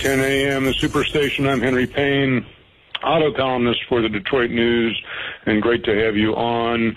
You're 0.00 0.12
on 0.12 0.18
910 0.18 0.20
AM, 0.20 0.64
the 0.64 0.72
Superstation. 0.72 1.48
I'm 1.48 1.60
Henry 1.60 1.86
Payne, 1.86 2.44
auto 3.02 3.32
columnist 3.32 3.80
for 3.88 4.02
the 4.02 4.08
Detroit 4.08 4.50
News, 4.50 5.00
and 5.46 5.62
great 5.62 5.84
to 5.84 5.94
have 6.04 6.16
you 6.16 6.34
on 6.34 6.96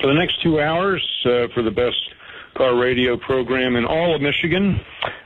for 0.00 0.06
the 0.08 0.14
next 0.14 0.42
two 0.42 0.60
hours 0.60 1.02
uh, 1.24 1.48
for 1.54 1.62
the 1.62 1.70
best 1.70 1.96
car 2.54 2.76
radio 2.76 3.16
program 3.16 3.76
in 3.76 3.84
all 3.84 4.14
of 4.14 4.20
Michigan. 4.20 4.80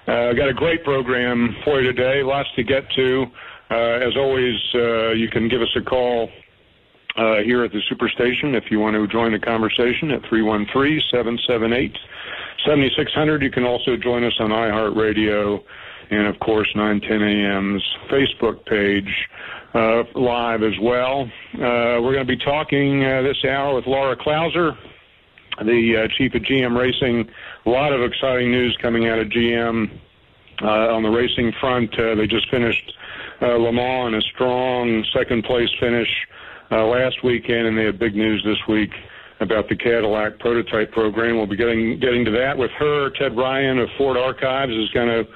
Uh, 0.06 0.32
got 0.32 0.48
a 0.48 0.54
great 0.54 0.84
program 0.84 1.56
for 1.64 1.80
you 1.80 1.92
today, 1.92 2.22
lots 2.22 2.48
to 2.56 2.62
get 2.62 2.90
to. 2.92 3.26
Uh, 3.70 3.74
as 3.74 4.16
always, 4.16 4.56
uh, 4.74 5.10
you 5.10 5.28
can 5.28 5.48
give 5.48 5.62
us 5.62 5.74
a 5.76 5.82
call 5.82 6.30
uh, 7.16 7.36
here 7.44 7.64
at 7.64 7.72
the 7.72 7.82
Superstation 7.90 8.54
if 8.54 8.70
you 8.70 8.78
want 8.78 8.94
to 8.94 9.06
join 9.08 9.32
the 9.32 9.38
conversation 9.38 10.10
at 10.10 10.22
313 10.28 11.02
778 11.10 11.98
7600. 12.64 13.42
You 13.42 13.50
can 13.50 13.64
also 13.64 13.96
join 13.96 14.24
us 14.24 14.34
on 14.38 14.50
iHeartRadio 14.50 15.62
and, 16.10 16.26
of 16.26 16.38
course, 16.40 16.68
910 16.74 17.22
AM's 17.22 17.82
Facebook 18.10 18.64
page 18.66 19.28
uh, 19.74 20.02
live 20.14 20.62
as 20.62 20.74
well. 20.82 21.22
Uh, 21.54 22.02
we're 22.02 22.12
going 22.12 22.26
to 22.26 22.36
be 22.36 22.44
talking 22.44 23.04
uh, 23.04 23.22
this 23.22 23.44
hour 23.44 23.76
with 23.76 23.86
Laura 23.86 24.16
Klauser, 24.16 24.76
the 25.64 26.04
uh, 26.04 26.08
chief 26.18 26.34
of 26.34 26.42
GM 26.42 26.76
Racing. 26.76 27.28
A 27.66 27.70
lot 27.70 27.92
of 27.92 28.02
exciting 28.02 28.50
news 28.50 28.76
coming 28.82 29.06
out 29.08 29.18
of 29.18 29.28
GM 29.28 29.88
uh, 30.62 30.66
on 30.66 31.02
the 31.02 31.10
racing 31.10 31.52
front. 31.60 31.96
Uh, 31.98 32.16
they 32.16 32.26
just 32.26 32.50
finished 32.50 32.92
Le 33.40 33.72
Mans 33.72 34.08
in 34.08 34.14
a 34.18 34.22
strong 34.34 35.04
second 35.14 35.44
place 35.44 35.70
finish 35.78 36.08
last 36.70 37.24
weekend, 37.24 37.66
and 37.66 37.78
they 37.78 37.84
have 37.84 37.98
big 37.98 38.14
news 38.14 38.42
this 38.44 38.58
week 38.68 38.90
about 39.40 39.68
the 39.68 39.76
Cadillac 39.76 40.38
prototype 40.38 40.92
program. 40.92 41.36
We'll 41.36 41.46
be 41.46 41.56
getting 41.56 41.98
getting 41.98 42.24
to 42.26 42.30
that 42.32 42.56
with 42.56 42.70
her. 42.72 43.10
Ted 43.10 43.36
Ryan 43.36 43.78
of 43.78 43.88
Ford 43.96 44.16
Archives 44.16 44.72
is 44.72 44.90
going 44.90 45.08
to 45.08 45.30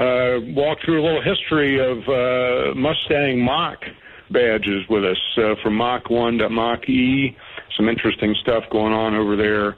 uh, 0.00 0.40
walk 0.54 0.78
through 0.84 1.02
a 1.02 1.04
little 1.04 1.22
history 1.22 1.78
of 1.78 1.98
uh, 2.08 2.74
Mustang 2.74 3.44
Mach 3.44 3.84
badges 4.30 4.88
with 4.88 5.04
us 5.04 5.20
uh, 5.36 5.54
from 5.62 5.76
Mach 5.76 6.08
1 6.08 6.38
to 6.38 6.48
Mach 6.48 6.88
E. 6.88 7.36
Some 7.76 7.88
interesting 7.88 8.34
stuff 8.40 8.64
going 8.70 8.92
on 8.92 9.14
over 9.14 9.36
there 9.36 9.76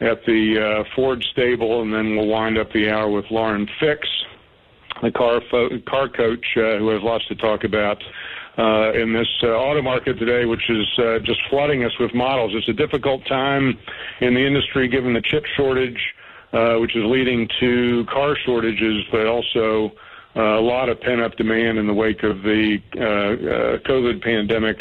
at 0.00 0.24
the 0.26 0.84
uh, 0.84 0.94
Ford 0.94 1.24
stable, 1.32 1.82
and 1.82 1.92
then 1.92 2.16
we'll 2.16 2.28
wind 2.28 2.56
up 2.58 2.72
the 2.72 2.88
hour 2.90 3.10
with 3.10 3.24
Lauren 3.30 3.68
Fix, 3.80 4.06
the 5.02 5.10
car 5.10 5.40
fo- 5.50 5.78
car 5.88 6.08
coach, 6.08 6.46
who 6.54 6.88
has 6.88 7.02
lots 7.02 7.26
to 7.26 7.34
talk 7.34 7.64
about 7.64 8.02
uh, 8.58 8.92
in 8.92 9.12
this 9.12 9.28
uh, 9.42 9.48
auto 9.48 9.82
market 9.82 10.18
today, 10.18 10.44
which 10.44 10.70
is 10.70 10.86
uh, 10.98 11.18
just 11.20 11.40
flooding 11.50 11.84
us 11.84 11.92
with 11.98 12.14
models. 12.14 12.52
It's 12.54 12.68
a 12.68 12.72
difficult 12.72 13.26
time 13.26 13.76
in 14.20 14.34
the 14.34 14.46
industry 14.46 14.88
given 14.88 15.14
the 15.14 15.22
chip 15.22 15.44
shortage, 15.56 16.14
uh, 16.54 16.76
which 16.78 16.94
is 16.96 17.02
leading 17.04 17.48
to 17.60 18.04
car 18.10 18.36
shortages, 18.44 19.04
but 19.10 19.26
also 19.26 19.92
uh, 20.36 20.58
a 20.58 20.60
lot 20.60 20.88
of 20.88 21.00
pent 21.00 21.20
up 21.20 21.36
demand 21.36 21.78
in 21.78 21.86
the 21.86 21.94
wake 21.94 22.22
of 22.22 22.42
the 22.42 22.78
uh, 22.96 23.02
uh, 23.02 23.78
COVID 23.88 24.22
pandemic 24.22 24.76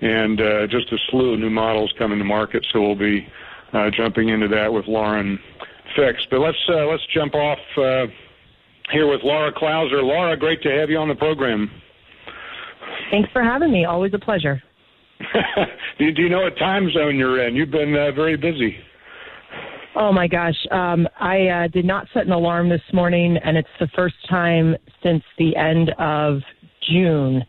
and 0.00 0.40
uh, 0.40 0.66
just 0.66 0.92
a 0.92 0.98
slew 1.10 1.34
of 1.34 1.40
new 1.40 1.50
models 1.50 1.92
coming 1.98 2.18
to 2.18 2.24
market. 2.24 2.64
So 2.72 2.80
we'll 2.80 2.94
be 2.94 3.26
uh, 3.72 3.90
jumping 3.90 4.28
into 4.28 4.48
that 4.48 4.72
with 4.72 4.86
Lauren 4.86 5.38
Fix. 5.96 6.24
But 6.30 6.40
let's 6.40 6.58
uh, 6.68 6.86
let's 6.86 7.04
jump 7.14 7.34
off 7.34 7.58
uh, 7.76 8.06
here 8.92 9.08
with 9.08 9.22
Laura 9.22 9.52
Klauser. 9.52 10.02
Laura, 10.02 10.36
great 10.36 10.62
to 10.62 10.70
have 10.70 10.90
you 10.90 10.98
on 10.98 11.08
the 11.08 11.14
program. 11.14 11.70
Thanks 13.10 13.30
for 13.32 13.42
having 13.42 13.72
me. 13.72 13.84
Always 13.84 14.12
a 14.14 14.18
pleasure. 14.18 14.62
do, 15.98 16.12
do 16.12 16.22
you 16.22 16.28
know 16.28 16.42
what 16.42 16.58
time 16.58 16.90
zone 16.90 17.16
you're 17.16 17.46
in? 17.46 17.56
You've 17.56 17.70
been 17.70 17.94
uh, 17.94 18.12
very 18.12 18.36
busy. 18.36 18.76
Oh 19.98 20.12
my 20.12 20.28
gosh. 20.28 20.54
Um, 20.70 21.08
I 21.18 21.46
uh, 21.46 21.68
did 21.68 21.86
not 21.86 22.06
set 22.12 22.26
an 22.26 22.32
alarm 22.32 22.68
this 22.68 22.82
morning, 22.92 23.38
and 23.42 23.56
it's 23.56 23.68
the 23.80 23.88
first 23.96 24.14
time 24.28 24.76
since 25.02 25.22
the 25.38 25.56
end 25.56 25.90
of 25.98 26.40
June. 26.90 27.42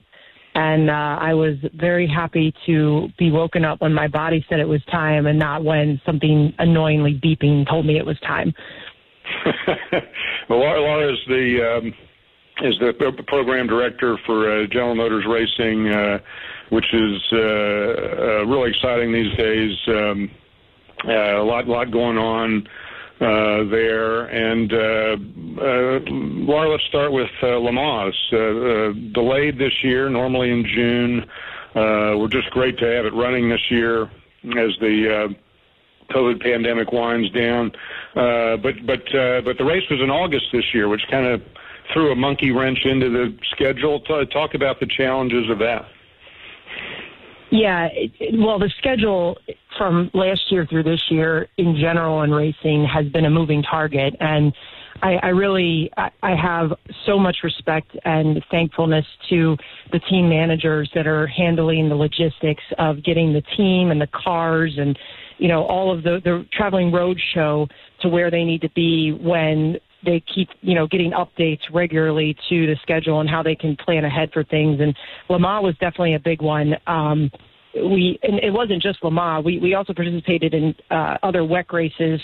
And 0.56 0.90
uh, 0.90 1.18
I 1.20 1.34
was 1.34 1.56
very 1.76 2.08
happy 2.08 2.54
to 2.66 3.10
be 3.20 3.32
woken 3.32 3.66
up 3.66 3.82
when 3.82 3.94
my 3.94 4.08
body 4.08 4.46
said 4.48 4.60
it 4.60 4.68
was 4.68 4.82
time 4.90 5.28
and 5.28 5.38
not 5.38 5.64
when 5.64 6.02
something 6.06 6.54
annoyingly 6.58 7.20
beeping 7.22 7.70
told 7.70 7.86
me 7.86 7.98
it 7.98 8.06
was 8.06 8.18
time. 8.22 8.54
well, 10.50 10.60
Laura, 10.60 11.12
is 11.12 11.20
the 11.28 11.78
um, 11.78 11.94
is 12.66 12.76
the 12.80 12.94
program 13.28 13.68
director 13.68 14.18
for 14.26 14.50
uh, 14.50 14.68
General 14.68 14.96
Motors 14.96 15.26
Racing, 15.30 15.90
uh, 15.90 16.20
which 16.70 16.86
is 16.94 17.22
uh, 17.34 17.38
uh, 17.38 18.46
really 18.46 18.70
exciting 18.70 19.12
these 19.12 19.36
days. 19.38 19.78
Um, 19.90 20.32
a 21.06 21.44
lot, 21.44 21.68
lot 21.68 21.92
going 21.92 22.18
on 22.18 22.68
uh, 23.20 23.64
there. 23.70 24.26
And 24.26 24.72
uh, 24.74 25.62
uh, 25.62 26.00
Laura, 26.10 26.70
let's 26.70 26.84
start 26.86 27.12
with 27.12 27.30
uh, 27.42 27.60
Uh, 28.32 28.38
uh, 28.38 28.94
delayed 29.14 29.58
this 29.58 29.84
year, 29.84 30.10
normally 30.10 30.52
in 30.52 30.66
June. 30.66 31.30
Uh, 31.76 32.18
we're 32.18 32.28
just 32.30 32.50
great 32.52 32.78
to 32.80 32.86
have 32.86 33.06
it 33.06 33.14
running 33.14 33.50
this 33.50 33.62
year 33.70 34.04
as 34.04 34.72
the 34.80 35.30
uh, 35.30 36.14
COVID 36.14 36.42
pandemic 36.42 36.92
winds 36.92 37.30
down. 37.32 37.72
Uh, 38.16 38.58
but 38.58 38.86
but 38.86 39.16
uh, 39.16 39.42
but 39.42 39.58
the 39.58 39.66
race 39.66 39.84
was 39.90 40.00
in 40.02 40.10
August 40.10 40.46
this 40.52 40.74
year, 40.74 40.88
which 40.88 41.02
kind 41.12 41.26
of 41.26 41.42
threw 41.94 42.12
a 42.12 42.16
monkey 42.16 42.52
wrench 42.52 42.86
into 42.86 43.10
the 43.10 43.38
schedule. 43.52 44.00
T- 44.02 44.26
talk 44.28 44.54
about 44.54 44.80
the 44.80 44.88
challenges 44.88 45.50
of 45.50 45.60
that. 45.60 45.86
Yeah, 47.50 47.88
well, 48.34 48.60
the 48.60 48.72
schedule 48.78 49.38
from 49.78 50.12
last 50.14 50.52
year 50.52 50.66
through 50.66 50.84
this 50.84 51.02
year 51.10 51.48
in 51.58 51.78
general 51.78 52.24
in 52.24 52.32
racing 52.32 52.86
has 52.86 53.08
been 53.08 53.26
a 53.26 53.30
moving 53.30 53.64
target, 53.64 54.16
and 54.20 54.54
I, 55.02 55.16
I 55.24 55.28
really 55.28 55.92
I, 55.96 56.10
I 56.24 56.36
have 56.36 56.74
so 57.06 57.20
much 57.20 57.38
respect 57.44 57.96
and 58.04 58.44
thankfulness 58.50 59.06
to 59.30 59.56
the 59.92 60.00
team 60.00 60.30
managers 60.30 60.90
that 60.96 61.08
are 61.08 61.28
handling 61.28 61.90
the 61.90 61.96
logistics 61.96 62.64
of 62.80 63.04
getting 63.04 63.34
the 63.34 63.44
team 63.56 63.92
and 63.92 64.02
the 64.02 64.08
cars 64.08 64.74
and 64.78 64.98
you 65.38 65.48
know 65.48 65.64
all 65.64 65.96
of 65.96 66.04
the 66.04 66.20
the 66.24 66.46
traveling 66.52 66.92
road 66.92 67.20
show 67.34 67.68
to 68.02 68.10
where 68.10 68.32
they 68.32 68.44
need 68.44 68.62
to 68.62 68.70
be 68.70 69.12
when 69.12 69.78
they 70.08 70.24
keep 70.34 70.50
you 70.62 70.74
know 70.74 70.88
getting 70.88 71.12
updates 71.12 71.62
regularly 71.72 72.36
to 72.50 72.66
the 72.66 72.76
schedule 72.82 73.20
and 73.20 73.30
how 73.30 73.44
they 73.44 73.56
can 73.56 73.76
plan 73.76 74.06
ahead 74.06 74.32
for 74.34 74.44
things. 74.44 74.80
And 74.80 74.96
Le 75.30 75.38
Mans 75.38 75.64
was 75.64 75.76
definitely 75.76 76.16
a 76.16 76.20
big 76.20 76.42
one. 76.42 76.76
Um 76.88 77.30
we 77.76 78.18
and 78.24 78.40
it 78.40 78.52
wasn't 78.52 78.82
just 78.82 79.04
Le 79.04 79.12
Mans 79.12 79.46
we 79.46 79.60
we 79.60 79.76
also 79.76 79.94
participated 79.94 80.54
in 80.54 80.74
uh 80.90 81.18
other 81.22 81.42
WEC 81.42 81.72
races 81.74 82.22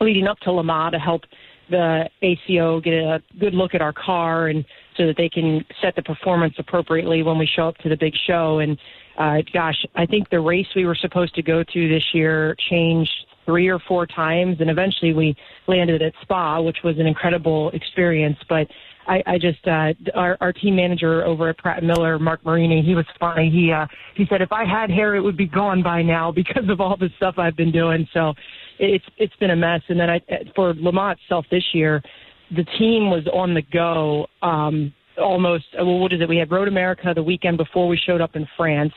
leading 0.00 0.26
up 0.26 0.38
to 0.40 0.50
Le 0.50 0.64
Mans 0.64 0.92
to 0.92 0.98
help 0.98 1.22
the 1.70 2.08
ACO 2.22 2.80
get 2.80 2.94
a 2.94 3.22
good 3.38 3.54
look 3.54 3.74
at 3.74 3.80
our 3.80 3.92
car 3.92 4.48
and 4.48 4.64
so 4.96 5.06
that 5.06 5.16
they 5.16 5.28
can 5.28 5.64
set 5.80 5.94
the 5.94 6.02
performance 6.02 6.54
appropriately 6.58 7.22
when 7.22 7.38
we 7.38 7.46
show 7.46 7.68
up 7.68 7.76
to 7.78 7.88
the 7.88 7.96
big 7.96 8.14
show. 8.26 8.58
And 8.58 8.78
uh 9.18 9.42
gosh 9.52 9.84
I 9.94 10.06
think 10.06 10.30
the 10.30 10.40
race 10.40 10.68
we 10.74 10.86
were 10.86 10.96
supposed 10.96 11.34
to 11.34 11.42
go 11.42 11.62
to 11.62 11.88
this 11.88 12.14
year 12.14 12.56
changed 12.70 13.12
three 13.44 13.68
or 13.68 13.78
four 13.88 14.06
times, 14.06 14.58
and 14.60 14.70
eventually 14.70 15.12
we 15.12 15.36
landed 15.66 16.02
at 16.02 16.12
Spa, 16.22 16.60
which 16.60 16.78
was 16.84 16.98
an 16.98 17.06
incredible 17.06 17.70
experience. 17.70 18.36
But 18.48 18.66
I, 19.06 19.22
I 19.26 19.38
just 19.38 19.66
uh, 19.66 19.92
our, 20.14 20.36
our 20.40 20.52
team 20.52 20.76
manager 20.76 21.24
over 21.24 21.48
at 21.48 21.58
Pratt 21.58 21.82
Miller, 21.82 22.18
Mark 22.18 22.44
Marini, 22.44 22.82
he 22.82 22.94
was 22.94 23.06
funny. 23.18 23.50
He 23.50 23.72
uh, 23.72 23.86
he 24.14 24.26
said 24.28 24.42
if 24.42 24.52
I 24.52 24.64
had 24.64 24.90
hair, 24.90 25.16
it 25.16 25.20
would 25.20 25.36
be 25.36 25.46
gone 25.46 25.82
by 25.82 26.02
now 26.02 26.30
because 26.34 26.68
of 26.68 26.80
all 26.80 26.96
the 26.96 27.08
stuff 27.16 27.34
I've 27.38 27.56
been 27.56 27.72
doing. 27.72 28.06
So 28.12 28.34
it's 28.78 29.04
it's 29.18 29.36
been 29.36 29.50
a 29.50 29.56
mess. 29.56 29.80
And 29.88 29.98
then 29.98 30.10
I 30.10 30.20
for 30.54 30.74
Le 30.74 30.92
Mans 30.92 31.18
itself 31.24 31.46
this 31.50 31.64
year, 31.72 32.02
the 32.50 32.64
team 32.78 33.10
was 33.10 33.26
on 33.32 33.54
the 33.54 33.62
go. 33.72 34.26
Um, 34.42 34.92
almost 35.20 35.64
well 35.74 35.98
what 35.98 36.10
is 36.14 36.22
it 36.22 36.28
we 36.28 36.38
had 36.38 36.50
road 36.50 36.68
america 36.68 37.12
the 37.14 37.22
weekend 37.22 37.58
before 37.58 37.86
we 37.86 37.98
showed 37.98 38.22
up 38.22 38.34
in 38.34 38.48
france 38.56 38.94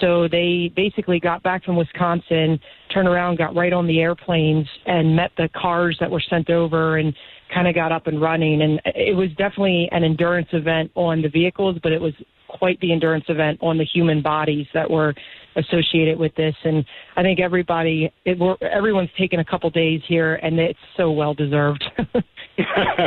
so 0.00 0.28
they 0.28 0.72
basically 0.74 1.20
got 1.20 1.42
back 1.42 1.64
from 1.64 1.76
Wisconsin, 1.76 2.58
turned 2.92 3.08
around, 3.08 3.38
got 3.38 3.54
right 3.54 3.72
on 3.72 3.86
the 3.86 4.00
airplanes, 4.00 4.66
and 4.86 5.14
met 5.14 5.30
the 5.36 5.48
cars 5.54 5.96
that 6.00 6.10
were 6.10 6.22
sent 6.28 6.50
over 6.50 6.98
and 6.98 7.14
kind 7.52 7.68
of 7.68 7.74
got 7.74 7.92
up 7.92 8.06
and 8.06 8.20
running. 8.20 8.62
And 8.62 8.80
it 8.84 9.16
was 9.16 9.28
definitely 9.30 9.88
an 9.92 10.04
endurance 10.04 10.48
event 10.52 10.90
on 10.94 11.22
the 11.22 11.28
vehicles, 11.28 11.78
but 11.82 11.92
it 11.92 12.00
was 12.00 12.14
quite 12.58 12.80
the 12.80 12.92
endurance 12.92 13.24
event 13.28 13.58
on 13.62 13.78
the 13.78 13.84
human 13.84 14.22
bodies 14.22 14.66
that 14.74 14.90
were 14.90 15.14
associated 15.56 16.18
with 16.18 16.34
this. 16.34 16.54
And 16.64 16.84
I 17.16 17.22
think 17.22 17.40
everybody, 17.40 18.12
it, 18.24 18.38
everyone's 18.60 19.10
taken 19.18 19.40
a 19.40 19.44
couple 19.44 19.70
days 19.70 20.00
here, 20.06 20.36
and 20.36 20.58
it's 20.58 20.78
so 20.96 21.10
well 21.10 21.34
deserved. 21.34 21.84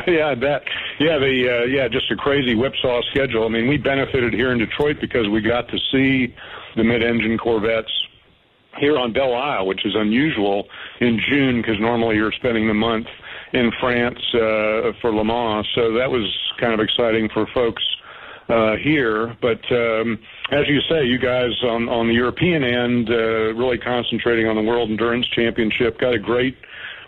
yeah, 0.07 0.33
that. 0.35 0.61
Yeah, 0.99 1.19
the 1.19 1.61
uh, 1.61 1.65
yeah, 1.65 1.87
just 1.87 2.09
a 2.11 2.15
crazy 2.15 2.55
whipsaw 2.55 3.01
schedule. 3.11 3.45
I 3.45 3.49
mean, 3.49 3.67
we 3.67 3.77
benefited 3.77 4.33
here 4.33 4.51
in 4.51 4.57
Detroit 4.57 4.97
because 4.99 5.27
we 5.29 5.41
got 5.41 5.67
to 5.69 5.77
see 5.91 6.33
the 6.75 6.83
mid-engine 6.83 7.37
Corvettes 7.37 7.91
here 8.79 8.97
on 8.97 9.13
Belle 9.13 9.35
Isle, 9.35 9.67
which 9.67 9.85
is 9.85 9.93
unusual 9.95 10.67
in 11.01 11.19
June 11.29 11.61
because 11.61 11.79
normally 11.79 12.15
you're 12.15 12.31
spending 12.31 12.67
the 12.67 12.73
month 12.73 13.05
in 13.53 13.71
France 13.79 14.17
uh, 14.33 14.97
for 15.01 15.13
Le 15.13 15.23
Mans. 15.23 15.67
So 15.75 15.93
that 15.93 16.09
was 16.09 16.25
kind 16.59 16.73
of 16.73 16.79
exciting 16.79 17.29
for 17.31 17.45
folks 17.53 17.83
uh, 18.49 18.75
here. 18.83 19.35
But 19.41 19.61
um, 19.71 20.19
as 20.51 20.67
you 20.67 20.79
say, 20.89 21.05
you 21.05 21.19
guys 21.19 21.51
on 21.63 21.89
on 21.89 22.07
the 22.07 22.13
European 22.13 22.63
end 22.63 23.09
uh, 23.09 23.53
really 23.55 23.77
concentrating 23.77 24.47
on 24.47 24.55
the 24.55 24.61
World 24.61 24.89
Endurance 24.89 25.25
Championship. 25.35 25.99
Got 25.99 26.13
a 26.13 26.19
great 26.19 26.55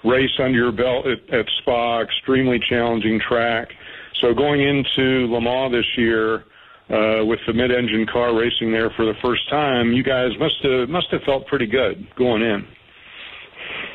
race 0.04 0.32
under 0.40 0.58
your 0.58 0.72
belt 0.72 1.06
at, 1.08 1.34
at 1.34 1.46
Spa, 1.62 2.02
extremely 2.02 2.60
challenging 2.70 3.20
track. 3.28 3.70
So 4.22 4.34
going 4.34 4.62
into 4.62 5.28
Le 5.28 5.42
Mans 5.42 5.72
this 5.72 5.86
year 5.98 6.46
uh, 6.90 7.26
with 7.26 7.40
the 7.48 7.54
mid-engine 7.54 8.06
car 8.12 8.38
racing 8.38 8.72
there 8.72 8.92
for 8.96 9.06
the 9.06 9.16
first 9.22 9.50
time, 9.50 9.92
you 9.92 10.04
guys 10.04 10.30
must 10.40 10.56
have 10.64 10.90
must 10.90 11.08
have 11.12 11.22
felt 11.24 11.48
pretty 11.48 11.68
good 11.68 12.08
going 12.16 12.42
in. 12.42 12.66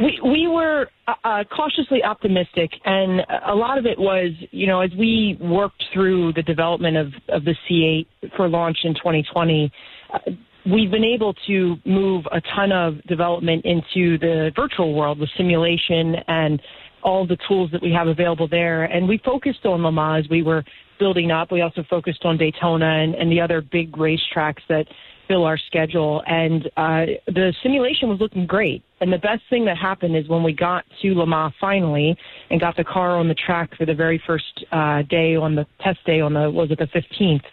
We 0.00 0.18
we 0.22 0.48
were 0.48 0.86
uh, 1.06 1.14
uh, 1.24 1.44
cautiously 1.44 2.02
optimistic, 2.02 2.70
and 2.84 3.20
a 3.46 3.54
lot 3.54 3.76
of 3.76 3.84
it 3.84 3.98
was, 3.98 4.30
you 4.50 4.66
know, 4.66 4.80
as 4.80 4.90
we 4.98 5.36
worked 5.40 5.82
through 5.92 6.32
the 6.32 6.42
development 6.42 6.96
of 6.96 7.08
of 7.28 7.44
the 7.44 7.54
C8 7.68 8.06
for 8.36 8.48
launch 8.48 8.78
in 8.84 8.94
2020. 8.94 9.70
Uh, 10.12 10.18
we've 10.66 10.90
been 10.90 11.04
able 11.04 11.34
to 11.46 11.76
move 11.84 12.24
a 12.32 12.40
ton 12.54 12.72
of 12.72 13.02
development 13.04 13.64
into 13.64 14.18
the 14.18 14.52
virtual 14.56 14.94
world 14.94 15.18
with 15.18 15.30
simulation 15.36 16.16
and 16.28 16.60
all 17.02 17.26
the 17.26 17.38
tools 17.48 17.70
that 17.72 17.82
we 17.82 17.92
have 17.92 18.08
available 18.08 18.46
there. 18.46 18.84
And 18.84 19.08
we 19.08 19.18
focused 19.24 19.64
on 19.64 19.82
Le 19.82 19.90
Mans. 19.90 20.26
We 20.28 20.42
were 20.42 20.62
building 20.98 21.30
up. 21.30 21.50
We 21.50 21.62
also 21.62 21.82
focused 21.88 22.24
on 22.24 22.36
Daytona 22.36 22.86
and, 22.86 23.14
and 23.14 23.32
the 23.32 23.40
other 23.40 23.62
big 23.62 23.92
racetracks 23.92 24.60
that 24.68 24.86
fill 25.30 25.44
our 25.44 25.56
schedule. 25.56 26.22
And 26.26 26.66
uh, 26.76 27.06
the 27.28 27.54
simulation 27.62 28.08
was 28.08 28.18
looking 28.18 28.46
great. 28.46 28.82
And 29.00 29.12
the 29.12 29.18
best 29.18 29.42
thing 29.48 29.64
that 29.66 29.78
happened 29.78 30.16
is 30.16 30.28
when 30.28 30.42
we 30.42 30.52
got 30.52 30.84
to 31.02 31.14
Le 31.14 31.24
Mans 31.24 31.54
finally 31.60 32.16
and 32.50 32.60
got 32.60 32.76
the 32.76 32.82
car 32.82 33.16
on 33.16 33.28
the 33.28 33.34
track 33.34 33.70
for 33.78 33.86
the 33.86 33.94
very 33.94 34.20
first 34.26 34.64
uh, 34.72 35.02
day 35.02 35.36
on 35.36 35.54
the 35.54 35.64
test 35.80 36.04
day 36.04 36.20
on 36.20 36.34
the 36.34 36.50
was 36.50 36.72
it 36.72 36.78
the 36.78 36.86
15th. 36.86 37.44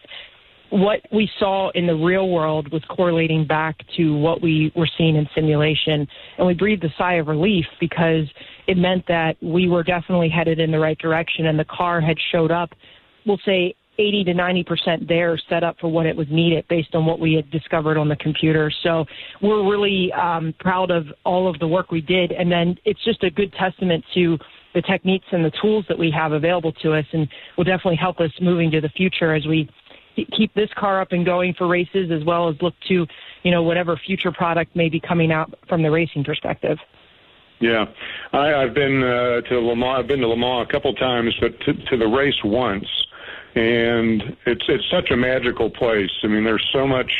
What 0.70 1.02
we 1.14 1.30
saw 1.40 1.70
in 1.76 1.86
the 1.88 1.94
real 1.94 2.30
world 2.30 2.74
was 2.74 2.84
correlating 2.90 3.46
back 3.46 3.78
to 3.96 4.18
what 4.18 4.42
we 4.42 4.74
were 4.76 4.90
seeing 4.98 5.16
in 5.16 5.30
simulation, 5.34 6.06
and 6.38 6.48
we 6.48 6.56
breathed 6.56 6.84
a 6.84 6.94
sigh 6.98 7.14
of 7.14 7.28
relief 7.28 7.66
because 7.80 8.26
it 8.68 8.76
meant 8.76 9.08
that 9.08 9.38
we 9.42 9.70
were 9.70 9.84
definitely 9.84 10.28
headed 10.28 10.60
in 10.60 10.72
the 10.72 10.80
right 10.80 10.98
direction, 10.98 11.46
and 11.46 11.58
the 11.58 11.66
car 11.66 12.02
had 12.02 12.18
showed 12.32 12.52
up 12.52 12.72
we'll 13.26 13.40
say 13.46 13.76
80 14.00 14.26
to 14.26 14.34
90 14.34 14.64
percent 14.64 15.08
there 15.08 15.40
set 15.50 15.64
up 15.64 15.78
for 15.80 15.90
what 15.92 16.06
it 16.06 16.16
was 16.16 16.28
needed 16.30 16.66
based 16.68 16.96
on 16.96 17.06
what 17.06 17.20
we 17.20 17.34
had 17.34 17.50
discovered 17.52 17.98
on 17.98 18.10
the 18.10 18.16
computer. 18.18 18.72
So 18.84 19.06
we're 19.42 19.70
really 19.70 20.12
um, 20.14 20.54
proud 20.60 20.92
of 20.92 21.06
all 21.26 21.50
of 21.50 21.60
the 21.60 21.68
work 21.68 21.92
we 21.92 22.02
did, 22.02 22.32
and 22.32 22.52
then 22.52 22.76
it's 22.86 23.04
just 23.04 23.24
a 23.24 23.30
good 23.30 23.54
testament 23.54 24.04
to 24.14 24.38
the 24.74 24.82
techniques 24.82 25.26
and 25.32 25.44
the 25.44 25.52
tools 25.62 25.86
that 25.90 25.98
we 25.98 26.12
have 26.12 26.34
available 26.34 26.72
to 26.72 26.94
us, 26.94 27.06
and 27.14 27.28
will 27.58 27.64
definitely 27.64 27.96
help 27.96 28.20
us 28.20 28.32
moving 28.42 28.70
to 28.72 28.82
the 28.82 28.90
future 28.90 29.34
as 29.34 29.46
we 29.48 29.70
keep 30.36 30.54
this 30.54 30.70
car 30.78 31.02
up 31.02 31.12
and 31.12 31.26
going 31.26 31.54
for 31.58 31.68
races, 31.68 32.12
as 32.12 32.24
well 32.26 32.50
as 32.50 32.56
look 32.62 32.74
to 32.88 33.06
you 33.44 33.52
know 33.52 33.64
whatever 33.64 34.00
future 34.06 34.32
product 34.32 34.76
may 34.76 34.90
be 34.90 35.00
coming 35.00 35.32
out 35.32 35.54
from 35.68 35.82
the 35.82 35.90
racing 35.92 36.24
perspective. 36.24 36.78
Yeah, 37.60 37.86
I, 38.34 38.54
I've 38.54 38.76
been 38.76 39.02
uh, 39.02 39.42
to 39.50 39.60
Le 39.60 39.76
Mans. 39.76 40.00
I've 40.00 40.08
been 40.08 40.20
to 40.20 40.28
Le 40.28 40.38
Mans 40.38 40.68
a 40.70 40.72
couple 40.72 40.94
times, 40.94 41.34
but 41.42 41.60
to, 41.62 41.74
to 41.74 41.98
the 41.98 42.06
race 42.06 42.36
once 42.44 42.86
and 43.58 44.22
it's 44.46 44.64
it's 44.68 44.84
such 44.92 45.10
a 45.12 45.18
magical 45.18 45.70
place. 45.70 46.12
I 46.24 46.28
mean, 46.28 46.44
there's 46.44 46.66
so 46.72 46.86
much 46.86 47.12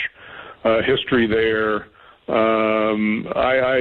uh, 0.64 0.82
history 0.84 1.28
there. 1.28 1.88
Um, 2.30 3.26
I, 3.36 3.58
I 3.58 3.78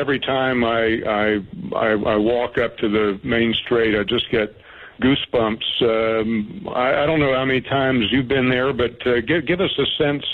every 0.00 0.18
time 0.18 0.64
I, 0.64 0.98
I 1.06 1.38
I 1.76 1.90
I 1.92 2.16
walk 2.16 2.58
up 2.58 2.76
to 2.78 2.88
the 2.88 3.20
main 3.22 3.54
street, 3.64 3.98
I 3.98 4.02
just 4.04 4.30
get 4.30 4.56
goosebumps. 5.00 5.82
Um, 5.82 6.68
I, 6.74 7.02
I 7.02 7.06
don't 7.06 7.20
know 7.20 7.34
how 7.34 7.44
many 7.44 7.60
times 7.60 8.06
you've 8.10 8.28
been 8.28 8.48
there, 8.48 8.72
but 8.72 9.06
uh, 9.06 9.20
give 9.26 9.46
give 9.46 9.60
us 9.60 9.70
a 9.78 10.02
sense 10.02 10.24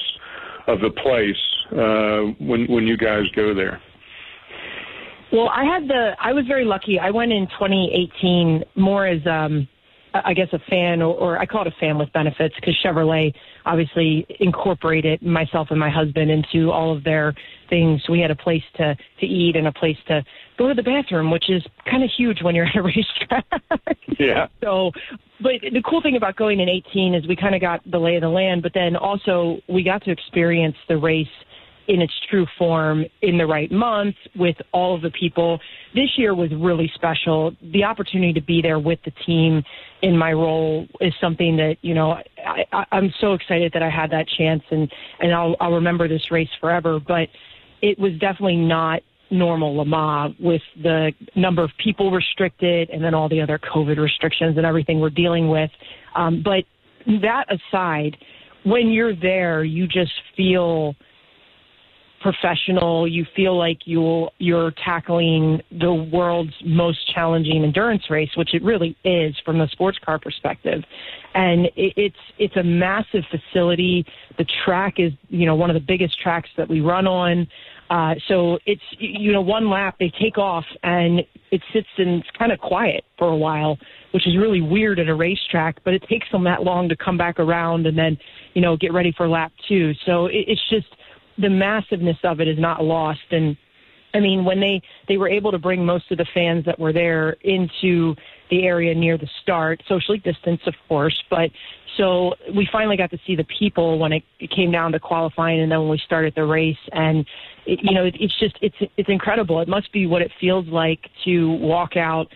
of 0.69 0.81
the 0.81 0.91
place 0.91 1.37
uh, 1.73 2.33
when 2.45 2.67
when 2.67 2.87
you 2.87 2.97
guys 2.97 3.25
go 3.35 3.53
there. 3.53 3.83
Well, 5.33 5.51
I 5.51 5.65
had 5.65 5.89
the 5.89 6.17
I 6.21 6.33
was 6.33 6.47
very 6.47 6.65
lucky. 6.65 6.99
I 6.99 7.11
went 7.11 7.33
in 7.33 7.47
2018 7.49 8.65
more 8.77 9.07
as 9.07 9.21
um 9.27 9.69
I 10.25 10.35
guess 10.35 10.49
a 10.53 10.59
fan, 10.71 11.03
or, 11.03 11.15
or 11.15 11.39
I 11.39 11.47
call 11.47 11.63
it 11.63 11.69
a 11.69 11.81
fan 11.81 11.99
with 11.99 12.13
benefits, 12.13 12.55
because 12.57 12.77
Chevrolet 12.85 13.35
obviously 13.65 14.27
incorporated 14.41 15.23
myself 15.23 15.69
and 15.71 15.81
my 15.81 15.91
husband 15.91 16.31
into 16.31 16.71
all 16.71 16.97
of 16.97 17.05
their 17.05 17.35
things. 17.69 18.03
We 18.09 18.21
had 18.21 18.31
a 18.31 18.37
place 18.37 18.63
to 18.77 18.97
to 19.21 19.27
eat 19.27 19.57
and 19.57 19.67
a 19.67 19.73
place 19.73 19.97
to 20.09 20.23
go 20.59 20.69
to 20.69 20.75
the 20.75 20.83
bathroom, 20.83 21.31
which 21.31 21.51
is 21.51 21.63
kind 21.91 22.03
of 22.03 22.11
huge 22.17 22.43
when 22.43 22.55
you're 22.55 22.67
at 22.67 22.77
a 22.77 22.83
racetrack. 22.83 23.45
Yeah. 24.19 24.47
so, 24.63 24.93
but 25.41 25.53
the 25.61 25.83
cool 25.89 26.01
thing 26.01 26.17
about 26.17 26.37
going 26.37 26.61
in 26.61 26.69
18 26.69 27.15
is 27.15 27.27
we 27.27 27.37
kind 27.37 27.55
of 27.55 27.61
got 27.61 27.81
the 27.91 27.99
lay 27.99 28.17
of 28.17 28.23
the 28.23 28.29
land, 28.29 28.63
but 28.63 28.73
then 28.73 28.97
also 28.97 29.59
we 29.69 29.83
got 29.83 30.03
to 30.05 30.11
experience 30.11 30.77
the 30.89 30.97
race 30.97 31.27
in 31.89 32.03
its 32.03 32.13
true 32.29 32.47
form 32.59 33.05
in 33.23 33.39
the 33.39 33.47
right 33.47 33.71
month 33.71 34.17
with 34.35 34.57
all 34.73 34.95
of 34.95 35.03
the 35.03 35.11
people. 35.11 35.61
This 35.95 36.11
year 36.17 36.35
was 36.35 36.51
really 36.53 36.91
special. 36.95 37.55
The 37.63 37.85
opportunity 37.85 38.33
to 38.33 38.41
be 38.41 38.61
there 38.61 38.79
with 38.79 38.99
the 39.05 39.13
team 39.25 39.63
in 40.03 40.17
my 40.17 40.33
role 40.33 40.87
is 41.01 41.15
something 41.21 41.57
that, 41.57 41.77
you 41.83 41.95
know, 41.95 42.19
I, 42.45 42.85
I'm 42.91 43.13
so 43.21 43.35
excited 43.35 43.73
that 43.73 43.83
I 43.83 43.91
had 43.91 44.11
that 44.11 44.27
chance 44.29 44.63
and, 44.71 44.93
and 45.21 45.33
I'll, 45.33 45.57
I'll 45.61 45.73
remember 45.73 46.09
this 46.09 46.31
race 46.31 46.49
forever. 46.61 46.99
But 46.99 47.29
it 47.83 47.99
was 47.99 48.13
definitely 48.19 48.57
not 48.57 49.03
normal 49.31 49.77
Le 49.77 49.85
Mans 49.85 50.35
with 50.41 50.63
the 50.83 51.13
number 51.35 51.63
of 51.63 51.71
people 51.83 52.11
restricted 52.11 52.91
and 52.91 53.03
then 53.03 53.15
all 53.15 53.29
the 53.29 53.41
other 53.41 53.59
COVID 53.59 53.99
restrictions 53.99 54.57
and 54.57 54.67
everything 54.67 55.01
we're 55.01 55.11
dealing 55.11 55.49
with. 55.49 55.71
Um, 56.15 56.43
but 56.45 56.65
that 57.23 57.47
aside, 57.49 58.17
when 58.65 58.89
you're 58.89 59.15
there, 59.15 59.63
you 59.63 59.87
just 59.87 60.13
feel– 60.37 60.97
professional. 62.33 63.07
You 63.07 63.25
feel 63.37 63.57
like 63.57 63.79
you 63.85 64.29
you're 64.39 64.73
tackling 64.85 65.61
the 65.71 65.93
world's 66.13 66.55
most 66.65 66.99
challenging 67.15 67.63
endurance 67.63 68.11
race, 68.11 68.31
which 68.37 68.53
it 68.53 68.65
really 68.65 68.97
is 69.05 69.35
from 69.45 69.59
the 69.59 69.69
sports 69.71 69.99
car 70.05 70.19
perspective. 70.19 70.83
And 71.35 71.67
it, 71.77 71.93
it's 71.97 72.17
it's 72.39 72.57
a 72.57 72.65
massive 72.65 73.23
facility. 73.31 74.05
The 74.39 74.47
track 74.65 74.95
is 74.99 75.13
you 75.29 75.47
know 75.47 75.55
one 75.55 75.71
of 75.71 75.75
the 75.75 75.85
biggest 75.87 76.21
tracks 76.21 76.49
that 76.57 76.69
we 76.69 76.81
run 76.81 77.07
on. 77.07 77.47
Uh, 77.89 78.15
so 78.27 78.59
it's 78.67 78.83
you 78.99 79.33
know 79.33 79.41
one 79.41 79.71
lap 79.71 79.95
they 80.01 80.13
take 80.21 80.37
off 80.37 80.65
and 80.83 81.21
it 81.53 81.63
sits 81.73 81.87
and 81.99 82.21
it's 82.21 82.31
kind 82.37 82.51
of 82.51 82.59
quiet 82.59 83.05
for 83.19 83.29
a 83.29 83.37
while, 83.37 83.79
which 84.11 84.27
is 84.27 84.37
really 84.37 84.61
weird 84.61 84.99
at 84.99 85.09
a 85.09 85.15
racetrack. 85.15 85.77
But 85.85 85.95
it 85.95 86.03
takes 86.11 86.27
them 86.33 86.43
that 86.43 86.65
long 86.65 86.89
to 86.89 86.97
come 86.97 87.17
back 87.17 87.39
around 87.39 87.87
and 87.87 87.97
then 87.97 88.19
you 88.55 88.63
know 88.63 88.77
get 88.77 88.93
ready 88.93 89.15
for 89.17 89.29
lap 89.29 89.53
two. 89.69 89.93
So 90.05 90.27
it, 90.27 90.45
it's 90.49 90.69
just 90.69 90.87
the 91.39 91.51
massiveness 91.51 92.19
of 92.25 92.41
it 92.41 92.49
is 92.49 92.59
not 92.59 92.83
lost. 92.85 93.21
And 93.31 93.57
I 94.15 94.21
mean, 94.21 94.45
when 94.45 94.61
they 94.61 94.81
they 95.09 95.17
were 95.17 95.29
able 95.29 95.53
to 95.53 95.59
bring 95.59 95.85
most 95.85 96.11
of 96.11 96.19
the 96.19 96.27
fans 96.33 96.65
that 96.65 96.79
were 96.79 96.93
there 96.93 97.37
into 97.43 98.15
the 98.51 98.65
area 98.65 98.95
near 98.95 99.19
the 99.19 99.29
start, 99.43 99.83
socially 99.89 100.19
distanced, 100.19 100.67
of 100.67 100.75
course, 100.89 101.21
but 101.29 101.51
so 101.97 102.35
we 102.55 102.69
finally 102.71 102.97
got 102.97 103.11
to 103.11 103.19
see 103.27 103.37
the 103.37 103.47
people 103.59 103.99
when 103.99 104.13
it, 104.13 104.23
it 104.39 104.51
came 104.51 104.71
down 104.71 104.93
to 104.93 105.01
qualifying, 105.01 105.61
and 105.61 105.73
then 105.73 105.81
when 105.81 105.89
we 105.89 105.99
started 106.05 106.35
the 106.37 106.45
race, 106.45 106.77
and 106.93 107.27
it, 107.65 107.81
you 107.83 107.95
know, 107.95 108.05
it, 108.05 108.15
it's 108.21 108.39
just 108.39 108.57
it's 108.61 108.77
it's 108.97 109.09
incredible. 109.09 109.61
It 109.61 109.69
must 109.69 109.93
be 109.93 110.07
what 110.07 110.23
it 110.23 110.31
feels 110.41 110.67
like 110.67 111.01
to 111.25 111.53
walk 111.53 111.97
out 111.97 112.27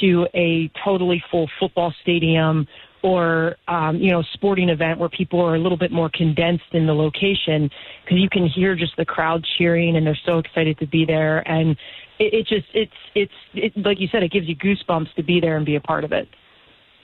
to 0.00 0.26
a 0.34 0.70
totally 0.84 1.22
full 1.30 1.48
football 1.58 1.92
stadium 2.02 2.66
or 3.02 3.56
um, 3.68 3.96
you 3.96 4.10
know 4.10 4.22
sporting 4.34 4.68
event 4.68 4.98
where 4.98 5.08
people 5.08 5.40
are 5.40 5.54
a 5.54 5.58
little 5.58 5.78
bit 5.78 5.90
more 5.90 6.10
condensed 6.12 6.72
in 6.72 6.86
the 6.86 6.94
location 6.94 7.70
because 8.04 8.18
you 8.18 8.28
can 8.28 8.46
hear 8.46 8.74
just 8.74 8.96
the 8.96 9.04
crowd 9.04 9.44
cheering 9.58 9.96
and 9.96 10.06
they're 10.06 10.18
so 10.26 10.38
excited 10.38 10.78
to 10.78 10.86
be 10.86 11.04
there. 11.04 11.46
And 11.48 11.76
it, 12.18 12.34
it 12.34 12.46
just 12.46 12.66
it's 12.74 12.92
it's 13.14 13.32
it, 13.54 13.72
like 13.76 14.00
you 14.00 14.08
said 14.08 14.22
it 14.22 14.30
gives 14.30 14.46
you 14.48 14.56
goosebumps 14.56 15.14
to 15.14 15.22
be 15.22 15.40
there 15.40 15.56
and 15.56 15.64
be 15.64 15.76
a 15.76 15.80
part 15.80 16.04
of 16.04 16.12
it. 16.12 16.28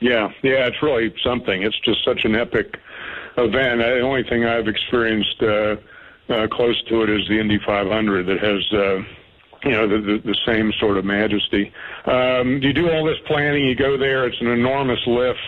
Yeah. 0.01 0.29
Yeah 0.43 0.67
it's 0.67 0.83
really 0.83 1.15
something. 1.25 1.63
It's 1.63 1.79
just 1.81 2.05
such 2.05 2.25
an 2.25 2.37
epic 2.37 2.79
event. 3.39 3.81
The 3.81 4.01
only 4.01 4.23
thing 4.25 4.45
i've 4.45 4.69
experienced 4.69 5.43
uh, 5.43 5.77
uh, 6.29 6.47
close 6.49 6.81
to 6.89 7.03
it 7.03 7.11
is 7.11 7.27
the 7.29 7.39
indy 7.39 7.59
500 7.65 8.27
that 8.27 8.39
has 8.41 8.73
uh, 8.73 9.03
you 9.65 9.73
know 9.73 9.89
the, 9.89 9.99
the 9.99 10.23
the 10.25 10.37
same 10.47 10.73
sort 10.79 10.99
of 10.99 11.05
majesty. 11.05 11.73
Um 12.05 12.61
you 12.63 12.75
do 12.75 12.91
all 12.91 13.05
this 13.05 13.19
planning? 13.27 13.65
You 13.65 13.75
go 13.75 13.97
there 13.97 14.27
it's 14.27 14.41
an 14.41 14.49
enormous 14.49 15.01
lift 15.07 15.39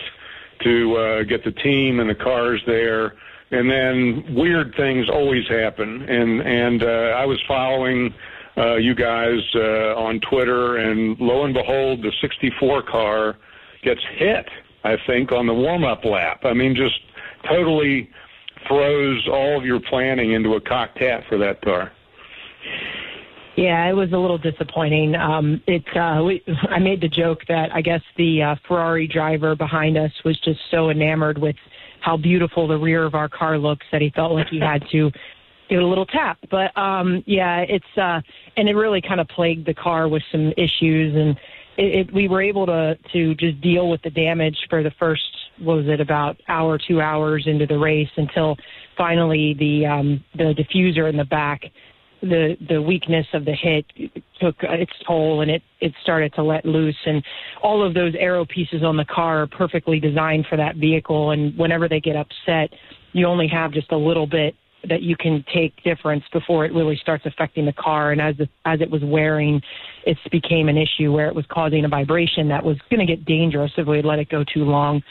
to 0.63 0.95
uh, 0.95 1.23
get 1.23 1.43
the 1.43 1.51
team 1.51 1.99
and 1.99 2.09
the 2.09 2.15
cars 2.15 2.61
there 2.65 3.13
and 3.51 3.69
then 3.69 4.35
weird 4.35 4.73
things 4.75 5.09
always 5.09 5.47
happen. 5.47 6.03
And 6.03 6.41
and 6.41 6.83
uh, 6.83 7.15
I 7.17 7.25
was 7.25 7.41
following 7.47 8.13
uh, 8.57 8.75
you 8.75 8.93
guys 8.93 9.39
uh, 9.55 9.95
on 9.95 10.19
Twitter, 10.29 10.77
and 10.77 11.19
lo 11.19 11.45
and 11.45 11.53
behold, 11.53 12.01
the 12.01 12.11
64 12.21 12.83
car 12.83 13.37
gets 13.83 14.01
hit. 14.15 14.47
I 14.83 14.95
think 15.07 15.31
on 15.31 15.45
the 15.45 15.53
warm-up 15.53 16.05
lap. 16.05 16.41
I 16.45 16.53
mean, 16.53 16.73
just 16.75 16.99
totally 17.47 18.09
throws 18.67 19.27
all 19.27 19.57
of 19.57 19.65
your 19.65 19.79
planning 19.79 20.31
into 20.31 20.53
a 20.53 20.61
cocked 20.61 20.99
hat 20.99 21.23
for 21.27 21.37
that 21.37 21.61
car. 21.61 21.91
Yeah, 23.59 23.89
it 23.89 23.93
was 23.93 24.13
a 24.13 24.17
little 24.17 24.37
disappointing. 24.37 25.15
Um, 25.15 25.61
it, 25.67 25.83
uh, 25.93 26.23
we, 26.23 26.41
I 26.69 26.79
made 26.79 27.01
the 27.01 27.09
joke 27.09 27.39
that 27.49 27.75
I 27.75 27.81
guess 27.81 27.99
the 28.15 28.41
uh, 28.41 28.55
Ferrari 28.65 29.05
driver 29.05 29.53
behind 29.53 29.97
us 29.97 30.11
was 30.23 30.39
just 30.39 30.61
so 30.71 30.91
enamored 30.91 31.37
with 31.37 31.57
how 31.99 32.15
beautiful 32.15 32.69
the 32.69 32.77
rear 32.77 33.03
of 33.03 33.15
our 33.15 33.27
car 33.27 33.57
looks 33.57 33.85
that 33.91 34.01
he 34.01 34.11
felt 34.11 34.31
like 34.31 34.47
he 34.47 34.61
had 34.61 34.81
to 34.93 35.11
give 35.69 35.79
it 35.79 35.83
a 35.83 35.85
little 35.85 36.05
tap. 36.05 36.37
But 36.49 36.75
um, 36.77 37.21
yeah, 37.27 37.65
it's 37.67 37.97
uh, 37.97 38.21
and 38.55 38.69
it 38.69 38.75
really 38.75 39.01
kind 39.01 39.19
of 39.19 39.27
plagued 39.27 39.67
the 39.67 39.73
car 39.73 40.07
with 40.07 40.23
some 40.31 40.53
issues, 40.55 41.13
and 41.13 41.37
it, 41.75 42.07
it, 42.07 42.13
we 42.13 42.29
were 42.29 42.41
able 42.41 42.65
to 42.65 42.97
to 43.11 43.35
just 43.35 43.59
deal 43.59 43.89
with 43.89 44.01
the 44.03 44.09
damage 44.09 44.57
for 44.69 44.83
the 44.83 44.91
first 44.97 45.23
what 45.59 45.75
was 45.75 45.87
it 45.89 45.99
about 45.99 46.39
hour 46.47 46.77
two 46.77 47.01
hours 47.01 47.43
into 47.45 47.65
the 47.65 47.77
race 47.77 48.09
until 48.15 48.55
finally 48.97 49.53
the 49.59 49.85
um, 49.85 50.23
the 50.35 50.55
diffuser 50.55 51.09
in 51.09 51.17
the 51.17 51.25
back 51.25 51.63
the 52.21 52.57
the 52.67 52.81
weakness 52.81 53.25
of 53.33 53.45
the 53.45 53.53
hit 53.53 53.85
took 54.41 54.55
its 54.61 54.91
toll 55.07 55.41
and 55.41 55.51
it 55.51 55.61
it 55.79 55.93
started 56.01 56.33
to 56.33 56.43
let 56.43 56.65
loose. 56.65 56.97
And 57.05 57.23
all 57.61 57.85
of 57.85 57.93
those 57.93 58.13
arrow 58.19 58.45
pieces 58.45 58.83
on 58.83 58.97
the 58.97 59.05
car 59.05 59.43
are 59.43 59.47
perfectly 59.47 59.99
designed 59.99 60.45
for 60.49 60.57
that 60.57 60.75
vehicle. 60.75 61.31
And 61.31 61.57
whenever 61.57 61.87
they 61.87 61.99
get 61.99 62.15
upset 62.15 62.71
you 63.13 63.25
only 63.25 63.47
have 63.47 63.71
just 63.71 63.91
a 63.91 63.97
little 63.97 64.27
bit 64.27 64.55
that 64.87 65.01
you 65.01 65.15
can 65.17 65.43
take 65.53 65.81
difference 65.83 66.23
before 66.31 66.65
it 66.65 66.73
really 66.73 66.97
starts 67.01 67.25
affecting 67.25 67.65
the 67.65 67.73
car. 67.73 68.11
And 68.11 68.21
as 68.21 68.37
the, 68.37 68.47
as 68.65 68.81
it 68.81 68.89
was 68.89 69.01
wearing, 69.03 69.61
it 70.05 70.17
became 70.31 70.69
an 70.69 70.77
issue 70.77 71.11
where 71.11 71.27
it 71.27 71.35
was 71.35 71.45
causing 71.49 71.83
a 71.85 71.89
vibration 71.89 72.47
that 72.49 72.63
was 72.63 72.77
going 72.89 73.05
to 73.05 73.05
get 73.05 73.25
dangerous 73.25 73.71
if 73.77 73.87
we 73.87 74.01
let 74.01 74.19
it 74.19 74.29
go 74.29 74.43
too 74.43 74.63
long. 74.63 75.01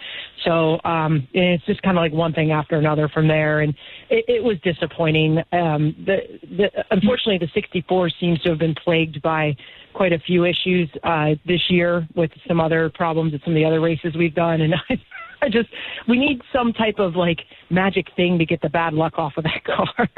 So 0.45 0.81
um, 0.85 1.29
it's 1.33 1.65
just 1.67 1.83
kind 1.83 1.99
of 1.99 2.03
like 2.03 2.13
one 2.13 2.33
thing 2.33 2.51
after 2.53 2.77
another 2.77 3.09
from 3.09 3.29
there, 3.29 3.61
and 3.61 3.75
it, 4.09 4.25
it 4.29 4.43
was 4.43 4.57
disappointing. 4.63 5.39
Um, 5.53 5.95
the, 6.07 6.19
the, 6.57 6.71
unfortunately, 6.91 7.39
the 7.39 7.51
64 7.53 8.11
seems 8.21 8.41
to 8.43 8.51
have 8.51 8.59
been 8.59 8.75
plagued 8.75 9.21
by 9.21 9.57
quite 9.93 10.13
a 10.13 10.19
few 10.21 10.45
issues 10.45 10.89
uh, 11.03 11.31
this 11.47 11.61
year 11.69 12.07
with 12.15 12.31
some 12.47 12.61
other 12.61 12.91
problems 12.95 13.35
at 13.35 13.41
some 13.45 13.53
of 13.53 13.57
the 13.57 13.65
other 13.65 13.81
races 13.81 14.15
we've 14.17 14.35
done, 14.35 14.63
and 14.63 14.75
I 14.89 14.99
I 15.42 15.49
just 15.49 15.68
we 16.09 16.18
need 16.18 16.42
some 16.52 16.73
type 16.73 16.99
of 16.99 17.16
like 17.16 17.40
magic 17.71 18.07
thing 18.16 18.38
to 18.38 18.47
get 18.47 18.61
the 18.61 18.68
bad 18.68 18.95
luck 18.95 19.18
off 19.18 19.35
of 19.37 19.45
that 19.45 19.64
car. 19.66 20.09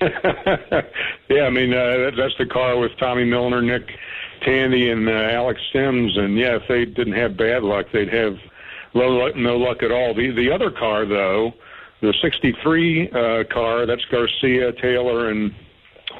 yeah, 1.28 1.42
I 1.42 1.50
mean 1.50 1.72
uh, 1.72 2.10
that's 2.16 2.36
the 2.38 2.46
car 2.46 2.78
with 2.78 2.92
Tommy 2.98 3.24
Milner, 3.24 3.62
Nick 3.62 3.88
Tandy, 4.44 4.90
and 4.90 5.08
uh, 5.08 5.12
Alex 5.12 5.60
Sims, 5.72 6.16
and 6.16 6.36
yeah, 6.36 6.56
if 6.56 6.62
they 6.68 6.84
didn't 6.84 7.14
have 7.14 7.36
bad 7.36 7.62
luck, 7.62 7.86
they'd 7.92 8.12
have 8.12 8.34
low 8.94 9.08
luck, 9.08 9.36
no 9.36 9.56
luck 9.56 9.82
at 9.82 9.92
all. 9.92 10.14
The 10.14 10.30
the 10.30 10.50
other 10.52 10.70
car 10.70 11.06
though, 11.06 11.52
the 12.00 12.14
'63 12.20 13.10
uh, 13.10 13.44
car, 13.52 13.86
that's 13.86 14.04
Garcia, 14.10 14.72
Taylor, 14.80 15.30
and 15.30 15.52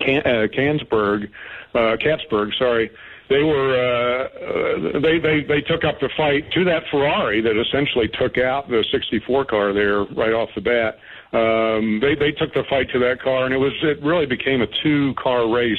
Can- 0.00 0.22
uh, 0.26 0.46
Cansberg, 0.56 1.28
uh, 1.74 1.96
Catsburg, 1.96 2.56
sorry 2.58 2.90
they 3.28 3.42
were 3.42 3.76
uh, 3.76 4.24
uh, 4.24 5.00
they 5.00 5.18
they 5.18 5.42
they 5.46 5.60
took 5.60 5.84
up 5.84 6.00
the 6.00 6.08
fight 6.16 6.50
to 6.52 6.64
that 6.64 6.82
Ferrari 6.90 7.40
that 7.42 7.60
essentially 7.60 8.08
took 8.18 8.38
out 8.38 8.68
the 8.68 8.84
64 8.90 9.44
car 9.44 9.72
there 9.72 10.04
right 10.16 10.32
off 10.32 10.48
the 10.54 10.62
bat. 10.62 10.96
Um, 11.32 12.00
they 12.00 12.14
they 12.14 12.32
took 12.32 12.54
the 12.54 12.64
fight 12.70 12.88
to 12.92 12.98
that 13.00 13.20
car, 13.22 13.44
and 13.44 13.54
it 13.54 13.58
was 13.58 13.72
it 13.82 14.02
really 14.02 14.26
became 14.26 14.62
a 14.62 14.66
two 14.82 15.14
car 15.22 15.52
race 15.52 15.76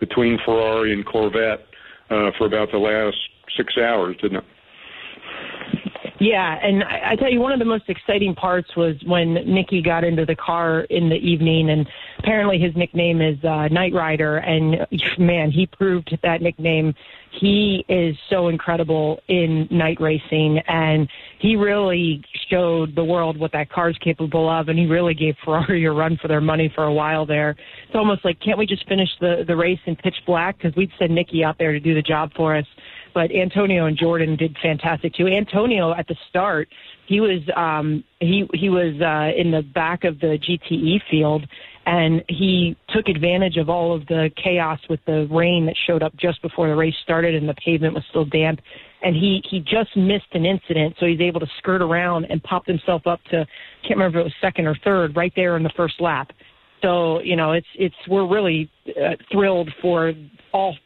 between 0.00 0.38
Ferrari 0.44 0.92
and 0.92 1.04
Corvette 1.04 1.66
uh, 2.10 2.30
for 2.38 2.46
about 2.46 2.70
the 2.72 2.78
last 2.78 3.16
six 3.56 3.76
hours, 3.78 4.16
didn't 4.22 4.38
it? 4.38 4.44
Yeah, 6.18 6.58
and 6.62 6.82
I, 6.82 7.12
I 7.12 7.16
tell 7.16 7.30
you, 7.30 7.40
one 7.40 7.52
of 7.52 7.58
the 7.58 7.66
most 7.66 7.88
exciting 7.88 8.34
parts 8.34 8.74
was 8.76 8.96
when 9.04 9.34
Nicky 9.34 9.82
got 9.82 10.02
into 10.02 10.24
the 10.24 10.36
car 10.36 10.80
in 10.82 11.08
the 11.08 11.16
evening, 11.16 11.70
and 11.70 11.86
apparently 12.18 12.58
his 12.58 12.74
nickname 12.74 13.20
is 13.20 13.42
uh, 13.44 13.68
Night 13.68 13.92
Rider, 13.92 14.38
and 14.38 14.86
man, 15.18 15.50
he 15.50 15.66
proved 15.66 16.16
that 16.22 16.40
nickname. 16.40 16.94
He 17.38 17.84
is 17.88 18.16
so 18.30 18.48
incredible 18.48 19.20
in 19.28 19.68
night 19.70 20.00
racing, 20.00 20.58
and 20.66 21.06
he 21.38 21.54
really 21.54 22.24
showed 22.50 22.94
the 22.94 23.04
world 23.04 23.36
what 23.36 23.52
that 23.52 23.68
car's 23.68 23.98
capable 24.02 24.48
of, 24.48 24.68
and 24.68 24.78
he 24.78 24.86
really 24.86 25.12
gave 25.12 25.34
Ferrari 25.44 25.84
a 25.84 25.92
run 25.92 26.16
for 26.16 26.28
their 26.28 26.40
money 26.40 26.72
for 26.74 26.84
a 26.84 26.92
while 26.92 27.26
there. 27.26 27.50
It's 27.50 27.94
almost 27.94 28.24
like, 28.24 28.40
can't 28.40 28.58
we 28.58 28.64
just 28.64 28.88
finish 28.88 29.10
the 29.20 29.44
the 29.46 29.54
race 29.54 29.80
in 29.84 29.96
pitch 29.96 30.16
black? 30.26 30.56
Because 30.56 30.74
we'd 30.76 30.90
send 30.98 31.14
Nicky 31.14 31.44
out 31.44 31.58
there 31.58 31.72
to 31.72 31.80
do 31.80 31.94
the 31.94 32.02
job 32.02 32.30
for 32.34 32.56
us 32.56 32.66
but 33.16 33.34
Antonio 33.34 33.86
and 33.86 33.96
Jordan 33.96 34.36
did 34.36 34.54
fantastic 34.62 35.14
too. 35.14 35.26
Antonio 35.26 35.94
at 35.94 36.06
the 36.06 36.14
start, 36.28 36.68
he 37.06 37.18
was 37.18 37.40
um, 37.56 38.04
he 38.20 38.46
he 38.52 38.68
was 38.68 38.92
uh, 39.00 39.32
in 39.34 39.50
the 39.50 39.62
back 39.62 40.04
of 40.04 40.20
the 40.20 40.38
GTE 40.38 41.00
field, 41.10 41.46
and 41.86 42.22
he 42.28 42.76
took 42.90 43.08
advantage 43.08 43.56
of 43.56 43.70
all 43.70 43.94
of 43.94 44.06
the 44.08 44.30
chaos 44.36 44.78
with 44.90 45.00
the 45.06 45.26
rain 45.30 45.64
that 45.64 45.74
showed 45.86 46.02
up 46.02 46.14
just 46.18 46.42
before 46.42 46.68
the 46.68 46.76
race 46.76 46.94
started, 47.02 47.34
and 47.34 47.48
the 47.48 47.54
pavement 47.54 47.94
was 47.94 48.04
still 48.10 48.26
damp. 48.26 48.60
And 49.02 49.16
he 49.16 49.42
he 49.48 49.60
just 49.60 49.96
missed 49.96 50.34
an 50.34 50.44
incident, 50.44 50.96
so 51.00 51.06
he's 51.06 51.22
able 51.22 51.40
to 51.40 51.48
skirt 51.56 51.80
around 51.80 52.26
and 52.26 52.42
popped 52.42 52.68
himself 52.68 53.06
up 53.06 53.24
to 53.30 53.46
can't 53.80 53.96
remember 53.96 54.18
if 54.18 54.24
it 54.24 54.24
was 54.24 54.34
second 54.42 54.66
or 54.66 54.76
third, 54.84 55.16
right 55.16 55.32
there 55.34 55.56
in 55.56 55.62
the 55.62 55.72
first 55.74 56.02
lap. 56.02 56.32
So 56.82 57.20
you 57.20 57.36
know, 57.36 57.52
it's 57.52 57.66
it's 57.76 57.96
we're 58.08 58.28
really 58.28 58.70
uh, 58.88 59.16
thrilled 59.32 59.70
for 59.80 60.12
all 60.52 60.76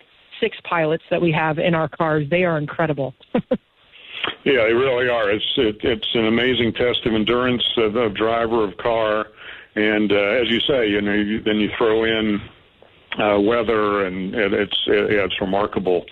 six 0.40 0.56
pilots 0.64 1.04
that 1.10 1.20
we 1.20 1.32
have 1.32 1.58
in 1.58 1.74
our 1.74 1.88
cars. 1.88 2.26
They 2.30 2.44
are 2.44 2.58
incredible. 2.58 3.14
yeah, 3.34 4.64
they 4.64 4.72
really 4.72 5.08
are. 5.08 5.30
It's 5.30 5.44
it, 5.56 5.76
it's 5.82 6.08
an 6.14 6.26
amazing 6.26 6.72
test 6.72 7.04
of 7.06 7.14
endurance 7.14 7.64
of, 7.76 7.96
of 7.96 8.14
driver 8.14 8.64
of 8.64 8.76
car, 8.78 9.26
and 9.74 10.10
uh, 10.12 10.40
as 10.40 10.48
you 10.48 10.60
say, 10.60 10.88
you 10.88 11.00
know, 11.00 11.14
you, 11.14 11.40
then 11.42 11.56
you 11.56 11.70
throw 11.76 12.04
in 12.04 12.40
uh, 13.18 13.40
weather, 13.40 14.06
and 14.06 14.34
it, 14.34 14.52
it's 14.52 14.78
it, 14.86 15.12
yeah, 15.12 15.24
it's 15.24 15.40
remarkable 15.40 16.04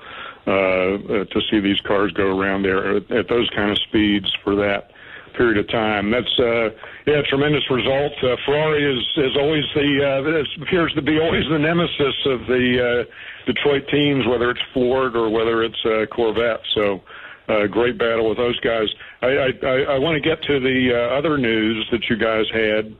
uh, 0.46 0.98
to 1.24 1.40
see 1.50 1.60
these 1.60 1.80
cars 1.80 2.12
go 2.12 2.38
around 2.38 2.62
there 2.62 2.96
at, 2.96 3.10
at 3.10 3.28
those 3.28 3.48
kind 3.50 3.70
of 3.70 3.78
speeds 3.78 4.32
for 4.44 4.54
that 4.56 4.90
period 5.38 5.56
of 5.56 5.70
time. 5.70 6.10
That's 6.10 6.38
uh, 6.38 6.68
yeah, 7.06 7.22
tremendous 7.30 7.62
result. 7.70 8.12
Uh, 8.22 8.36
Ferrari 8.44 8.82
is 8.82 9.06
is 9.16 9.36
always 9.38 9.64
the 9.74 9.90
uh, 10.02 10.62
appears 10.62 10.92
to 10.94 11.02
be 11.02 11.18
always 11.20 11.44
the 11.48 11.58
nemesis 11.58 12.16
of 12.26 12.40
the 12.46 13.06
uh, 13.06 13.46
Detroit 13.46 13.86
teams, 13.88 14.26
whether 14.26 14.50
it's 14.50 14.60
Ford 14.74 15.14
or 15.16 15.30
whether 15.30 15.62
it's 15.62 15.82
uh, 15.86 16.04
Corvette. 16.14 16.60
So. 16.74 17.00
Uh, 17.48 17.66
great 17.66 17.96
battle 17.96 18.28
with 18.28 18.36
those 18.36 18.60
guys. 18.60 18.88
I, 19.22 19.26
I, 19.64 19.94
I 19.94 19.98
want 19.98 20.22
to 20.22 20.28
get 20.28 20.42
to 20.42 20.60
the 20.60 20.92
uh, 20.92 21.16
other 21.16 21.38
news 21.38 21.88
that 21.90 22.02
you 22.10 22.18
guys 22.18 22.44
had 22.52 22.94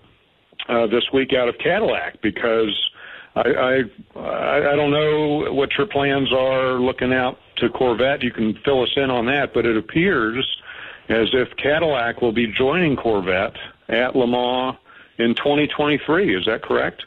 uh, 0.75 0.87
this 0.87 1.05
week 1.13 1.35
out 1.35 1.51
of 1.51 1.57
Cadillac 1.63 2.23
because 2.23 2.75
I, 3.37 3.43
I 4.17 4.71
I 4.73 4.75
don't 4.75 4.91
know 4.91 5.53
what 5.53 5.69
your 5.77 5.87
plans 5.87 6.33
are 6.33 6.81
looking 6.81 7.13
out 7.13 7.37
to 7.59 7.69
Corvette. 7.69 8.23
You 8.23 8.31
can 8.31 8.59
fill 8.65 8.83
us 8.83 8.89
in 8.97 9.11
on 9.11 9.27
that, 9.27 9.53
but 9.53 9.67
it 9.67 9.77
appears 9.77 10.47
as 11.09 11.29
if 11.33 11.49
Cadillac 11.57 12.21
will 12.21 12.33
be 12.33 12.47
joining 12.47 12.97
Corvette 12.97 13.57
at 13.89 14.15
Le 14.15 14.27
Mans 14.27 14.77
in 15.19 15.35
2023. 15.35 16.37
Is 16.37 16.45
that 16.47 16.63
correct? 16.63 17.05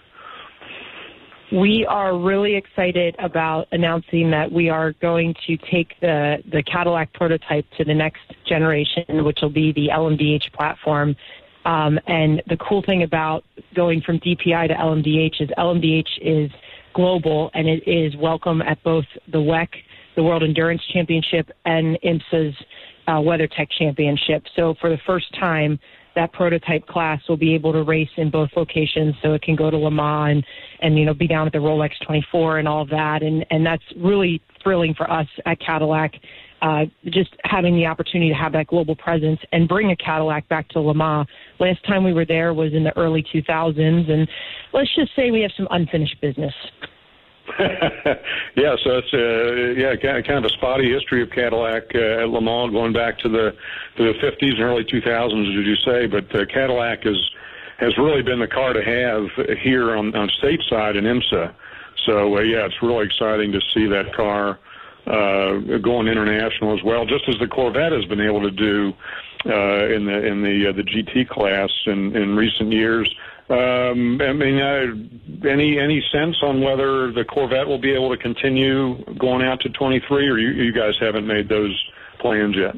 We 1.52 1.86
are 1.86 2.18
really 2.18 2.56
excited 2.56 3.16
about 3.20 3.68
announcing 3.74 4.32
that 4.32 4.50
we 4.50 4.70
are 4.70 4.94
going 4.94 5.36
to 5.48 5.58
take 5.58 6.00
the, 6.00 6.38
the 6.50 6.64
Cadillac 6.64 7.12
prototype 7.14 7.66
to 7.78 7.84
the 7.84 7.94
next 7.94 8.22
generation, 8.48 9.04
which 9.26 9.40
will 9.42 9.50
be 9.50 9.74
the 9.74 9.90
LMDH 9.90 10.54
platform. 10.54 11.16
Um, 11.66 12.00
and 12.08 12.42
the 12.48 12.58
cool 12.58 12.82
thing 12.82 13.04
about 13.04 13.44
going 13.76 14.02
from 14.02 14.20
DPI 14.20 14.70
to 14.70 14.74
LMDH 14.74 15.42
is 15.42 15.50
LMDH 15.58 16.08
is 16.22 16.52
global 16.94 17.52
and 17.54 17.68
it 17.68 17.84
is 17.86 18.16
welcome 18.16 18.62
at 18.62 18.82
both 18.84 19.06
the 19.28 19.38
WEC, 19.38 19.68
the 20.16 20.24
World 20.24 20.44
Endurance 20.44 20.82
Championship, 20.92 21.52
and 21.66 22.00
IMSA's 22.04 22.56
uh, 23.12 23.16
WeatherTech 23.16 23.68
Championship. 23.78 24.44
So 24.56 24.74
for 24.80 24.90
the 24.90 24.98
first 25.06 25.26
time, 25.38 25.78
that 26.16 26.32
prototype 26.32 26.88
class 26.88 27.22
will 27.28 27.38
be 27.38 27.54
able 27.54 27.74
to 27.74 27.84
race 27.84 28.10
in 28.18 28.30
both 28.30 28.50
locations, 28.56 29.16
so 29.22 29.34
it 29.34 29.42
can 29.42 29.56
go 29.56 29.70
to 29.70 29.78
Le 29.78 29.92
Mans 29.92 30.32
and, 30.32 30.44
and 30.82 31.00
you 31.00 31.06
know 31.06 31.14
be 31.14 31.28
down 31.28 31.46
at 31.46 31.54
the 31.54 31.60
Rolex 31.60 31.92
24 32.06 32.60
and 32.60 32.68
all 32.68 32.82
of 32.82 32.90
that, 32.90 33.22
and 33.22 33.46
and 33.50 33.66
that's 33.66 33.84
really 33.98 34.42
thrilling 34.64 34.94
for 34.94 35.12
us 35.12 35.28
at 35.46 35.60
Cadillac. 35.60 36.14
Uh, 36.62 36.86
just 37.06 37.36
having 37.44 37.76
the 37.76 37.88
opportunity 37.88 38.30
to 38.30 38.36
have 38.36 38.52
that 38.52 38.68
global 38.68 38.96
presence 38.96 39.40
and 39.52 39.68
bring 39.68 39.90
a 39.90 39.96
Cadillac 39.96 40.48
back 40.48 40.70
to 40.70 40.80
Le 40.80 40.94
Mans. 40.94 41.28
Last 41.60 41.84
time 41.88 42.04
we 42.04 42.14
were 42.14 42.26
there 42.26 42.54
was 42.54 42.72
in 42.74 42.84
the 42.84 42.96
early 42.98 43.26
2000s, 43.34 44.12
and 44.12 44.28
let's 44.72 44.94
just 44.96 45.16
say 45.16 45.32
we 45.32 45.42
have 45.42 45.52
some 45.58 45.68
unfinished 45.72 46.22
business. 46.22 46.54
Yeah, 48.56 48.76
so 48.84 49.02
it's 49.02 49.14
uh, 49.14 49.80
yeah 49.80 49.96
kind 50.22 50.38
of 50.38 50.46
a 50.46 50.50
spotty 50.50 50.92
history 50.92 51.22
of 51.22 51.30
Cadillac 51.32 51.84
uh, 51.96 52.24
at 52.24 52.30
Le 52.30 52.42
Mans 52.42 52.72
going 52.72 52.94
back 52.94 53.18
to 53.20 53.30
the 53.30 53.56
to 53.98 54.14
the 54.14 54.20
50s 54.20 54.54
and 54.54 54.62
early 54.62 54.84
2000s, 54.84 55.60
as 55.60 55.66
you 55.66 55.76
say. 55.78 56.08
But 56.08 56.34
uh, 56.36 56.46
Cadillac 56.46 57.06
is 57.06 57.18
has 57.80 57.98
really 57.98 58.22
been 58.22 58.40
the 58.40 58.48
car 58.48 58.74
to 58.74 58.84
have 58.84 59.58
here 59.58 59.98
on, 59.98 60.16
on 60.16 60.30
stateside 60.42 60.98
in 60.98 61.06
IMSA. 61.06 61.54
So 62.06 62.38
uh, 62.38 62.42
yeah, 62.42 62.66
it's 62.66 62.82
really 62.82 63.06
exciting 63.06 63.52
to 63.52 63.62
see 63.74 63.88
that 63.88 64.14
car 64.16 64.60
uh, 65.08 65.78
going 65.82 66.08
international 66.08 66.78
as 66.78 66.84
well, 66.84 67.06
just 67.06 67.28
as 67.28 67.36
the 67.40 67.48
Corvette 67.48 67.92
has 67.92 68.06
been 68.06 68.22
able 68.22 68.42
to 68.42 68.52
do 68.52 68.94
uh, 69.46 69.88
in 69.88 70.06
the 70.06 70.26
in 70.26 70.44
the 70.44 70.70
uh, 70.70 70.72
the 70.74 70.84
GT 70.84 71.28
class 71.28 71.70
in, 71.88 72.16
in 72.16 72.36
recent 72.36 72.72
years. 72.72 73.14
Um, 73.52 74.22
I 74.22 74.32
mean, 74.32 74.58
uh, 74.60 75.48
any 75.50 75.78
any 75.78 76.02
sense 76.14 76.38
on 76.42 76.62
whether 76.62 77.12
the 77.12 77.26
Corvette 77.26 77.68
will 77.68 77.82
be 77.82 77.92
able 77.92 78.10
to 78.10 78.22
continue 78.22 79.04
going 79.20 79.46
out 79.46 79.60
to 79.62 79.70
23, 79.70 80.30
or 80.30 80.38
you, 80.38 80.64
you 80.64 80.72
guys 80.72 80.94
haven't 81.02 81.28
made 81.28 81.50
those 81.50 81.76
plans 82.22 82.56
yet? 82.58 82.76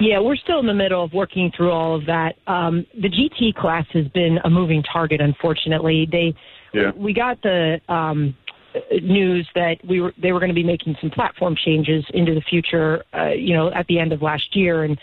Yeah, 0.00 0.20
we're 0.20 0.36
still 0.36 0.60
in 0.60 0.66
the 0.66 0.74
middle 0.74 1.02
of 1.02 1.12
working 1.12 1.50
through 1.56 1.72
all 1.72 1.96
of 1.96 2.06
that. 2.06 2.34
Um, 2.46 2.86
the 2.94 3.08
GT 3.08 3.54
class 3.54 3.84
has 3.92 4.06
been 4.08 4.38
a 4.44 4.50
moving 4.50 4.84
target, 4.84 5.20
unfortunately. 5.20 6.06
They, 6.10 6.32
yeah. 6.72 6.92
we 6.94 7.12
got 7.12 7.42
the 7.42 7.80
um, 7.88 8.36
news 9.02 9.48
that 9.56 9.76
we 9.88 10.00
were 10.00 10.12
they 10.22 10.30
were 10.30 10.38
going 10.38 10.50
to 10.50 10.54
be 10.54 10.62
making 10.62 10.96
some 11.00 11.10
platform 11.10 11.56
changes 11.64 12.04
into 12.14 12.34
the 12.34 12.42
future, 12.42 13.02
uh, 13.12 13.30
you 13.30 13.54
know, 13.54 13.72
at 13.72 13.86
the 13.88 13.98
end 13.98 14.12
of 14.12 14.22
last 14.22 14.54
year, 14.54 14.84
and 14.84 14.96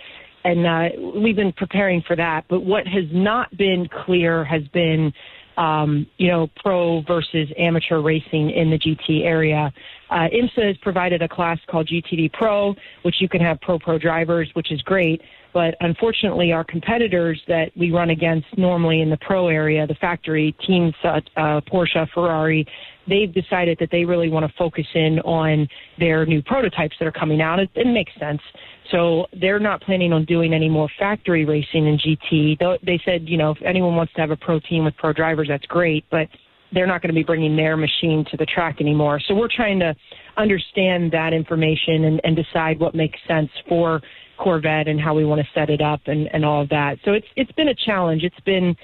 and 0.45 0.65
uh, 0.65 1.19
we've 1.19 1.35
been 1.35 1.51
preparing 1.51 2.03
for 2.03 2.15
that. 2.15 2.45
But 2.47 2.61
what 2.61 2.85
has 2.85 3.05
not 3.11 3.55
been 3.57 3.89
clear 4.05 4.45
has 4.45 4.61
been, 4.67 5.11
um, 5.57 6.05
you 6.17 6.27
know, 6.27 6.47
pro 6.57 7.01
versus 7.01 7.49
amateur 7.57 7.99
racing 7.99 8.51
in 8.51 8.69
the 8.69 8.77
GT 8.77 9.25
area. 9.25 9.73
Uh, 10.11 10.27
IMSA 10.31 10.67
has 10.67 10.77
provided 10.83 11.23
a 11.23 11.27
class 11.27 11.57
called 11.67 11.89
GTD 11.91 12.31
Pro, 12.33 12.75
which 13.01 13.15
you 13.19 13.27
can 13.27 13.41
have 13.41 13.59
pro 13.61 13.79
pro 13.79 13.97
drivers, 13.97 14.47
which 14.53 14.71
is 14.71 14.79
great. 14.83 15.19
But 15.51 15.75
unfortunately, 15.79 16.51
our 16.51 16.63
competitors 16.63 17.41
that 17.47 17.71
we 17.75 17.91
run 17.91 18.11
against 18.11 18.45
normally 18.55 19.01
in 19.01 19.09
the 19.09 19.17
pro 19.17 19.47
area, 19.47 19.87
the 19.87 19.95
factory 19.95 20.55
teams, 20.67 20.93
uh, 21.03 21.21
uh, 21.37 21.61
Porsche, 21.61 22.07
Ferrari, 22.13 22.67
they've 23.07 23.33
decided 23.33 23.77
that 23.79 23.89
they 23.91 24.05
really 24.05 24.29
want 24.29 24.45
to 24.45 24.53
focus 24.57 24.85
in 24.93 25.19
on 25.19 25.67
their 25.99 26.25
new 26.25 26.41
prototypes 26.41 26.95
that 26.99 27.05
are 27.07 27.11
coming 27.11 27.41
out. 27.41 27.59
It, 27.59 27.69
it 27.75 27.87
makes 27.87 28.11
sense. 28.19 28.41
So 28.91 29.25
they're 29.39 29.59
not 29.59 29.81
planning 29.81 30.13
on 30.13 30.25
doing 30.25 30.53
any 30.53 30.69
more 30.69 30.89
factory 30.99 31.45
racing 31.45 31.87
in 31.87 31.97
GT. 31.97 32.57
They 32.85 33.01
said, 33.03 33.27
you 33.27 33.37
know, 33.37 33.51
if 33.51 33.57
anyone 33.63 33.95
wants 33.95 34.13
to 34.13 34.21
have 34.21 34.31
a 34.31 34.37
pro 34.37 34.59
team 34.59 34.85
with 34.85 34.95
pro 34.97 35.13
drivers, 35.13 35.47
that's 35.49 35.65
great, 35.65 36.05
but 36.11 36.27
they're 36.71 36.87
not 36.87 37.01
going 37.01 37.09
to 37.09 37.15
be 37.15 37.23
bringing 37.23 37.55
their 37.55 37.77
machine 37.77 38.25
to 38.31 38.37
the 38.37 38.45
track 38.45 38.81
anymore. 38.81 39.19
So 39.27 39.33
we're 39.33 39.49
trying 39.53 39.79
to 39.79 39.95
understand 40.37 41.11
that 41.11 41.33
information 41.33 42.05
and, 42.05 42.21
and 42.23 42.35
decide 42.35 42.79
what 42.79 42.93
makes 42.93 43.17
sense 43.27 43.49
for 43.67 44.01
Corvette 44.37 44.87
and 44.87 44.99
how 44.99 45.13
we 45.13 45.25
want 45.25 45.41
to 45.41 45.47
set 45.53 45.69
it 45.69 45.81
up 45.81 46.01
and, 46.07 46.27
and 46.33 46.43
all 46.43 46.61
of 46.61 46.69
that. 46.69 46.97
So 47.05 47.13
it's 47.13 47.27
it's 47.35 47.51
been 47.53 47.69
a 47.69 47.75
challenge. 47.85 48.23
It's 48.23 48.39
been 48.41 48.75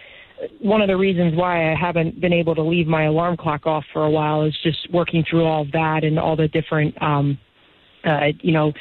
one 0.59 0.81
of 0.81 0.87
the 0.87 0.97
reasons 0.97 1.35
why 1.35 1.71
I 1.71 1.75
haven't 1.75 2.19
been 2.19 2.33
able 2.33 2.55
to 2.55 2.61
leave 2.61 2.87
my 2.87 3.05
alarm 3.05 3.37
clock 3.37 3.65
off 3.65 3.83
for 3.93 4.05
a 4.05 4.09
while 4.09 4.43
is 4.43 4.57
just 4.63 4.91
working 4.91 5.23
through 5.29 5.45
all 5.45 5.61
of 5.63 5.71
that 5.71 6.03
and 6.03 6.17
all 6.19 6.35
the 6.35 6.47
different 6.47 6.99
um, 7.01 7.37
uh, 8.03 8.27
you 8.41 8.51
know 8.51 8.73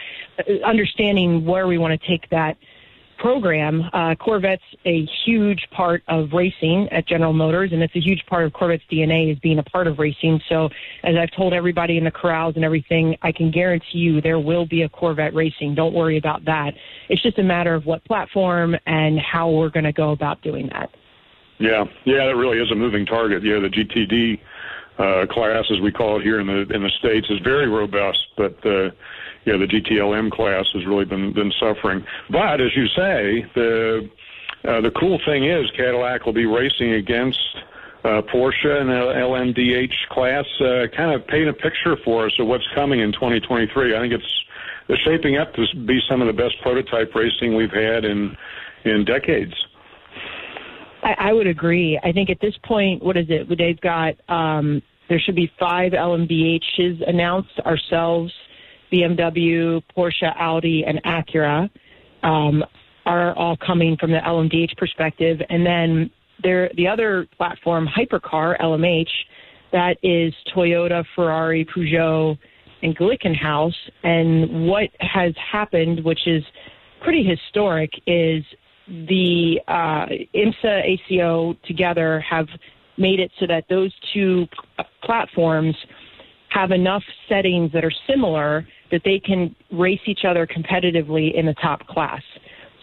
understanding 0.65 1.45
where 1.45 1.67
we 1.67 1.79
want 1.79 2.01
to 2.01 2.09
take 2.09 2.29
that 2.31 2.57
program. 3.21 3.83
Uh, 3.93 4.15
Corvette's 4.15 4.63
a 4.87 5.07
huge 5.25 5.69
part 5.71 6.03
of 6.09 6.33
racing 6.33 6.89
at 6.91 7.07
General 7.07 7.35
Motors, 7.35 7.71
and 7.73 7.83
it's 7.83 7.95
a 7.95 8.01
huge 8.01 8.25
part 8.27 8.45
of 8.45 8.53
Corvette's 8.53 8.85
DNA 8.91 9.31
is 9.31 9.39
being 9.41 9.59
a 9.59 9.63
part 9.63 9.87
of 9.87 9.99
racing. 9.99 10.41
So, 10.49 10.71
as 11.05 11.17
I've 11.17 11.31
told 11.37 11.53
everybody 11.53 11.99
in 11.99 12.05
the 12.05 12.11
corrals 12.11 12.57
and 12.57 12.65
everything, 12.65 13.17
I 13.23 13.33
can 13.33 13.51
guarantee 13.51 13.99
you 13.99 14.21
there 14.23 14.41
will 14.41 14.67
be 14.67 14.83
a 14.83 14.89
Corvette 14.89 15.35
racing. 15.35 15.75
Don't 15.75 15.93
worry 15.93 16.17
about 16.17 16.45
that. 16.47 16.73
It's 17.09 17.23
just 17.23 17.39
a 17.39 17.43
matter 17.43 17.75
of 17.75 17.85
what 17.85 18.03
platform 18.07 18.75
and 18.87 19.19
how 19.21 19.51
we're 19.51 19.69
going 19.69 19.85
to 19.85 19.93
go 19.93 20.13
about 20.13 20.41
doing 20.43 20.69
that. 20.73 20.91
Yeah, 21.61 21.85
yeah, 22.07 22.25
that 22.25 22.37
really 22.37 22.59
is 22.59 22.71
a 22.73 22.75
moving 22.75 23.05
target. 23.05 23.45
Yeah, 23.45 23.61
the 23.61 23.69
GTD 23.69 24.41
uh, 24.99 25.27
class, 25.33 25.65
as 25.71 25.79
we 25.81 25.93
call 25.93 26.19
it 26.19 26.23
here 26.23 26.41
in 26.41 26.47
the 26.47 26.67
in 26.75 26.83
the 26.83 26.91
states, 26.99 27.29
is 27.29 27.39
very 27.45 27.69
robust, 27.69 28.19
but 28.37 28.55
uh, 28.65 28.91
yeah, 29.45 29.57
the 29.57 29.69
GTLM 29.69 30.33
class 30.33 30.65
has 30.73 30.87
really 30.87 31.05
been 31.05 31.35
been 31.35 31.53
suffering. 31.61 32.05
But 32.31 32.63
as 32.63 32.75
you 32.75 32.87
say, 32.89 33.47
the 33.55 34.11
uh, 34.65 34.81
the 34.81 34.91
cool 34.99 35.21
thing 35.27 35.45
is 35.45 35.71
Cadillac 35.77 36.25
will 36.25 36.33
be 36.33 36.47
racing 36.47 36.95
against 36.95 37.39
uh, 38.05 38.23
Porsche 38.33 38.81
in 38.81 38.87
the 38.89 39.13
LMDH 39.21 40.09
class. 40.09 40.47
Uh, 40.61 40.87
kind 40.97 41.13
of 41.13 41.27
paint 41.27 41.51
a 41.51 41.53
picture 41.53 41.97
for 42.05 42.25
us 42.25 42.33
of 42.39 42.47
what's 42.47 42.67
coming 42.75 43.01
in 43.01 43.13
2023. 43.13 43.95
I 43.95 44.01
think 44.01 44.15
it's 44.15 45.05
shaping 45.05 45.37
up 45.37 45.55
to 45.55 45.67
be 45.87 46.01
some 46.09 46.23
of 46.23 46.27
the 46.27 46.33
best 46.33 46.57
prototype 46.63 47.15
racing 47.15 47.55
we've 47.55 47.71
had 47.71 48.07
in 48.07 48.35
in 48.85 49.05
decades. 49.05 49.55
I, 51.03 51.15
I 51.19 51.33
would 51.33 51.47
agree. 51.47 51.99
I 52.03 52.13
think 52.13 52.31
at 52.31 52.41
this 52.41 52.55
point, 52.65 53.03
what 53.03 53.17
is 53.17 53.27
it? 53.29 53.49
They've 53.57 53.81
got 53.81 54.15
um, 54.29 54.83
there 55.09 55.19
should 55.19 55.35
be 55.35 55.51
five 55.59 55.93
LMDHs 55.93 57.09
announced 57.09 57.59
ourselves 57.67 58.33
BMW, 58.93 59.83
Porsche, 59.97 60.33
Audi, 60.37 60.85
and 60.87 61.03
Acura 61.05 61.69
um, 62.23 62.65
are 63.07 63.37
all 63.37 63.57
coming 63.57 63.97
from 63.99 64.11
the 64.11 64.19
LMDH 64.19 64.77
perspective. 64.77 65.41
And 65.49 65.65
then 65.65 66.11
there, 66.43 66.71
the 66.77 66.87
other 66.87 67.27
platform, 67.37 67.89
Hypercar, 67.89 68.61
LMH, 68.61 69.09
that 69.73 69.97
is 70.03 70.33
Toyota, 70.55 71.05
Ferrari, 71.15 71.65
Peugeot, 71.65 72.39
and 72.83 72.97
Glickenhaus. 72.97 73.75
And 74.03 74.67
what 74.67 74.91
has 75.01 75.35
happened, 75.53 76.05
which 76.05 76.27
is 76.27 76.43
pretty 77.03 77.25
historic, 77.25 77.91
is 78.07 78.45
the 78.89 79.61
uh, 79.69 80.07
IMSA 80.35 80.85
ACO 80.85 81.57
together 81.67 82.21
have 82.21 82.49
made 82.97 83.21
it 83.21 83.31
so 83.39 83.47
that 83.47 83.65
those 83.69 83.93
two 84.13 84.47
platforms 85.05 85.75
have 86.51 86.73
enough 86.73 87.03
settings 87.29 87.73
that 87.73 87.85
are 87.85 87.93
similar 88.09 88.67
that 88.91 89.03
they 89.05 89.21
can 89.21 89.55
race 89.73 90.01
each 90.07 90.25
other 90.29 90.47
competitively 90.47 91.35
in 91.35 91.47
the 91.47 91.55
top 91.55 91.87
class. 91.87 92.23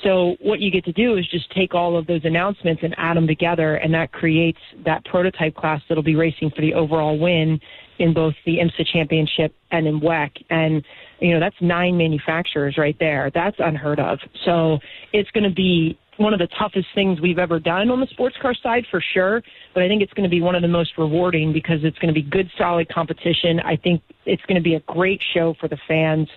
So 0.04 0.36
what 0.42 0.60
you 0.60 0.72
get 0.72 0.86
to 0.86 0.94
do 0.94 1.18
is 1.18 1.28
just 1.28 1.52
take 1.52 1.74
all 1.74 1.98
of 1.98 2.08
those 2.08 2.22
announcements 2.24 2.82
and 2.84 2.94
add 2.98 3.18
them 3.18 3.28
together, 3.28 3.76
and 3.76 3.94
that 3.94 4.12
creates 4.12 4.60
that 4.86 5.04
prototype 5.06 5.56
class 5.56 5.82
that'll 5.90 6.04
be 6.04 6.16
racing 6.16 6.52
for 6.56 6.62
the 6.62 6.74
overall 6.74 7.18
win 7.18 7.60
in 8.00 8.14
both 8.14 8.34
the 8.46 8.58
IMSA 8.58 8.86
championship 8.92 9.54
and 9.72 9.88
in 9.88 10.00
WEC. 10.00 10.30
And, 10.50 10.84
you 11.20 11.34
know, 11.34 11.40
that's 11.40 11.56
nine 11.62 11.98
manufacturers 11.98 12.78
right 12.78 12.96
there. 13.00 13.32
That's 13.34 13.58
unheard 13.60 14.00
of. 14.00 14.20
So 14.46 14.80
it's 15.14 15.30
going 15.32 15.44
to 15.44 15.54
be 15.54 15.98
one 16.18 16.34
of 16.34 16.40
the 16.40 16.48
toughest 16.60 16.88
things 16.96 17.22
we've 17.22 17.40
ever 17.40 17.60
done 17.60 17.90
on 17.90 18.00
the 18.00 18.08
sports 18.08 18.36
car 18.42 18.54
side 18.62 18.86
for 18.90 19.02
sure. 19.14 19.42
But 19.74 19.84
I 19.84 19.88
think 19.88 20.02
it's 20.02 20.14
going 20.14 20.24
to 20.24 20.30
be 20.30 20.42
one 20.42 20.56
of 20.56 20.62
the 20.62 20.68
most 20.68 20.98
rewarding 20.98 21.54
because 21.54 21.80
it's 21.84 21.98
going 22.00 22.14
to 22.14 22.20
be 22.20 22.28
good, 22.28 22.50
solid 22.58 22.90
competition. 22.90 23.60
I 23.60 23.76
think 23.76 24.02
it's 24.26 24.42
going 24.44 24.56
to 24.56 24.64
be 24.64 24.76
a 24.76 24.80
great 24.82 25.22
show 25.34 25.56
for 25.60 25.68
the 25.68 25.78
fans. 25.88 26.28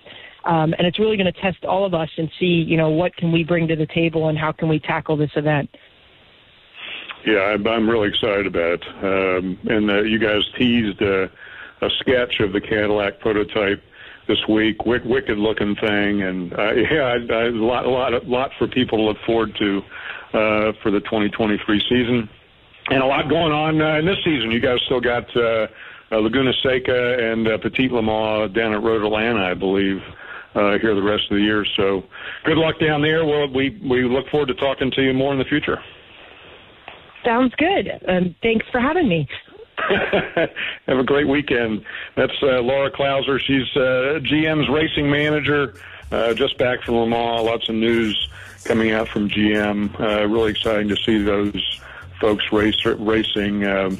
Um, 0.45 0.73
and 0.77 0.87
it's 0.87 0.99
really 0.99 1.17
going 1.17 1.31
to 1.31 1.39
test 1.41 1.63
all 1.65 1.85
of 1.85 1.93
us 1.93 2.09
and 2.17 2.29
see, 2.39 2.45
you 2.45 2.77
know, 2.77 2.89
what 2.89 3.15
can 3.15 3.31
we 3.31 3.43
bring 3.43 3.67
to 3.67 3.75
the 3.75 3.85
table 3.87 4.29
and 4.29 4.37
how 4.37 4.51
can 4.51 4.69
we 4.69 4.79
tackle 4.79 5.15
this 5.15 5.31
event. 5.35 5.69
Yeah, 7.25 7.39
I'm, 7.39 7.67
I'm 7.67 7.87
really 7.87 8.09
excited 8.09 8.47
about 8.47 8.81
it. 8.81 8.83
Um, 9.03 9.59
and 9.69 9.91
uh, 9.91 10.01
you 10.01 10.17
guys 10.17 10.41
teased 10.57 11.01
uh, 11.01 11.27
a 11.81 11.89
sketch 11.99 12.39
of 12.39 12.53
the 12.53 12.61
Cadillac 12.61 13.19
prototype 13.19 13.81
this 14.27 14.37
week. 14.47 14.85
Wick, 14.85 15.03
wicked 15.05 15.37
looking 15.37 15.75
thing, 15.75 16.21
and 16.21 16.53
uh, 16.53 16.73
yeah, 16.91 17.03
I, 17.03 17.33
I, 17.33 17.43
a 17.45 17.51
lot, 17.51 17.85
a 17.85 17.89
lot, 17.89 18.13
a 18.13 18.19
lot 18.19 18.51
for 18.57 18.67
people 18.67 18.99
to 18.99 19.03
look 19.03 19.17
forward 19.25 19.55
to 19.59 19.81
uh, 20.33 20.71
for 20.81 20.91
the 20.91 21.01
2023 21.01 21.81
season, 21.89 22.29
and 22.89 23.03
a 23.03 23.05
lot 23.05 23.29
going 23.29 23.51
on 23.51 23.81
uh, 23.81 23.97
in 23.97 24.05
this 24.05 24.17
season. 24.23 24.51
You 24.51 24.59
guys 24.59 24.79
still 24.85 25.01
got 25.01 25.25
uh, 25.35 25.67
uh, 26.11 26.17
Laguna 26.17 26.53
Seca 26.63 27.17
and 27.19 27.47
uh, 27.47 27.57
Petit 27.57 27.89
Le 27.89 28.01
Mans 28.01 28.53
down 28.53 28.73
at 28.73 28.81
Road 28.81 29.03
Atlanta, 29.03 29.43
I 29.43 29.53
believe. 29.53 30.01
Uh, 30.53 30.77
here 30.79 30.93
the 30.93 31.01
rest 31.01 31.23
of 31.31 31.37
the 31.37 31.41
year. 31.41 31.65
So, 31.77 32.03
good 32.43 32.57
luck 32.57 32.77
down 32.77 33.01
there. 33.01 33.25
Well, 33.25 33.47
we 33.47 33.79
we 33.89 34.03
look 34.03 34.27
forward 34.27 34.47
to 34.47 34.53
talking 34.55 34.91
to 34.91 35.01
you 35.01 35.13
more 35.13 35.31
in 35.31 35.39
the 35.39 35.45
future. 35.45 35.81
Sounds 37.23 37.53
good. 37.55 37.89
Um, 38.05 38.35
thanks 38.43 38.65
for 38.69 38.81
having 38.81 39.07
me. 39.07 39.29
Have 40.87 40.97
a 40.97 41.03
great 41.03 41.27
weekend. 41.27 41.85
That's 42.15 42.33
uh, 42.41 42.61
Laura 42.61 42.91
Klauser. 42.91 43.39
She's 43.39 43.67
uh, 43.75 44.19
GM's 44.21 44.69
racing 44.69 45.09
manager, 45.09 45.75
uh, 46.11 46.33
just 46.33 46.57
back 46.57 46.83
from 46.83 46.95
Le 46.95 47.07
Mans. 47.07 47.43
Lots 47.43 47.69
of 47.69 47.75
news 47.75 48.29
coming 48.63 48.91
out 48.91 49.07
from 49.07 49.29
GM. 49.29 49.99
Uh, 49.99 50.27
really 50.27 50.51
exciting 50.51 50.87
to 50.89 50.95
see 50.97 51.21
those 51.23 51.81
folks 52.19 52.51
race, 52.51 52.85
racing 52.85 53.65
um, 53.65 53.99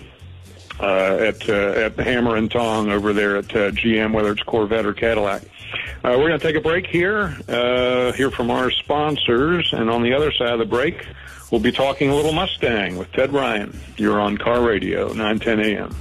uh, 0.79 1.17
at 1.19 1.49
uh, 1.49 1.53
at 1.53 1.99
Hammer 1.99 2.35
and 2.35 2.49
Tong 2.49 2.89
over 2.89 3.13
there 3.13 3.37
at 3.37 3.55
uh, 3.55 3.71
GM, 3.71 4.13
whether 4.13 4.31
it's 4.31 4.43
Corvette 4.43 4.85
or 4.85 4.93
Cadillac. 4.93 5.43
Uh, 6.03 6.15
we're 6.17 6.27
going 6.27 6.39
to 6.39 6.45
take 6.45 6.55
a 6.55 6.61
break 6.61 6.87
here, 6.87 7.37
uh, 7.47 8.11
hear 8.13 8.31
from 8.31 8.51
our 8.51 8.71
sponsors, 8.71 9.71
and 9.71 9.89
on 9.89 10.01
the 10.01 10.13
other 10.13 10.31
side 10.31 10.51
of 10.53 10.59
the 10.59 10.65
break, 10.65 11.05
We'll 11.51 11.59
be 11.61 11.73
talking 11.73 12.09
a 12.09 12.15
little 12.15 12.31
Mustang 12.31 12.95
with 12.97 13.11
Ted 13.11 13.33
Ryan. 13.33 13.77
You're 13.97 14.21
on 14.21 14.37
Car 14.37 14.61
Radio, 14.61 15.07
910 15.11 15.59
a.m. 15.59 15.95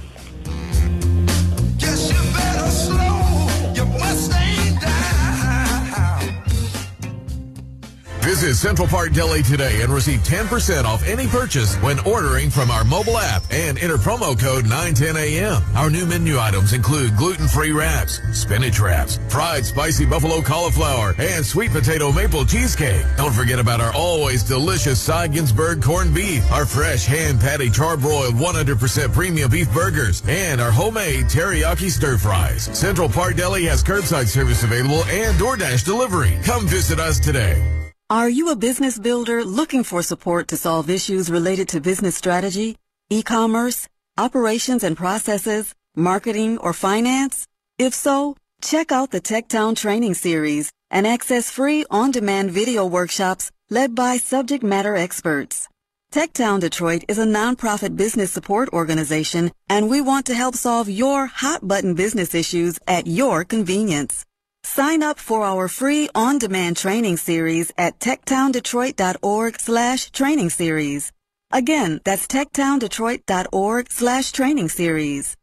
Visit 8.21 8.53
Central 8.53 8.87
Park 8.87 9.13
Deli 9.13 9.41
today 9.41 9.81
and 9.81 9.91
receive 9.91 10.19
10% 10.19 10.83
off 10.83 11.03
any 11.07 11.25
purchase 11.27 11.75
when 11.77 11.99
ordering 12.01 12.51
from 12.51 12.69
our 12.69 12.83
mobile 12.83 13.17
app 13.17 13.41
and 13.49 13.79
enter 13.79 13.97
promo 13.97 14.39
code 14.39 14.65
910AM. 14.65 15.59
Our 15.75 15.89
new 15.89 16.05
menu 16.05 16.37
items 16.37 16.73
include 16.73 17.17
gluten-free 17.17 17.71
wraps, 17.71 18.21
spinach 18.31 18.79
wraps, 18.79 19.19
fried 19.27 19.65
spicy 19.65 20.05
buffalo 20.05 20.39
cauliflower, 20.41 21.15
and 21.17 21.43
sweet 21.43 21.71
potato 21.71 22.11
maple 22.11 22.45
cheesecake. 22.45 23.03
Don't 23.17 23.33
forget 23.33 23.57
about 23.57 23.81
our 23.81 23.91
always 23.93 24.43
delicious 24.43 24.99
Sy 24.99 25.27
Ginsberg 25.27 25.81
corned 25.81 26.13
beef, 26.13 26.49
our 26.51 26.67
fresh 26.67 27.05
hand 27.05 27.41
patty 27.41 27.69
charbroiled 27.69 28.33
100% 28.33 29.13
premium 29.13 29.49
beef 29.49 29.73
burgers, 29.73 30.21
and 30.27 30.61
our 30.61 30.71
homemade 30.71 31.25
teriyaki 31.25 31.89
stir 31.89 32.19
fries. 32.19 32.65
Central 32.77 33.09
Park 33.09 33.35
Deli 33.35 33.65
has 33.65 33.83
curbside 33.83 34.27
service 34.27 34.63
available 34.63 35.03
and 35.05 35.35
DoorDash 35.39 35.83
delivery. 35.83 36.37
Come 36.43 36.67
visit 36.67 36.99
us 36.99 37.19
today. 37.19 37.80
Are 38.11 38.27
you 38.27 38.49
a 38.49 38.57
business 38.57 38.99
builder 38.99 39.41
looking 39.45 39.85
for 39.85 40.03
support 40.03 40.49
to 40.49 40.57
solve 40.57 40.89
issues 40.89 41.31
related 41.31 41.69
to 41.69 41.79
business 41.79 42.17
strategy, 42.17 42.75
e-commerce, 43.09 43.87
operations 44.17 44.83
and 44.83 44.97
processes, 44.97 45.73
marketing, 45.95 46.57
or 46.57 46.73
finance? 46.73 47.47
If 47.77 47.93
so, 47.93 48.35
check 48.61 48.91
out 48.91 49.11
the 49.11 49.21
TechTown 49.21 49.77
Training 49.77 50.15
Series 50.15 50.73
and 50.89 51.07
access 51.07 51.49
free 51.49 51.85
on-demand 51.89 52.51
video 52.51 52.85
workshops 52.85 53.49
led 53.69 53.95
by 53.95 54.17
subject 54.17 54.61
matter 54.61 54.97
experts. 54.97 55.69
TechTown 56.11 56.59
Detroit 56.59 57.05
is 57.07 57.17
a 57.17 57.23
nonprofit 57.23 57.95
business 57.95 58.29
support 58.29 58.67
organization, 58.73 59.53
and 59.69 59.89
we 59.89 60.01
want 60.01 60.25
to 60.25 60.35
help 60.35 60.55
solve 60.55 60.89
your 60.89 61.27
hot-button 61.27 61.93
business 61.95 62.35
issues 62.35 62.77
at 62.85 63.07
your 63.07 63.45
convenience. 63.45 64.25
Sign 64.73 65.03
up 65.03 65.19
for 65.19 65.43
our 65.43 65.67
free 65.67 66.07
on-demand 66.15 66.77
training 66.77 67.17
series 67.17 67.73
at 67.77 67.99
techtowndetroit.org 67.99 69.59
slash 69.59 70.11
training 70.11 70.49
series. 70.49 71.11
Again, 71.51 71.99
that's 72.05 72.25
techtowndetroit.org 72.25 73.91
slash 73.91 74.31
training 74.31 74.69
series. 74.69 75.35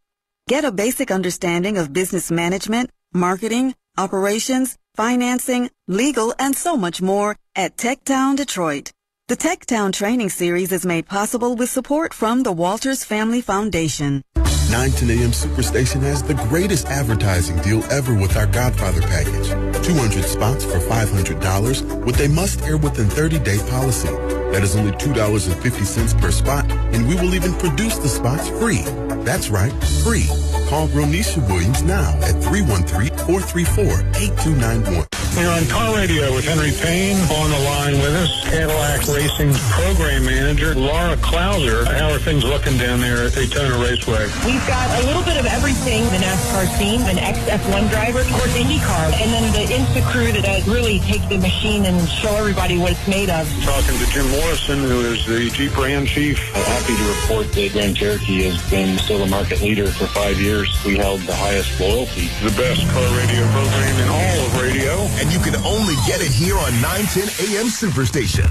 Get 0.49 0.65
a 0.65 0.73
basic 0.73 1.11
understanding 1.11 1.77
of 1.77 1.93
business 1.93 2.31
management, 2.31 2.89
marketing, 3.13 3.75
operations, 3.99 4.79
financing, 4.95 5.69
legal, 5.87 6.33
and 6.39 6.57
so 6.57 6.79
much 6.79 7.03
more 7.03 7.37
at 7.55 7.77
Techtown 7.77 8.35
Detroit. 8.35 8.93
The 9.29 9.37
Techtown 9.37 9.93
Training 9.93 10.31
Series 10.31 10.73
is 10.73 10.87
made 10.87 11.07
possible 11.07 11.55
with 11.55 11.69
support 11.69 12.15
from 12.15 12.45
the 12.45 12.51
Walters 12.51 13.05
Family 13.05 13.43
Foundation. 13.43 14.23
910 14.71 15.11
AM 15.11 15.33
Superstation 15.33 16.01
has 16.01 16.23
the 16.23 16.33
greatest 16.49 16.87
advertising 16.87 17.59
deal 17.59 17.85
ever 17.93 18.15
with 18.15 18.39
our 18.39 18.47
Godfather 18.47 19.03
package. 19.03 19.49
200 19.85 20.25
spots 20.25 20.65
for 20.65 20.79
$500 20.79 22.07
with 22.07 22.19
a 22.21 22.29
must 22.31 22.63
air 22.63 22.79
within 22.79 23.11
30 23.11 23.41
day 23.41 23.59
policy. 23.69 24.09
That 24.09 24.63
is 24.63 24.75
only 24.75 24.93
$2.50 24.93 26.19
per 26.19 26.31
spot, 26.31 26.65
and 26.95 27.07
we 27.07 27.17
will 27.17 27.35
even 27.35 27.53
produce 27.53 27.99
the 27.99 28.09
spots 28.09 28.49
free. 28.49 28.83
That's 29.29 29.51
right, 29.51 29.73
free. 30.03 30.25
Call 30.71 30.89
Ronisha 30.89 31.47
Williams 31.49 31.83
now 31.83 32.17
at 32.23 32.35
313-434-8291. 32.49 35.19
You're 35.37 35.53
on 35.53 35.67
Car 35.67 35.95
Radio 35.95 36.35
with 36.35 36.45
Henry 36.45 36.73
Payne. 36.83 37.17
On 37.31 37.51
the 37.51 37.59
line 37.61 37.95
with 38.03 38.17
us, 38.17 38.43
Cadillac 38.51 39.07
Racing's 39.07 39.61
program 39.71 40.25
manager, 40.25 40.75
Laura 40.75 41.17
Klauser. 41.17 41.87
How 41.87 42.11
are 42.11 42.19
things 42.19 42.43
looking 42.43 42.77
down 42.77 43.01
there 43.01 43.25
at 43.25 43.35
Daytona 43.35 43.79
Raceway? 43.79 44.27
We've 44.45 44.67
got 44.67 44.91
a 45.01 45.07
little 45.07 45.23
bit 45.23 45.39
of 45.39 45.47
everything. 45.47 46.03
The 46.11 46.19
NASCAR 46.25 46.67
scene, 46.77 47.03
an 47.03 47.17
XF1 47.17 47.89
driver, 47.89 48.21
of 48.21 48.29
course 48.33 48.53
IndyCar, 48.57 49.13
and 49.15 49.31
then 49.31 49.53
the 49.53 49.73
IMSA 49.73 50.03
crew 50.11 50.33
that 50.33 50.45
uh, 50.45 50.61
really 50.73 50.99
take 51.01 51.27
the 51.29 51.39
machine 51.39 51.85
and 51.85 52.09
show 52.09 52.35
everybody 52.35 52.77
what 52.77 52.91
it's 52.93 53.07
made 53.07 53.31
of. 53.31 53.49
Talking 53.63 53.97
to 53.97 54.07
Jim 54.11 54.29
Morrison, 54.31 54.81
who 54.81 55.01
is 55.01 55.25
the 55.25 55.49
Jeep 55.51 55.73
brand 55.75 56.09
chief. 56.09 56.41
I'm 56.57 56.65
happy 56.65 56.97
to 56.97 57.05
report 57.15 57.53
that 57.53 57.73
Grand 57.73 57.97
Cherokee 57.97 58.43
has 58.51 58.59
been 58.71 58.99
still 59.19 59.27
a 59.27 59.31
market 59.31 59.61
leader 59.63 59.87
for 59.87 60.07
five 60.07 60.41
years. 60.41 60.69
We 60.85 60.97
held 60.97 61.21
the 61.23 61.35
highest 61.35 61.81
loyalty. 61.81 62.29
The 62.43 62.55
best 62.57 62.87
car 62.91 63.09
radio 63.17 63.43
program 63.51 64.01
in 64.01 64.09
all 64.09 64.47
of 64.47 64.63
radio. 64.63 64.95
And 65.19 65.33
you 65.33 65.39
can 65.41 65.57
only 65.65 65.95
get 66.07 66.21
it 66.21 66.31
here 66.31 66.57
on 66.57 66.73
910 66.81 67.27
AM 67.47 67.67
Superstation. 67.67 68.49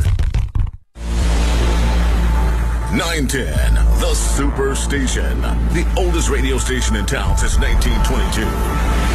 910, 2.91 3.75
the 3.99 4.13
Superstation. 4.13 5.41
The 5.73 5.85
oldest 5.97 6.29
radio 6.29 6.57
station 6.57 6.95
in 6.95 7.05
town 7.05 7.37
since 7.37 7.57
1922. 7.59 9.06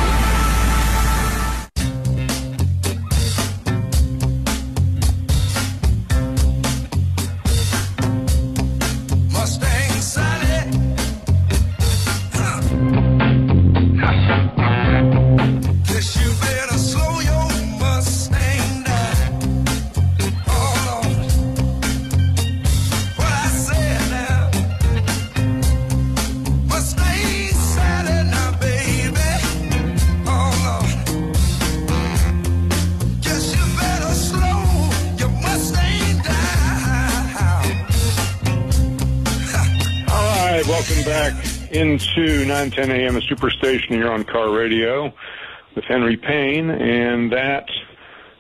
Into 42.63 42.87
910 42.87 42.91
AM, 42.91 43.17
a 43.17 43.21
superstation 43.23 43.89
here 43.89 44.11
on 44.11 44.23
Car 44.23 44.53
Radio 44.53 45.13
with 45.75 45.85
Henry 45.85 46.17
Payne, 46.17 46.71
and 46.71 47.33
that 47.33 47.69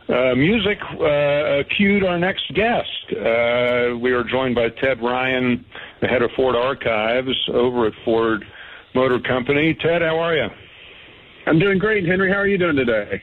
uh, 0.08 0.34
music 0.36 0.78
uh, 0.82 1.62
cued 1.76 2.04
our 2.04 2.18
next 2.18 2.54
guest. 2.54 2.88
Uh, 3.10 3.98
we 3.98 4.12
are 4.12 4.22
joined 4.22 4.54
by 4.54 4.68
Ted 4.68 5.02
Ryan, 5.02 5.64
the 6.00 6.06
head 6.06 6.22
of 6.22 6.30
Ford 6.36 6.54
Archives 6.54 7.36
over 7.52 7.86
at 7.86 7.94
Ford 8.04 8.44
Motor 8.94 9.18
Company. 9.18 9.74
Ted, 9.74 10.02
how 10.02 10.18
are 10.20 10.36
you? 10.36 10.48
I'm 11.46 11.58
doing 11.58 11.78
great, 11.78 12.06
Henry. 12.06 12.30
How 12.30 12.38
are 12.38 12.46
you 12.46 12.58
doing 12.58 12.76
today? 12.76 13.20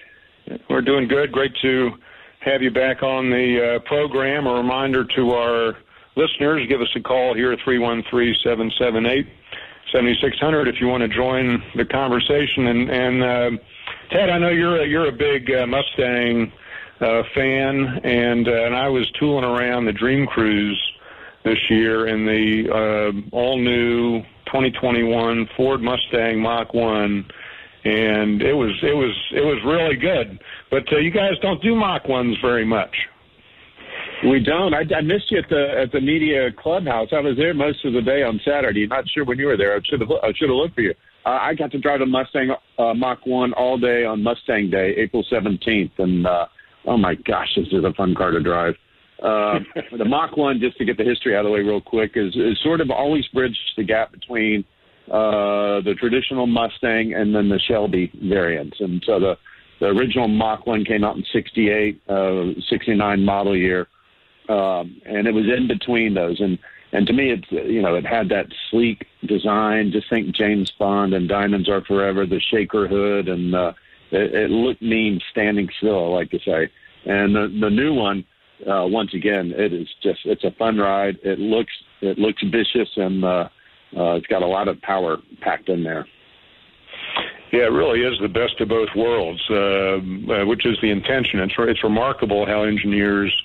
We're 0.70 0.82
doing 0.82 1.08
good. 1.08 1.32
Great 1.32 1.54
to 1.62 1.92
have 2.42 2.62
you 2.62 2.72
back 2.72 3.04
on 3.04 3.30
the 3.30 3.78
uh, 3.78 3.88
program. 3.88 4.48
A 4.48 4.54
reminder 4.54 5.06
to 5.16 5.32
our 5.32 5.78
listeners, 6.18 6.68
give 6.68 6.82
us 6.82 6.90
a 6.96 7.00
call 7.00 7.36
here 7.36 7.54
at 7.54 7.60
313-778-7600 9.94 10.68
if 10.68 10.82
you 10.82 10.88
want 10.88 11.02
to 11.02 11.10
join 11.10 11.62
the 11.76 11.86
conversation. 11.86 12.68
And, 12.68 12.90
and 12.90 13.24
uh, 13.24 13.64
Ted, 14.12 14.30
I 14.30 14.38
know 14.38 14.50
you're 14.50 14.82
a, 14.82 14.88
you're 14.88 15.08
a 15.08 15.12
big 15.12 15.52
uh, 15.52 15.68
Mustang 15.68 16.52
uh, 17.02 17.24
fan, 17.34 18.00
and, 18.04 18.48
uh, 18.48 18.66
and 18.66 18.76
I 18.76 18.88
was 18.90 19.10
tooling 19.20 19.46
around 19.46 19.86
the 19.86 19.94
Dream 19.94 20.26
Cruise 20.28 20.80
this 21.44 21.58
year 21.70 22.08
in 22.08 22.26
the 22.26 22.70
uh, 22.70 23.36
all-new 23.36 24.22
2021 24.48 25.50
Ford 25.56 25.82
Mustang 25.82 26.42
Mach 26.42 26.74
1 26.74 27.26
and 27.86 28.42
it 28.42 28.54
was 28.54 28.72
it 28.84 28.94
was 28.94 29.16
it 29.32 29.42
was 29.42 29.58
really 29.66 29.96
good. 29.96 30.40
But 30.70 30.92
uh, 30.92 30.98
you 30.98 31.12
guys 31.12 31.34
don't 31.42 31.62
do 31.62 31.76
Mach 31.76 32.08
ones 32.08 32.36
very 32.42 32.66
much. 32.66 32.94
We 34.24 34.42
don't. 34.42 34.74
I, 34.74 34.84
I 34.96 35.02
missed 35.02 35.32
you 35.32 35.40
at 35.40 35.50
the 35.50 35.82
at 35.82 35.92
the 35.92 36.02
media 36.02 36.52
clubhouse. 36.52 37.10
I 37.14 37.22
was 37.22 37.38
there 37.38 37.54
most 37.54 37.86
of 37.86 37.94
the 37.94 38.02
day 38.02 38.24
on 38.24 38.40
Saturday. 38.44 38.86
Not 38.86 39.06
sure 39.10 39.24
when 39.24 39.38
you 39.38 39.48
were 39.48 39.58
there. 39.58 39.76
I 39.76 39.80
should 39.84 40.02
have 40.02 40.12
I 40.12 40.34
should 40.36 40.50
have 40.50 40.58
looked 40.58 40.76
for 40.76 40.82
you. 40.82 40.94
Uh, 41.26 41.38
I 41.42 41.54
got 41.54 41.72
to 41.72 41.80
drive 41.80 42.02
a 42.02 42.06
Mustang 42.06 42.50
uh, 42.78 42.94
Mach 42.94 43.26
One 43.26 43.54
all 43.54 43.78
day 43.78 44.04
on 44.04 44.22
Mustang 44.22 44.70
Day, 44.70 44.94
April 44.98 45.24
seventeenth, 45.30 45.92
and 46.00 46.28
uh, 46.28 46.48
oh 46.86 46.98
my 46.98 47.16
gosh, 47.16 47.48
this 47.56 47.68
is 47.72 47.84
a 47.86 47.94
fun 47.94 48.14
car 48.14 48.32
to 48.32 48.42
drive. 48.42 48.76
Uh, 49.24 49.60
the 49.98 50.06
Mach 50.06 50.36
One, 50.36 50.60
just 50.60 50.78
to 50.78 50.86
get 50.86 50.98
the 50.98 51.06
history 51.06 51.36
out 51.36 51.46
of 51.46 51.46
the 51.46 51.52
way 51.52 51.62
real 51.62 51.82
quick, 51.82 52.12
is, 52.16 52.36
is 52.36 52.60
sort 52.62 52.82
of 52.82 52.92
always 52.92 53.26
bridged 53.28 53.58
the 53.78 53.84
gap 53.84 54.12
between 54.12 54.66
uh, 55.10 55.80
the 55.82 55.96
traditional 55.98 56.46
Mustang 56.46 57.14
and 57.14 57.34
then 57.34 57.48
the 57.48 57.60
Shelby 57.60 58.12
variants. 58.22 58.78
And 58.82 59.02
so 59.06 59.20
the 59.20 59.38
the 59.80 59.88
original 59.88 60.28
Mach 60.28 60.68
One 60.68 60.84
came 60.84 61.06
out 61.06 61.16
in 61.16 61.24
'68, 61.32 62.02
uh, 62.10 62.44
'69 62.70 63.24
model 63.24 63.56
year 63.56 63.88
um, 64.50 65.02
and 65.06 65.28
it 65.28 65.34
was 65.34 65.46
in 65.46 65.68
between 65.68 66.14
those. 66.14 66.40
And 66.40 66.58
and 66.92 67.06
to 67.08 67.14
me, 67.14 67.32
it's 67.32 67.52
you 67.52 67.82
know 67.82 67.96
it 67.96 68.06
had 68.06 68.30
that 68.30 68.48
sleek 68.70 69.06
design. 69.26 69.92
Just 69.92 70.10
think 70.10 70.36
James 70.36 70.72
Bond 70.72 71.14
and 71.14 71.30
Diamonds 71.30 71.70
Are 71.70 71.82
Forever, 71.86 72.26
the 72.26 72.40
shaker 72.40 72.88
hood, 72.88 73.28
and 73.28 73.56
uh, 73.56 73.74
it, 74.12 74.34
it 74.34 74.50
looked 74.50 74.82
mean 74.82 75.22
standing 75.32 75.70
still, 75.78 76.06
I 76.06 76.18
like 76.18 76.32
to 76.32 76.40
say. 76.40 76.70
And 77.06 77.36
the 77.36 77.48
the 77.62 77.70
new 77.70 77.94
one, 77.94 78.26
uh, 78.68 78.86
once 78.88 79.14
again, 79.14 79.54
it 79.56 79.72
is 79.72 79.88
just 80.02 80.22
it's 80.26 80.44
a 80.44 80.52
fun 80.52 80.78
ride. 80.78 81.18
It 81.24 81.40
looks 81.40 81.74
it 82.02 82.18
looks 82.18 82.42
vicious 82.44 82.90
and 82.96 83.24
uh, 83.24 83.50
uh, 83.96 84.16
it's 84.16 84.28
got 84.28 84.42
a 84.42 84.48
lot 84.48 84.68
of 84.68 84.82
power 84.82 85.18
packed 85.42 85.70
in 85.70 85.84
there. 85.84 86.06
Yeah, 87.52 87.64
it 87.64 87.72
really 87.72 88.02
is 88.02 88.20
the 88.22 88.28
best 88.28 88.60
of 88.62 88.70
both 88.70 88.90
worlds, 88.96 89.42
uh, 89.50 90.46
which 90.46 90.66
is 90.66 90.78
the 90.82 90.92
intention. 90.92 91.40
It's 91.40 91.54
it's 91.58 91.84
remarkable 91.84 92.46
how 92.46 92.64
engineers 92.64 93.36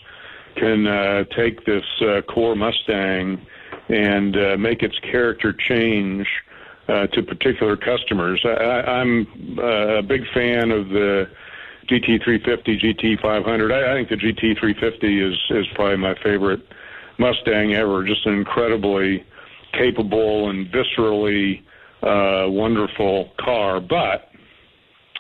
can 0.57 0.87
uh, 0.87 1.25
take 1.37 1.65
this 1.65 1.85
uh, 2.01 2.23
core 2.23 2.55
Mustang 2.55 3.45
and 3.89 4.37
uh, 4.37 4.57
make 4.57 4.83
its 4.83 4.99
character 5.01 5.53
change 5.53 6.27
uh, 6.89 7.07
to 7.09 7.23
particular 7.23 7.77
customers. 7.77 8.41
I, 8.45 8.51
I'm 8.51 9.59
uh, 9.59 9.99
a 9.99 10.03
big 10.03 10.23
fan 10.33 10.71
of 10.71 10.89
the 10.89 11.29
GT350, 11.89 13.21
GT500. 13.21 13.73
I, 13.73 13.93
I 13.93 13.95
think 13.95 14.09
the 14.09 14.17
GT350 14.17 15.33
is 15.33 15.39
is 15.51 15.67
probably 15.75 15.97
my 15.97 16.15
favorite 16.23 16.61
Mustang 17.19 17.75
ever. 17.75 18.05
Just 18.05 18.27
an 18.27 18.35
incredibly 18.35 19.25
capable 19.73 20.51
and 20.51 20.67
viscerally 20.71 21.63
uh, 22.03 22.51
wonderful 22.51 23.33
car, 23.39 23.81
but 23.81 24.31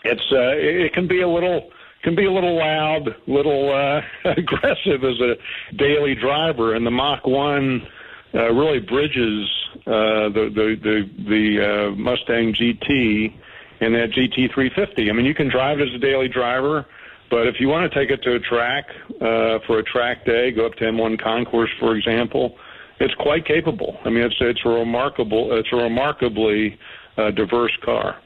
it's 0.05 0.33
uh, 0.33 0.55
it 0.57 0.92
can 0.92 1.09
be 1.09 1.23
a 1.23 1.29
little 1.29 1.70
can 2.05 2.14
be 2.14 2.27
a 2.27 2.31
little 2.33 2.57
loud, 2.57 3.09
little 3.27 3.73
uh, 3.73 4.01
aggressive 4.31 5.03
as 5.03 5.19
a 5.21 5.35
daily 5.77 6.14
driver, 6.14 6.75
and 6.75 6.87
the 6.87 6.90
Mach 6.90 7.27
One 7.27 7.87
uh, 8.35 8.53
really 8.53 8.79
bridges 8.79 9.49
uh, 9.87 10.29
the 10.29 10.51
the 10.55 10.77
the, 10.83 11.25
the 11.25 11.88
uh, 11.88 11.90
Mustang 11.97 12.55
GT 12.55 13.35
and 13.81 13.95
that 13.95 14.11
GT350. 14.11 15.11
I 15.11 15.12
mean, 15.12 15.25
you 15.25 15.35
can 15.35 15.51
drive 15.51 15.81
it 15.81 15.88
as 15.88 15.95
a 15.95 15.99
daily 15.99 16.29
driver, 16.29 16.87
but 17.31 17.47
if 17.49 17.57
you 17.59 17.69
want 17.69 17.90
to 17.90 17.99
take 17.99 18.11
it 18.11 18.23
to 18.23 18.35
a 18.35 18.38
track 18.38 18.85
uh, 19.21 19.59
for 19.67 19.79
a 19.79 19.83
track 19.83 20.25
day, 20.25 20.53
go 20.53 20.67
up 20.67 20.75
to 20.75 20.85
M1 20.85 21.21
Concourse, 21.21 21.71
for 21.81 21.97
example, 21.97 22.57
it's 23.01 23.14
quite 23.14 23.45
capable. 23.45 23.99
I 24.05 24.11
mean, 24.11 24.25
it's 24.25 24.37
it's 24.40 24.61
a 24.64 24.69
remarkable, 24.69 25.59
it's 25.59 25.69
a 25.73 25.77
remarkably 25.77 26.79
uh, 27.17 27.31
diverse 27.31 27.77
car. 27.83 28.21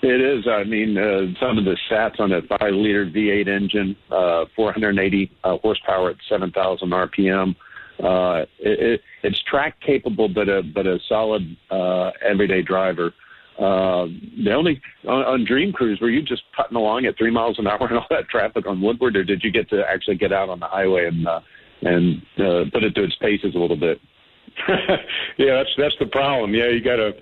It 0.00 0.20
is. 0.20 0.46
I 0.46 0.62
mean, 0.64 0.96
uh, 0.96 1.38
some 1.40 1.58
of 1.58 1.64
the 1.64 1.76
stats 1.90 2.20
on 2.20 2.30
a 2.32 2.42
five-liter 2.42 3.06
V8 3.06 3.48
engine, 3.48 3.96
uh, 4.10 4.44
480 4.54 5.30
uh, 5.42 5.58
horsepower 5.58 6.10
at 6.10 6.16
7,000 6.28 6.90
RPM. 6.90 7.56
Uh, 8.02 8.46
it, 8.60 8.80
it, 8.80 9.00
it's 9.24 9.42
track 9.42 9.80
capable, 9.80 10.28
but 10.28 10.48
a 10.48 10.62
but 10.62 10.86
a 10.86 11.00
solid 11.08 11.56
uh, 11.70 12.12
everyday 12.24 12.62
driver. 12.62 13.12
Uh, 13.58 14.06
the 14.44 14.52
only 14.52 14.80
on, 15.08 15.24
on 15.24 15.44
Dream 15.44 15.72
Cruise 15.72 16.00
were 16.00 16.10
you 16.10 16.22
just 16.22 16.42
putting 16.56 16.76
along 16.76 17.06
at 17.06 17.18
three 17.18 17.32
miles 17.32 17.58
an 17.58 17.66
hour 17.66 17.88
and 17.88 17.98
all 17.98 18.06
that 18.08 18.28
traffic 18.28 18.68
on 18.68 18.80
Woodward, 18.80 19.16
or 19.16 19.24
did 19.24 19.42
you 19.42 19.50
get 19.50 19.68
to 19.70 19.82
actually 19.90 20.14
get 20.14 20.32
out 20.32 20.48
on 20.48 20.60
the 20.60 20.66
highway 20.66 21.06
and 21.06 21.26
uh, 21.26 21.40
and 21.82 22.22
uh, 22.38 22.70
put 22.72 22.84
it 22.84 22.94
to 22.94 23.02
its 23.02 23.16
paces 23.16 23.56
a 23.56 23.58
little 23.58 23.76
bit? 23.76 24.00
yeah, 25.36 25.56
that's 25.56 25.70
that's 25.76 25.96
the 25.98 26.06
problem. 26.06 26.54
Yeah, 26.54 26.68
you 26.68 26.80
got 26.80 26.96
to 26.96 27.16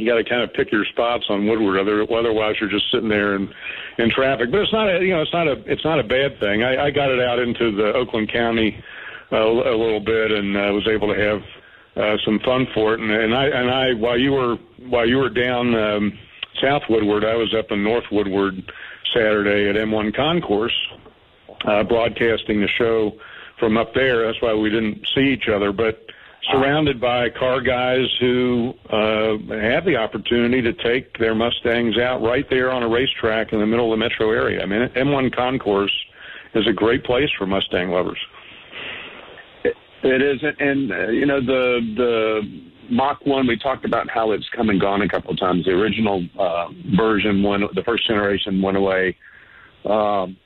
you 0.00 0.06
got 0.06 0.16
to 0.16 0.24
kind 0.24 0.42
of 0.42 0.52
pick 0.52 0.72
your 0.72 0.84
spots 0.84 1.24
on 1.28 1.46
Woodward. 1.46 1.78
Other, 1.78 2.02
otherwise, 2.12 2.56
you're 2.60 2.70
just 2.70 2.90
sitting 2.90 3.08
there 3.08 3.34
in 3.34 3.52
in 3.98 4.10
traffic. 4.10 4.50
But 4.50 4.60
it's 4.60 4.72
not 4.72 4.88
a 4.88 5.04
you 5.04 5.10
know 5.10 5.22
it's 5.22 5.32
not 5.32 5.46
a 5.46 5.62
it's 5.70 5.84
not 5.84 6.00
a 6.00 6.04
bad 6.04 6.38
thing. 6.40 6.62
I, 6.62 6.86
I 6.86 6.90
got 6.90 7.10
it 7.10 7.20
out 7.20 7.38
into 7.38 7.74
the 7.74 7.92
Oakland 7.92 8.32
County 8.32 8.82
uh, 9.32 9.36
a 9.36 9.76
little 9.76 10.00
bit 10.00 10.30
and 10.30 10.56
uh, 10.56 10.72
was 10.72 10.88
able 10.88 11.12
to 11.14 11.20
have 11.20 11.42
uh, 11.96 12.16
some 12.24 12.40
fun 12.40 12.66
for 12.74 12.94
it. 12.94 13.00
And, 13.00 13.10
and 13.10 13.34
I 13.34 13.46
and 13.46 13.70
I 13.70 13.94
while 13.94 14.18
you 14.18 14.32
were 14.32 14.56
while 14.88 15.06
you 15.06 15.18
were 15.18 15.30
down 15.30 15.74
um, 15.74 16.18
South 16.60 16.82
Woodward, 16.88 17.24
I 17.24 17.36
was 17.36 17.54
up 17.54 17.70
in 17.70 17.84
North 17.84 18.04
Woodward 18.10 18.72
Saturday 19.14 19.68
at 19.68 19.76
M1 19.76 20.14
Concourse, 20.14 20.76
uh, 21.64 21.82
broadcasting 21.84 22.60
the 22.60 22.68
show 22.68 23.12
from 23.58 23.76
up 23.76 23.94
there. 23.94 24.26
That's 24.26 24.40
why 24.40 24.54
we 24.54 24.70
didn't 24.70 25.06
see 25.14 25.32
each 25.32 25.48
other, 25.48 25.72
but 25.72 26.09
surrounded 26.50 27.00
by 27.00 27.30
car 27.30 27.60
guys 27.60 28.06
who 28.20 28.74
uh, 28.90 29.36
have 29.60 29.84
the 29.84 29.96
opportunity 29.96 30.60
to 30.62 30.72
take 30.72 31.18
their 31.18 31.34
Mustangs 31.34 31.98
out 31.98 32.22
right 32.22 32.48
there 32.50 32.70
on 32.70 32.82
a 32.82 32.88
racetrack 32.88 33.52
in 33.52 33.60
the 33.60 33.66
middle 33.66 33.92
of 33.92 33.98
the 33.98 34.04
metro 34.04 34.30
area. 34.30 34.62
I 34.62 34.66
mean, 34.66 34.88
M1 34.88 35.34
Concourse 35.34 35.94
is 36.54 36.66
a 36.66 36.72
great 36.72 37.04
place 37.04 37.28
for 37.38 37.46
Mustang 37.46 37.90
lovers. 37.90 38.18
It 40.02 40.22
is, 40.22 40.42
and 40.58 40.90
uh, 40.90 41.08
you 41.08 41.26
know 41.26 41.40
the 41.40 41.80
the 41.96 42.40
Mach 42.90 43.24
One. 43.26 43.46
We 43.46 43.58
talked 43.58 43.84
about 43.84 44.08
how 44.08 44.32
it's 44.32 44.48
come 44.56 44.70
and 44.70 44.80
gone 44.80 45.02
a 45.02 45.08
couple 45.08 45.30
of 45.30 45.38
times. 45.38 45.66
The 45.66 45.72
original 45.72 46.24
uh, 46.38 46.68
version, 46.96 47.42
one, 47.42 47.64
the 47.74 47.82
first 47.82 48.06
generation, 48.06 48.62
went 48.62 48.78
away, 48.78 49.14
um, 49.84 50.38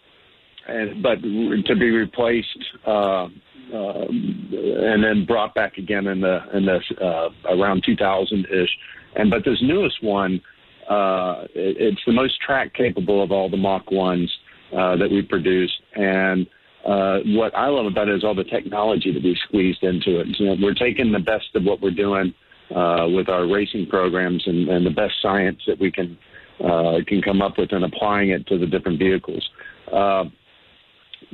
and 0.67 1.01
but 1.01 1.23
to 1.23 1.77
be 1.77 1.91
replaced 1.91 2.59
uh, 2.85 3.29
uh, 3.75 4.07
and 4.09 5.03
then 5.03 5.25
brought 5.27 5.55
back 5.55 5.79
again 5.79 6.07
in 6.07 6.21
the 6.21 6.39
in 6.55 6.65
the 6.67 6.81
uh, 7.05 7.29
around 7.55 7.83
2000 7.85 8.47
ish. 8.47 8.71
And 9.17 9.31
but 9.31 9.45
this 9.45 9.59
newest 9.63 10.03
one, 10.03 10.41
uh, 10.89 11.45
it, 11.55 11.77
it's 11.79 12.01
the 12.07 12.13
most 12.13 12.41
track 12.41 12.75
capable 12.75 13.23
of 13.23 13.33
all 13.33 13.51
the 13.51 13.57
Mach 13.57 13.91
ones 13.91 14.31
uh, 14.73 14.97
that 14.97 15.11
we 15.11 15.23
produce, 15.23 15.73
and 15.95 16.47
uh, 16.87 17.19
what 17.27 17.55
I 17.55 17.69
love 17.69 17.87
about 17.87 18.09
it 18.09 18.17
is 18.17 18.25
all 18.25 18.35
the 18.35 18.45
technology 18.45 19.13
that 19.13 19.23
we 19.23 19.39
squeezed 19.49 19.83
into 19.83 20.21
it. 20.21 20.27
You 20.39 20.47
know, 20.47 20.57
we're 20.61 20.75
taking 20.75 21.13
the 21.13 21.19
best 21.19 21.47
of 21.55 21.65
what 21.65 21.81
we're 21.81 21.91
doing 21.91 22.35
uh, 22.75 23.07
with 23.09 23.29
our 23.29 23.47
racing 23.47 23.87
programs 23.87 24.43
and, 24.47 24.69
and 24.69 24.85
the 24.85 24.91
best 24.91 25.15
science 25.23 25.61
that 25.67 25.79
we 25.81 25.91
can 25.91 26.19
uh, 26.61 26.99
can 27.07 27.21
come 27.21 27.43
up 27.43 27.59
with 27.59 27.73
and 27.73 27.85
applying 27.85 28.31
it 28.31 28.47
to 28.47 28.59
the 28.59 28.67
different 28.67 28.99
vehicles. 28.99 29.49
Uh, 29.93 30.25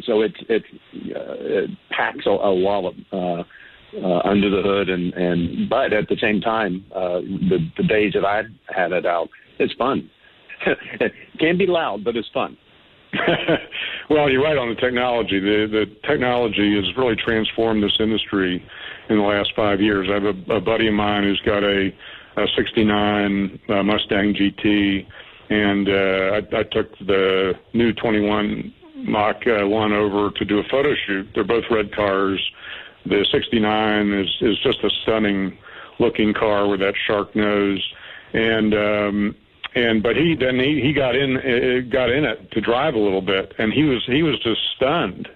so 0.04 0.22
it 0.22 0.32
it, 0.48 0.62
uh, 0.94 1.34
it 1.38 1.70
packs 1.90 2.26
a, 2.26 2.30
a 2.30 2.54
wallop 2.54 2.94
uh, 3.12 3.42
uh, 3.96 4.20
under 4.24 4.50
the 4.50 4.62
hood, 4.62 4.88
and 4.88 5.12
and 5.14 5.68
but 5.68 5.92
at 5.92 6.08
the 6.08 6.16
same 6.20 6.40
time, 6.40 6.84
uh, 6.94 7.20
the 7.20 7.58
the 7.76 7.84
days 7.84 8.12
that 8.14 8.24
I 8.24 8.42
had 8.68 8.92
it 8.92 9.06
out, 9.06 9.28
it's 9.58 9.74
fun. 9.74 10.10
it 11.00 11.12
can 11.38 11.58
be 11.58 11.66
loud, 11.66 12.04
but 12.04 12.16
it's 12.16 12.28
fun. 12.32 12.56
well, 14.10 14.30
you're 14.30 14.42
right 14.42 14.56
on 14.56 14.68
the 14.68 14.80
technology. 14.80 15.40
The 15.40 15.66
the 15.70 16.08
technology 16.08 16.76
has 16.76 16.96
really 16.96 17.16
transformed 17.16 17.82
this 17.82 17.96
industry 17.98 18.64
in 19.08 19.16
the 19.16 19.22
last 19.22 19.50
five 19.56 19.80
years. 19.80 20.08
I 20.10 20.14
have 20.14 20.24
a, 20.24 20.54
a 20.56 20.60
buddy 20.60 20.86
of 20.86 20.94
mine 20.94 21.24
who's 21.24 21.40
got 21.44 21.64
a, 21.64 21.90
a 22.36 22.46
'69 22.56 23.60
uh, 23.68 23.82
Mustang 23.82 24.34
GT, 24.34 25.06
and 25.50 25.88
uh, 25.88 26.56
I, 26.56 26.60
I 26.60 26.62
took 26.70 26.96
the 27.00 27.54
new 27.74 27.92
21 27.94 28.72
Mach 29.04 29.46
uh, 29.46 29.66
1 29.66 29.92
over 29.92 30.30
to 30.30 30.44
do 30.44 30.58
a 30.58 30.64
photo 30.64 30.94
shoot. 31.06 31.28
They're 31.34 31.44
both 31.44 31.64
red 31.70 31.94
cars. 31.94 32.40
The 33.06 33.26
69 33.32 34.12
is 34.12 34.28
is 34.40 34.58
just 34.62 34.84
a 34.84 34.90
stunning 35.02 35.56
looking 35.98 36.34
car 36.34 36.68
with 36.68 36.80
that 36.80 36.94
shark 37.06 37.34
nose, 37.34 37.82
and 38.32 38.74
um, 38.74 39.36
and 39.74 40.02
but 40.02 40.16
he 40.16 40.34
then 40.34 40.58
he, 40.58 40.80
he 40.82 40.92
got 40.92 41.16
in 41.16 41.36
uh, 41.36 41.90
got 41.90 42.10
in 42.10 42.24
it 42.24 42.50
to 42.52 42.60
drive 42.60 42.94
a 42.94 42.98
little 42.98 43.22
bit, 43.22 43.54
and 43.58 43.72
he 43.72 43.84
was 43.84 44.02
he 44.06 44.22
was 44.22 44.38
just 44.40 44.60
stunned 44.76 45.28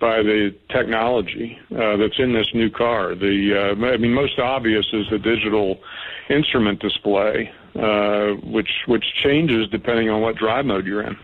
by 0.00 0.22
the 0.22 0.52
technology 0.68 1.56
uh, 1.76 1.96
that's 1.96 2.18
in 2.18 2.32
this 2.32 2.48
new 2.54 2.68
car. 2.70 3.14
The 3.14 3.74
uh, 3.78 3.86
I 3.86 3.96
mean, 3.98 4.12
most 4.12 4.38
obvious 4.38 4.86
is 4.92 5.06
the 5.10 5.18
digital 5.18 5.80
instrument 6.28 6.80
display, 6.80 7.52
uh, 7.76 8.32
which 8.42 8.70
which 8.86 9.04
changes 9.22 9.68
depending 9.70 10.10
on 10.10 10.20
what 10.20 10.36
drive 10.36 10.66
mode 10.66 10.86
you're 10.86 11.02
in. 11.02 11.16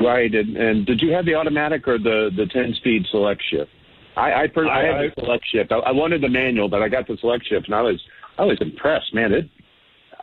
Right, 0.00 0.32
and, 0.32 0.56
and 0.56 0.86
did 0.86 1.00
you 1.00 1.12
have 1.12 1.24
the 1.24 1.34
automatic 1.34 1.86
or 1.88 1.98
the 1.98 2.30
the 2.36 2.46
ten 2.46 2.74
speed 2.74 3.04
select 3.10 3.42
shift? 3.50 3.70
I 4.16 4.42
I, 4.42 4.46
per- 4.46 4.68
I, 4.68 4.80
I 4.80 5.02
had 5.02 5.12
the 5.16 5.20
select 5.20 5.44
shift. 5.52 5.72
I, 5.72 5.76
I 5.78 5.92
wanted 5.92 6.22
the 6.22 6.28
manual, 6.28 6.68
but 6.68 6.82
I 6.82 6.88
got 6.88 7.06
the 7.08 7.16
select 7.20 7.46
shift, 7.48 7.66
and 7.66 7.74
I 7.74 7.82
was 7.82 8.00
I 8.38 8.44
was 8.44 8.58
impressed, 8.60 9.12
man. 9.12 9.32
It 9.32 9.50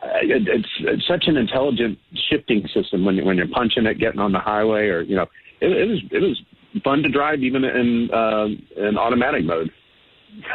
it, 0.02 0.48
it's, 0.48 0.68
it's 0.80 1.06
such 1.06 1.24
an 1.26 1.36
intelligent 1.36 1.98
shifting 2.30 2.66
system 2.74 3.04
when 3.04 3.22
when 3.24 3.36
you're 3.36 3.48
punching 3.48 3.86
it, 3.86 3.98
getting 3.98 4.20
on 4.20 4.32
the 4.32 4.38
highway, 4.38 4.86
or 4.86 5.02
you 5.02 5.16
know, 5.16 5.26
it, 5.60 5.70
it 5.70 5.88
was 5.88 6.02
it 6.10 6.20
was 6.20 6.40
fun 6.84 7.02
to 7.02 7.08
drive 7.08 7.40
even 7.40 7.64
in 7.64 8.10
uh, 8.12 8.46
in 8.88 8.98
automatic 8.98 9.44
mode. 9.44 9.70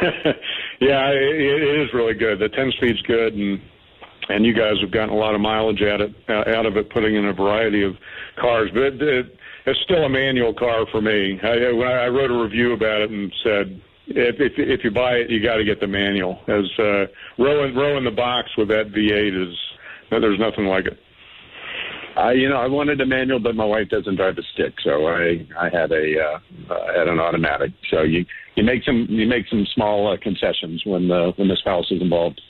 yeah, 0.80 1.08
it, 1.10 1.62
it 1.62 1.82
is 1.82 1.88
really 1.94 2.14
good. 2.14 2.38
The 2.38 2.48
ten 2.48 2.72
speed's 2.76 3.02
good, 3.02 3.34
and 3.34 3.60
and 4.28 4.44
you 4.44 4.54
guys 4.54 4.74
have 4.80 4.90
gotten 4.90 5.10
a 5.10 5.16
lot 5.16 5.34
of 5.34 5.40
mileage 5.40 5.82
out 5.82 6.00
it 6.00 6.14
uh, 6.28 6.44
out 6.56 6.66
of 6.66 6.76
it, 6.76 6.90
putting 6.90 7.16
in 7.16 7.26
a 7.26 7.32
variety 7.32 7.82
of 7.82 7.94
cars. 8.40 8.70
But 8.72 8.82
it, 8.82 9.02
it, 9.02 9.38
it's 9.66 9.80
still 9.80 10.04
a 10.04 10.08
manual 10.08 10.54
car 10.54 10.86
for 10.90 11.00
me. 11.00 11.38
I, 11.42 11.48
I 11.48 12.08
wrote 12.08 12.30
a 12.30 12.42
review 12.42 12.72
about 12.72 13.02
it 13.02 13.10
and 13.10 13.32
said 13.42 13.80
if 14.06 14.36
if, 14.40 14.52
if 14.56 14.84
you 14.84 14.90
buy 14.90 15.14
it, 15.14 15.30
you 15.30 15.42
got 15.42 15.56
to 15.56 15.64
get 15.64 15.80
the 15.80 15.86
manual. 15.86 16.38
As 16.48 16.64
uh, 16.78 17.06
rowing 17.38 17.74
rowing 17.74 18.04
the 18.04 18.10
box 18.10 18.50
with 18.56 18.68
that 18.68 18.92
V8 18.92 19.48
is 19.48 19.56
there's 20.10 20.38
nothing 20.38 20.66
like 20.66 20.86
it. 20.86 20.98
I, 22.16 22.32
you 22.32 22.48
know, 22.48 22.56
I 22.56 22.66
wanted 22.66 23.00
a 23.00 23.06
manual, 23.06 23.38
but 23.38 23.56
my 23.56 23.64
wife 23.64 23.88
doesn't 23.88 24.16
drive 24.16 24.36
a 24.36 24.42
stick, 24.54 24.74
so 24.82 25.06
I 25.06 25.46
I 25.58 25.70
had 25.72 25.92
a 25.92 26.20
uh, 26.20 26.72
uh, 26.74 26.98
had 26.98 27.08
an 27.08 27.18
automatic. 27.18 27.72
So 27.90 28.02
you 28.02 28.24
you 28.54 28.64
make 28.64 28.84
some 28.84 29.06
you 29.08 29.26
make 29.26 29.46
some 29.48 29.66
small 29.74 30.12
uh, 30.12 30.16
concessions 30.20 30.82
when 30.84 31.08
the 31.08 31.32
when 31.36 31.48
the 31.48 31.56
spouse 31.56 31.90
is 31.90 32.02
involved. 32.02 32.40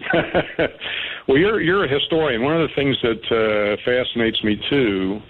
well, 1.28 1.36
you're 1.36 1.60
you're 1.60 1.84
a 1.84 1.88
historian. 1.88 2.42
One 2.42 2.60
of 2.60 2.68
the 2.68 2.74
things 2.74 2.96
that 3.02 3.24
uh, 3.30 3.76
fascinates 3.84 4.42
me 4.42 4.60
too 4.68 5.20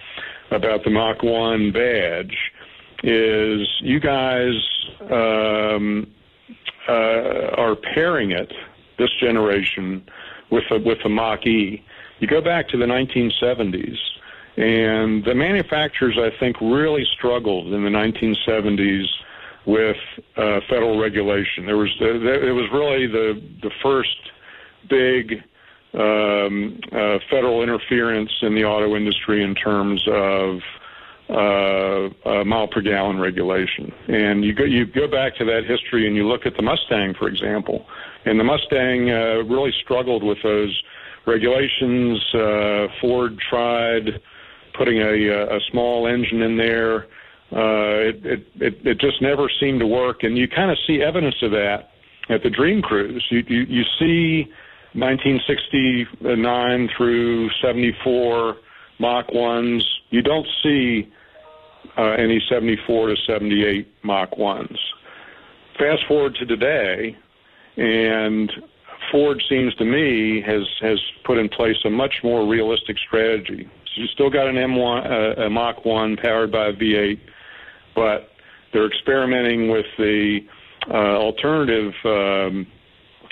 about 0.50 0.84
the 0.84 0.90
Mach 0.90 1.22
One 1.22 1.72
badge 1.72 2.36
is 3.02 3.66
you 3.80 4.00
guys 4.00 4.54
um, 5.10 6.06
uh, 6.88 6.92
are 7.56 7.76
pairing 7.94 8.32
it 8.32 8.52
this 8.98 9.10
generation 9.20 10.04
with 10.50 10.64
the, 10.70 10.78
with 10.78 10.98
the 11.02 11.08
Mach 11.08 11.46
E. 11.46 11.82
You 12.18 12.28
go 12.28 12.42
back 12.42 12.68
to 12.68 12.76
the 12.76 12.84
1970s, 12.84 13.96
And 14.56 15.24
the 15.24 15.34
manufacturers, 15.34 16.18
I 16.18 16.38
think, 16.38 16.60
really 16.60 17.06
struggled 17.16 17.72
in 17.72 17.82
the 17.82 17.88
1970s 17.88 19.06
with 19.66 19.96
uh, 20.36 20.60
federal 20.68 21.00
regulation. 21.00 21.64
There 21.66 21.76
was 21.76 21.90
it 22.00 22.54
was 22.54 22.68
really 22.72 23.06
the 23.06 23.40
the 23.62 23.70
first 23.82 24.16
big 24.88 25.42
um, 25.94 26.78
uh, 26.92 27.18
federal 27.30 27.62
interference 27.62 28.30
in 28.42 28.54
the 28.54 28.64
auto 28.64 28.96
industry 28.96 29.42
in 29.42 29.54
terms 29.54 30.02
of 30.08 30.60
uh, 31.28 32.08
uh, 32.28 32.44
mile 32.44 32.68
per 32.68 32.80
gallon 32.80 33.18
regulation. 33.18 33.92
And 34.08 34.44
you 34.44 34.54
go 34.54 34.64
you 34.64 34.86
go 34.86 35.06
back 35.08 35.36
to 35.36 35.44
that 35.44 35.62
history 35.66 36.06
and 36.06 36.16
you 36.16 36.26
look 36.26 36.46
at 36.46 36.56
the 36.56 36.62
Mustang, 36.62 37.14
for 37.14 37.28
example, 37.28 37.86
and 38.24 38.38
the 38.38 38.44
Mustang 38.44 39.10
uh, 39.10 39.42
really 39.44 39.72
struggled 39.82 40.22
with 40.22 40.38
those 40.42 40.82
regulations. 41.26 42.22
Uh, 42.34 42.86
Ford 43.00 43.38
tried 43.48 44.20
putting 44.76 44.98
a, 44.98 45.28
a 45.56 45.60
small 45.70 46.06
engine 46.06 46.42
in 46.42 46.56
there. 46.56 47.06
Uh, 47.52 48.08
it, 48.08 48.24
it, 48.24 48.46
it, 48.60 48.86
it 48.86 49.00
just 49.00 49.20
never 49.20 49.50
seemed 49.60 49.80
to 49.80 49.86
work, 49.86 50.22
and 50.22 50.38
you 50.38 50.46
kind 50.48 50.70
of 50.70 50.78
see 50.86 51.02
evidence 51.02 51.34
of 51.42 51.50
that 51.50 51.90
at 52.28 52.42
the 52.42 52.50
Dream 52.50 52.80
Cruise. 52.80 53.24
You, 53.30 53.42
you, 53.48 53.62
you 53.68 53.82
see 53.98 54.50
1969 54.94 56.88
through 56.96 57.50
74 57.62 58.56
Mach 58.98 59.28
1s. 59.28 59.82
You 60.10 60.22
don't 60.22 60.46
see 60.62 61.08
uh, 61.96 62.10
any 62.18 62.40
74 62.48 63.08
to 63.08 63.16
78 63.26 63.88
Mach 64.02 64.32
1s. 64.32 64.76
Fast 65.78 66.02
forward 66.08 66.34
to 66.36 66.46
today, 66.46 67.16
and 67.76 68.52
Ford 69.10 69.42
seems 69.48 69.74
to 69.76 69.84
me 69.84 70.42
has 70.42 70.62
has 70.80 70.98
put 71.24 71.38
in 71.38 71.48
place 71.48 71.76
a 71.84 71.90
much 71.90 72.14
more 72.22 72.46
realistic 72.46 72.98
strategy. 72.98 73.68
So 73.94 74.02
you 74.02 74.06
still 74.08 74.30
got 74.30 74.46
an 74.48 74.56
M1, 74.56 75.38
uh, 75.38 75.42
a 75.42 75.50
Mach 75.50 75.84
1 75.84 76.16
powered 76.16 76.52
by 76.52 76.66
a 76.68 76.72
V8, 76.72 77.18
but 77.94 78.28
they're 78.72 78.86
experimenting 78.86 79.70
with 79.70 79.86
the 79.98 80.40
uh, 80.88 80.94
alternative 80.94 81.92
um, 82.04 82.66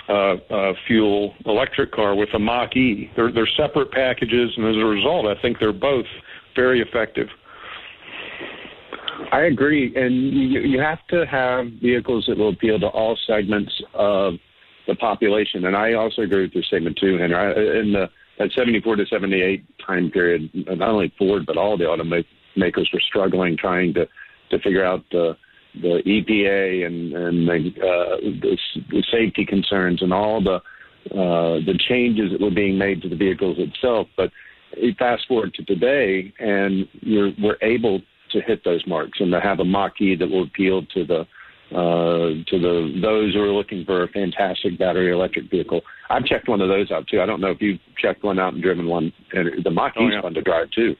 uh, 0.09 0.37
uh, 0.51 0.73
fuel 0.87 1.35
electric 1.47 1.92
car 1.92 2.14
with 2.14 2.31
a 2.35 2.38
Mach 2.38 2.75
E. 2.77 3.11
They're, 3.16 3.33
they're 3.33 3.49
separate 3.57 3.90
packages, 3.92 4.51
and 4.57 4.66
as 4.66 4.77
a 4.77 4.87
result, 4.87 5.27
I 5.27 5.40
think 5.40 5.59
they're 5.59 5.73
both 5.73 6.07
very 6.57 6.81
effective. 6.81 7.29
I 9.33 9.42
agree, 9.42 9.94
and 9.97 10.33
you, 10.33 10.61
you 10.61 10.81
have 10.81 11.07
to 11.09 11.27
have 11.27 11.66
vehicles 11.83 12.25
that 12.29 12.38
will 12.38 12.51
appeal 12.51 12.79
to 12.81 12.87
all 12.87 13.18
segments 13.27 13.73
of 13.94 14.35
the 14.87 14.94
population. 14.94 15.66
And 15.66 15.77
I 15.77 15.94
also 15.94 16.23
agree 16.23 16.42
with 16.42 16.53
your 16.53 16.64
statement 16.64 16.99
too, 16.99 17.18
Henry. 17.18 17.81
In 17.81 17.92
the 17.92 18.09
that 18.38 18.53
74 18.57 18.97
to 18.97 19.07
78 19.07 19.64
time 19.85 20.11
period, 20.11 20.49
not 20.55 20.88
only 20.88 21.12
Ford 21.18 21.44
but 21.44 21.57
all 21.57 21.77
the 21.77 21.85
automakers 21.85 22.87
were 22.92 23.01
struggling 23.09 23.57
trying 23.57 23.92
to 23.94 24.07
to 24.51 24.59
figure 24.61 24.85
out 24.85 25.05
the 25.11 25.37
the 25.74 26.02
EPA 26.07 26.87
and 26.87 27.12
and 27.12 27.48
the, 27.48 27.81
uh, 27.81 28.16
the, 28.20 28.57
the 28.90 29.04
safety 29.11 29.44
concerns 29.44 30.02
and 30.02 30.12
all 30.12 30.42
the 30.42 30.61
uh, 31.12 31.61
the 31.64 31.78
changes 31.88 32.33
that 32.33 32.40
were 32.40 32.50
being 32.50 32.76
made 32.76 33.02
to 33.02 33.09
the 33.09 33.16
vehicles 33.16 33.57
itself. 33.59 34.09
But 34.16 34.31
fast 34.98 35.26
forward 35.26 35.54
to 35.54 35.64
today, 35.64 36.33
and 36.38 36.87
you're, 37.00 37.33
we're 37.42 37.57
able 37.62 38.00
to 38.33 38.40
hit 38.42 38.62
those 38.64 38.87
marks 38.87 39.20
and 39.20 39.33
to 39.33 39.40
have 39.40 39.61
a 39.61 39.64
Mach-E 39.64 40.16
that 40.16 40.28
will 40.28 40.42
appeal 40.42 40.83
to 40.94 41.04
the 41.04 41.20
uh, 41.70 42.44
to 42.46 42.59
the 42.59 42.98
those 43.02 43.35
who 43.35 43.42
are 43.42 43.52
looking 43.52 43.85
for 43.85 44.02
a 44.02 44.09
fantastic 44.09 44.78
battery 44.78 45.12
electric 45.12 45.50
vehicle. 45.50 45.83
I've 46.11 46.24
checked 46.24 46.48
one 46.48 46.61
of 46.61 46.68
those 46.68 46.90
out 46.90 47.07
too. 47.09 47.20
I 47.20 47.26
don't 47.26 47.40
know 47.40 47.50
if 47.50 47.61
you've 47.61 47.81
checked 48.00 48.22
one 48.22 48.38
out 48.38 48.54
and 48.54 48.62
driven 48.62 48.87
one. 48.87 49.12
And 49.33 49.62
the 49.62 49.70
Mach 49.70 49.94
E 49.96 50.04
is 50.04 50.11
oh, 50.12 50.14
yeah. 50.14 50.22
fun 50.22 50.35
to 50.35 50.42
drive 50.42 50.70
too. 50.70 50.96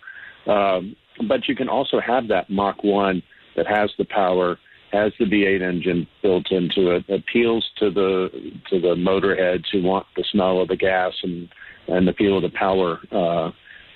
Um, 0.51 0.95
but 1.27 1.49
you 1.49 1.57
can 1.57 1.69
also 1.69 2.01
have 2.01 2.29
that 2.29 2.49
Mach 2.51 2.85
1 2.85 3.23
that 3.57 3.67
has 3.67 3.91
the 3.99 4.05
power, 4.05 4.59
has 4.93 5.13
the 5.19 5.25
V8 5.25 5.63
engine 5.63 6.07
built 6.23 6.51
into 6.51 6.91
it, 6.93 7.05
appeals 7.09 7.69
to 7.79 7.91
the 7.91 8.29
to 8.71 8.81
the 8.81 8.95
motorheads 8.95 9.65
who 9.73 9.83
want 9.83 10.07
the 10.17 10.25
smell 10.31 10.61
of 10.61 10.69
the 10.69 10.77
gas 10.77 11.13
and 11.23 11.49
and 11.89 12.07
the 12.07 12.13
feel 12.13 12.37
of 12.37 12.43
the 12.43 12.57
power. 12.57 13.01
Uh, 13.13 13.51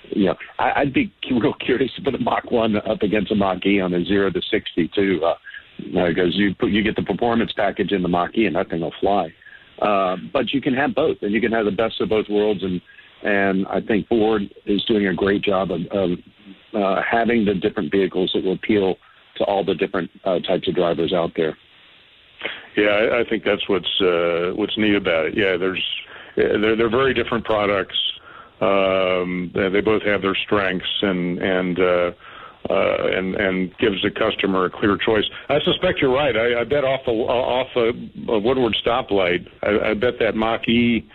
you 0.09 0.25
know, 0.25 0.35
I, 0.59 0.81
I'd 0.81 0.93
be 0.93 1.13
real 1.31 1.53
curious 1.53 1.91
to 1.95 2.01
put 2.01 2.15
a 2.15 2.19
Mach 2.19 2.51
1 2.51 2.75
up 2.77 3.01
against 3.01 3.31
a 3.31 3.35
Mach 3.35 3.65
E 3.65 3.79
on 3.79 3.93
a 3.93 4.03
zero 4.05 4.29
to 4.29 4.41
sixty 4.51 4.89
too. 4.93 5.21
Uh, 5.23 5.35
because 5.77 6.35
you 6.35 6.53
put, 6.55 6.71
you 6.71 6.83
get 6.83 6.95
the 6.95 7.03
performance 7.03 7.51
package 7.55 7.91
in 7.91 8.01
the 8.01 8.07
Mach-E 8.07 8.45
and 8.45 8.55
that 8.55 8.69
thing 8.69 8.81
will 8.81 8.93
fly. 8.99 9.33
Uh, 9.81 10.15
but 10.31 10.53
you 10.53 10.61
can 10.61 10.73
have 10.73 10.93
both, 10.93 11.17
and 11.21 11.33
you 11.33 11.41
can 11.41 11.51
have 11.51 11.65
the 11.65 11.71
best 11.71 11.99
of 11.99 12.09
both 12.09 12.29
worlds. 12.29 12.63
And 12.63 12.81
and 13.23 13.65
I 13.67 13.81
think 13.81 14.07
Ford 14.07 14.43
is 14.65 14.83
doing 14.85 15.07
a 15.07 15.13
great 15.13 15.41
job 15.41 15.71
of, 15.71 15.81
of 15.91 16.11
uh, 16.73 17.01
having 17.09 17.45
the 17.45 17.53
different 17.53 17.91
vehicles 17.91 18.31
that 18.33 18.43
will 18.43 18.53
appeal 18.53 18.97
to 19.37 19.43
all 19.45 19.63
the 19.63 19.75
different 19.75 20.09
uh, 20.25 20.39
types 20.39 20.67
of 20.67 20.75
drivers 20.75 21.13
out 21.13 21.31
there. 21.35 21.57
Yeah, 22.75 22.87
I, 22.87 23.21
I 23.21 23.29
think 23.29 23.43
that's 23.43 23.67
what's 23.69 24.01
uh, 24.01 24.51
what's 24.55 24.77
neat 24.77 24.95
about 24.95 25.27
it. 25.27 25.37
Yeah, 25.37 25.57
there's 25.57 25.83
they're 26.35 26.75
they're 26.75 26.89
very 26.89 27.13
different 27.13 27.45
products. 27.45 27.97
Um, 28.61 29.51
they 29.53 29.81
both 29.81 30.03
have 30.03 30.21
their 30.21 30.35
strengths, 30.45 30.87
and 31.01 31.39
and 31.39 31.79
uh, 31.79 32.11
uh, 32.69 33.07
and 33.17 33.35
and 33.35 33.77
gives 33.77 34.01
the 34.01 34.11
customer 34.11 34.65
a 34.65 34.69
clear 34.69 34.97
choice. 34.97 35.25
I 35.49 35.59
suspect 35.61 35.99
you're 35.99 36.13
right. 36.13 36.35
I, 36.35 36.61
I 36.61 36.63
bet 36.63 36.83
off 36.83 37.01
a 37.07 37.11
off 37.11 37.67
a, 37.75 38.31
a 38.31 38.39
Woodward 38.39 38.75
stoplight, 38.85 39.47
I, 39.61 39.91
I 39.91 39.93
bet 39.93 40.13
that 40.19 40.35
Mach 40.35 40.67
E 40.67 41.07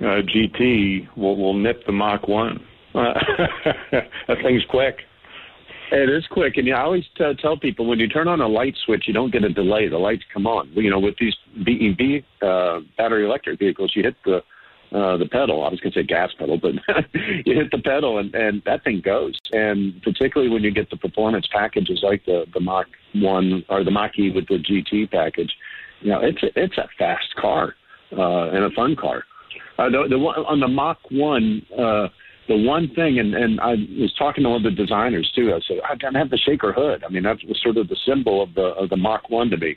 uh, 0.00 0.22
GT 0.22 1.16
will 1.16 1.36
will 1.36 1.54
nip 1.54 1.84
the 1.86 1.92
Mach 1.92 2.26
One. 2.26 2.64
that 2.94 4.38
thing's 4.42 4.64
quick. 4.70 4.98
It 5.92 6.10
is 6.10 6.26
quick, 6.28 6.56
and 6.56 6.66
yeah, 6.66 6.78
I 6.78 6.84
always 6.84 7.04
t- 7.16 7.34
tell 7.40 7.56
people 7.56 7.86
when 7.86 8.00
you 8.00 8.08
turn 8.08 8.26
on 8.26 8.40
a 8.40 8.48
light 8.48 8.74
switch, 8.84 9.04
you 9.06 9.12
don't 9.12 9.32
get 9.32 9.44
a 9.44 9.48
delay. 9.48 9.88
The 9.88 9.98
lights 9.98 10.24
come 10.32 10.46
on. 10.46 10.70
You 10.72 10.90
know, 10.90 10.98
with 10.98 11.16
these 11.18 11.34
BEV 11.64 12.24
uh, 12.42 12.80
battery 12.96 13.24
electric 13.24 13.58
vehicles, 13.58 13.92
you 13.94 14.02
hit 14.02 14.16
the 14.24 14.42
uh, 14.94 15.16
the 15.16 15.26
pedal. 15.26 15.64
I 15.64 15.70
was 15.70 15.80
going 15.80 15.92
to 15.92 16.00
say 16.00 16.04
gas 16.04 16.30
pedal, 16.38 16.56
but 16.56 16.74
you 17.44 17.54
hit 17.54 17.70
the 17.72 17.80
pedal 17.84 18.18
and, 18.18 18.32
and 18.34 18.62
that 18.64 18.84
thing 18.84 19.00
goes. 19.04 19.36
And 19.52 20.00
particularly 20.02 20.52
when 20.52 20.62
you 20.62 20.70
get 20.70 20.88
the 20.88 20.96
performance 20.96 21.48
packages 21.50 22.00
like 22.02 22.24
the, 22.26 22.46
the 22.54 22.60
Mach 22.60 22.86
1 23.14 23.64
or 23.68 23.82
the 23.82 23.90
Mach 23.90 24.16
E 24.18 24.30
with 24.30 24.46
the 24.46 24.58
GT 24.58 25.10
package, 25.10 25.52
you 26.00 26.10
know, 26.10 26.20
it's 26.20 26.42
a, 26.44 26.48
it's 26.54 26.78
a 26.78 26.88
fast 26.96 27.34
car 27.36 27.74
uh, 28.16 28.50
and 28.50 28.64
a 28.64 28.70
fun 28.70 28.94
car. 28.94 29.24
Uh, 29.78 29.88
the, 29.88 30.06
the 30.10 30.18
one, 30.18 30.36
on 30.46 30.60
the 30.60 30.68
Mach 30.68 30.98
1, 31.10 31.66
uh, 31.76 32.08
the 32.48 32.56
one 32.56 32.88
thing, 32.94 33.18
and, 33.18 33.34
and 33.34 33.60
I 33.60 33.72
was 34.00 34.12
talking 34.18 34.44
to 34.44 34.50
one 34.50 34.64
of 34.64 34.74
the 34.74 34.82
designers 34.82 35.30
too. 35.34 35.52
I 35.54 35.60
said, 35.66 35.78
I 35.88 35.94
don't 35.94 36.14
have 36.14 36.30
the 36.30 36.38
shaker 36.38 36.72
hood. 36.72 37.02
I 37.04 37.10
mean, 37.10 37.22
that 37.22 37.38
was 37.46 37.60
sort 37.62 37.76
of 37.76 37.88
the 37.88 37.96
symbol 38.06 38.42
of 38.42 38.54
the 38.54 38.74
of 38.74 38.90
the 38.90 38.96
Mach 38.96 39.30
1 39.30 39.50
to 39.50 39.56
me. 39.56 39.76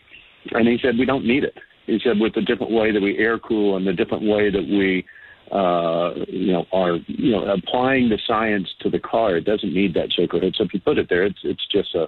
And 0.52 0.68
he 0.68 0.78
said, 0.82 0.98
we 0.98 1.06
don't 1.06 1.26
need 1.26 1.44
it 1.44 1.58
he 1.88 2.00
said 2.04 2.20
with 2.20 2.36
the 2.36 2.42
different 2.42 2.72
way 2.72 2.92
that 2.92 3.02
we 3.02 3.18
air 3.18 3.40
cool 3.40 3.78
and 3.78 3.88
the 3.88 3.94
different 3.94 4.24
way 4.24 4.52
that 4.52 4.62
we 4.62 5.06
uh, 5.52 6.12
you 6.28 6.52
know 6.52 6.66
are 6.74 6.98
you 7.08 7.32
know 7.32 7.46
applying 7.50 8.10
the 8.10 8.20
science 8.28 8.68
to 8.82 8.90
the 8.90 9.00
car, 9.00 9.38
it 9.38 9.46
doesn't 9.46 9.74
need 9.74 9.94
that 9.94 10.12
shaker 10.12 10.40
hood. 10.40 10.54
So 10.58 10.66
if 10.66 10.74
you 10.74 10.82
put 10.82 10.98
it 10.98 11.08
there, 11.10 11.24
it's 11.24 11.40
it's 11.44 11.66
just 11.72 11.96
a 11.96 12.08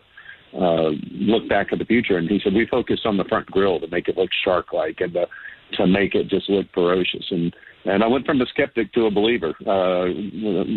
uh, 0.53 0.91
look 1.11 1.47
back 1.47 1.67
at 1.71 1.79
the 1.79 1.85
future. 1.85 2.17
And 2.17 2.29
he 2.29 2.39
said 2.43 2.53
we 2.53 2.65
focused 2.65 3.05
on 3.05 3.17
the 3.17 3.25
front 3.25 3.47
grill 3.47 3.79
to 3.79 3.87
make 3.87 4.07
it 4.07 4.17
look 4.17 4.29
shark-like 4.43 5.01
and 5.01 5.13
to, 5.13 5.27
to 5.73 5.87
make 5.87 6.15
it 6.15 6.27
just 6.27 6.49
look 6.49 6.67
ferocious. 6.73 7.25
And 7.31 7.55
and 7.85 8.03
I 8.03 8.07
went 8.07 8.25
from 8.25 8.41
a 8.41 8.45
skeptic 8.45 8.91
to 8.93 9.05
a 9.05 9.11
believer 9.11 9.53
uh, 9.61 10.05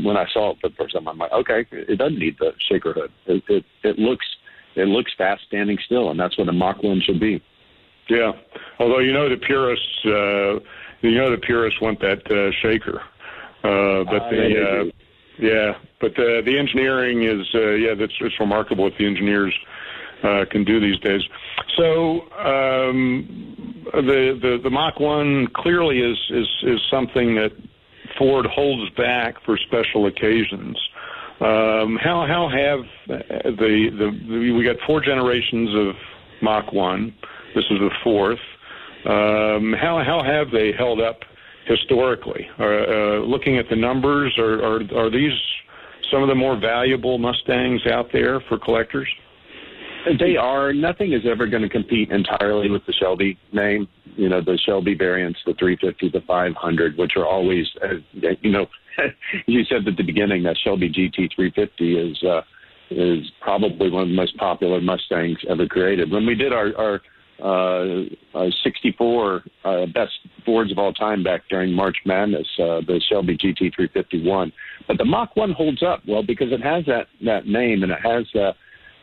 when 0.05 0.17
I 0.17 0.25
saw 0.33 0.53
it 0.53 0.59
for 0.61 0.69
the 0.69 0.77
first 0.77 0.95
time. 0.95 1.09
I'm 1.09 1.19
like, 1.19 1.33
okay, 1.33 1.67
it 1.73 1.99
doesn't 1.99 2.19
need 2.19 2.37
the 2.39 2.53
shaker 2.71 2.93
hood. 2.93 3.11
It 3.27 3.43
it, 3.49 3.65
it 3.83 3.99
looks 3.99 4.25
it 4.77 4.87
looks 4.87 5.13
fast 5.19 5.43
standing 5.47 5.79
still, 5.85 6.11
and 6.11 6.19
that's 6.19 6.39
what 6.39 6.49
a 6.49 6.53
Mach 6.53 6.83
1 6.83 7.03
should 7.05 7.21
be. 7.21 7.43
Yeah, 8.09 8.33
although 8.79 9.01
you 9.01 9.13
know 9.13 9.29
the 9.29 9.37
purists, 9.37 9.87
uh, 10.05 10.61
you 11.07 11.19
know 11.19 11.31
the 11.31 11.41
purists 11.41 11.81
want 11.81 12.01
that 12.01 12.21
uh, 12.31 12.51
shaker, 12.63 13.01
uh, 13.65 14.05
but 14.05 14.23
uh, 14.23 14.31
the 14.31 14.91
uh, 14.91 15.03
yeah, 15.39 15.73
but 16.01 16.15
the 16.15 16.43
the 16.45 16.59
engineering 16.59 17.23
is 17.23 17.47
uh, 17.55 17.71
yeah, 17.71 17.95
that's 17.95 18.13
it's 18.21 18.39
remarkable 18.39 18.85
what 18.85 18.95
the 18.99 19.07
engineers 19.07 19.55
uh, 20.23 20.45
can 20.51 20.65
do 20.65 20.81
these 20.81 20.99
days. 21.01 21.23
So 21.77 22.23
um, 22.39 23.85
the 23.93 24.39
the 24.41 24.61
the 24.63 24.71
Mach 24.71 25.01
One 25.01 25.49
clearly 25.55 26.01
is 26.01 26.19
is 26.31 26.49
is 26.63 26.81
something 26.91 27.35
that 27.37 27.53
Ford 28.19 28.47
holds 28.47 28.91
back 28.95 29.43
for 29.45 29.57
special 29.57 30.07
occasions. 30.07 30.79
Um, 31.41 31.99
how 32.01 32.27
how 32.27 32.49
have 32.49 32.81
the, 33.09 33.91
the 33.91 34.11
the 34.29 34.53
we 34.53 34.65
got 34.65 34.77
four 34.87 35.01
generations 35.01 35.71
of 35.75 35.97
Mach 36.43 36.73
One. 36.73 37.15
This 37.55 37.65
is 37.71 37.79
the 37.79 37.91
fourth. 38.05 38.39
Um, 39.05 39.73
how 39.73 40.03
how 40.05 40.23
have 40.25 40.51
they 40.53 40.73
held 40.73 41.01
up 41.01 41.21
historically? 41.67 42.47
Uh, 42.59 43.21
looking 43.21 43.59
at 43.59 43.69
the 43.69 43.77
numbers, 43.77 44.37
are, 44.39 44.63
are 44.63 44.81
are 44.97 45.11
these 45.11 45.33
some 46.11 46.23
of 46.23 46.29
the 46.29 46.35
more 46.35 46.59
valuable 46.59 47.19
Mustangs 47.19 47.81
out 47.87 48.09
there 48.13 48.41
for 48.49 48.59
collectors? 48.59 49.09
They 50.19 50.37
are. 50.37 50.73
Nothing 50.73 51.13
is 51.13 51.23
ever 51.31 51.47
going 51.47 51.63
to 51.63 51.69
compete 51.69 52.11
entirely 52.11 52.69
with 52.71 52.85
the 52.87 52.93
Shelby 52.93 53.39
name. 53.53 53.87
You 54.17 54.29
know, 54.29 54.41
the 54.41 54.59
Shelby 54.67 54.95
variants, 54.95 55.39
the 55.47 55.55
350, 55.55 56.11
the 56.11 56.25
500, 56.27 56.99
which 56.99 57.13
are 57.17 57.25
always, 57.25 57.67
uh, 57.83 58.29
you 58.41 58.51
know, 58.51 58.67
you 59.47 59.65
said 59.65 59.87
at 59.87 59.97
the 59.97 60.03
beginning 60.03 60.43
that 60.43 60.57
Shelby 60.63 60.91
GT 60.91 61.31
350 61.35 61.99
is 61.99 62.23
uh, 62.25 62.43
is 62.91 63.31
probably 63.41 63.91
one 63.91 64.03
of 64.03 64.09
the 64.09 64.15
most 64.15 64.37
popular 64.37 64.81
Mustangs 64.81 65.39
ever 65.49 65.67
created. 65.67 66.11
When 66.11 66.27
we 66.27 66.35
did 66.35 66.53
our 66.53 66.77
our 66.77 67.01
uh, 67.43 68.05
uh, 68.35 68.47
64 68.63 69.43
uh, 69.65 69.87
best 69.87 70.13
Fords 70.45 70.73
of 70.73 70.79
all 70.79 70.93
time 70.93 71.23
back 71.23 71.43
during 71.49 71.73
March 71.73 71.97
Madness, 72.05 72.47
uh, 72.59 72.81
the 72.87 73.01
Shelby 73.09 73.37
GT 73.37 73.75
351. 73.75 74.53
But 74.89 74.99
the 74.99 75.05
Mach 75.05 75.37
1 75.37 75.53
holds 75.53 75.83
up 75.83 76.03
well 76.07 76.23
because 76.23 76.53
it 76.53 76.61
has 76.63 76.85
that 76.87 77.07
that 77.25 77.47
name 77.47 77.83
and 77.83 77.93
it 77.93 77.99
has 78.03 78.27
that 78.35 78.55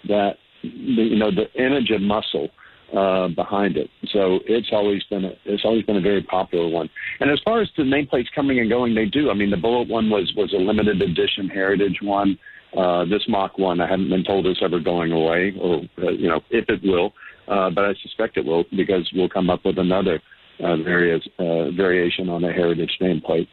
that 0.07 0.33
you 0.61 1.17
know 1.17 1.31
the 1.31 1.51
image 1.61 1.91
of 1.91 2.01
muscle 2.01 2.49
uh, 2.95 3.27
behind 3.29 3.77
it. 3.77 3.89
So 4.11 4.39
it's 4.45 4.69
always 4.71 5.03
been 5.09 5.25
a, 5.25 5.31
it's 5.45 5.63
always 5.63 5.83
been 5.83 5.97
a 5.97 6.01
very 6.01 6.23
popular 6.23 6.67
one. 6.67 6.89
And 7.19 7.31
as 7.31 7.39
far 7.45 7.61
as 7.61 7.69
the 7.77 7.83
nameplates 7.83 8.27
coming 8.35 8.59
and 8.59 8.69
going, 8.69 8.95
they 8.95 9.05
do. 9.05 9.29
I 9.29 9.33
mean, 9.33 9.49
the 9.49 9.57
Bullitt 9.57 9.89
one 9.89 10.09
was 10.09 10.31
was 10.35 10.53
a 10.53 10.57
limited 10.57 11.01
edition 11.01 11.47
heritage 11.47 11.99
one. 12.01 12.37
Uh, 12.77 13.05
this 13.05 13.23
Mach 13.27 13.57
one, 13.57 13.81
I 13.81 13.87
haven't 13.87 14.09
been 14.09 14.23
told 14.23 14.45
it's 14.45 14.61
ever 14.61 14.79
going 14.79 15.11
away, 15.11 15.53
or 15.59 15.81
you 16.11 16.27
know, 16.27 16.41
if 16.51 16.69
it 16.69 16.81
will 16.83 17.13
uh, 17.49 17.69
but 17.69 17.85
I 17.85 17.93
suspect 18.01 18.37
it 18.37 18.45
will 18.45 18.65
because 18.75 19.09
we'll 19.13 19.29
come 19.29 19.49
up 19.49 19.65
with 19.65 19.77
another 19.77 20.21
uh, 20.63 20.77
various, 20.77 21.27
uh, 21.39 21.71
variation 21.71 22.29
on 22.29 22.41
the 22.41 22.51
heritage 22.51 22.91
nameplate. 23.01 23.47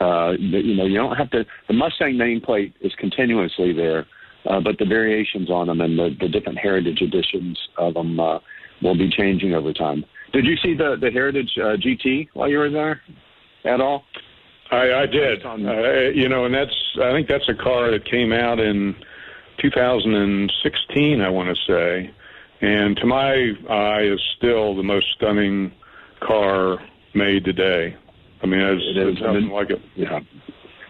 Uh, 0.00 0.32
you 0.38 0.76
know, 0.76 0.86
you 0.86 0.96
don't 0.96 1.16
have 1.16 1.30
to. 1.30 1.44
The 1.66 1.74
Mustang 1.74 2.14
nameplate 2.14 2.72
is 2.80 2.92
continuously 2.98 3.72
there, 3.72 4.06
uh, 4.48 4.60
but 4.60 4.78
the 4.78 4.84
variations 4.84 5.50
on 5.50 5.66
them 5.66 5.80
and 5.80 5.98
the, 5.98 6.16
the 6.20 6.28
different 6.28 6.58
heritage 6.58 7.00
editions 7.00 7.58
of 7.76 7.94
them 7.94 8.18
uh, 8.20 8.38
will 8.82 8.96
be 8.96 9.10
changing 9.10 9.54
over 9.54 9.72
time. 9.72 10.04
Did 10.32 10.44
you 10.44 10.56
see 10.62 10.74
the 10.74 10.96
the 11.00 11.10
Heritage 11.10 11.50
uh, 11.56 11.76
GT 11.76 12.28
while 12.34 12.48
you 12.48 12.58
were 12.58 12.70
there 12.70 13.00
at 13.64 13.80
all? 13.80 14.04
I, 14.70 15.02
I 15.02 15.06
did. 15.06 15.44
Uh, 15.44 16.10
you 16.14 16.28
know, 16.28 16.44
and 16.44 16.54
that's 16.54 16.74
I 17.02 17.12
think 17.12 17.28
that's 17.28 17.48
a 17.48 17.54
car 17.54 17.90
that 17.90 18.04
came 18.04 18.32
out 18.32 18.60
in 18.60 18.94
2016. 19.60 21.20
I 21.20 21.30
want 21.30 21.48
to 21.48 21.56
say, 21.66 22.10
and 22.60 22.96
to 22.96 23.06
my 23.06 23.52
eye 23.68 24.02
is 24.02 24.20
still 24.36 24.74
the 24.74 24.82
most 24.82 25.06
stunning 25.16 25.72
car 26.20 26.78
made 27.14 27.44
today. 27.44 27.96
I 28.42 28.46
mean, 28.46 28.60
it's, 28.60 28.84
it 28.84 28.96
is. 28.96 29.12
it's 29.14 29.20
nothing 29.22 29.48
like 29.48 29.70
it. 29.70 29.80
Yeah. 29.94 30.20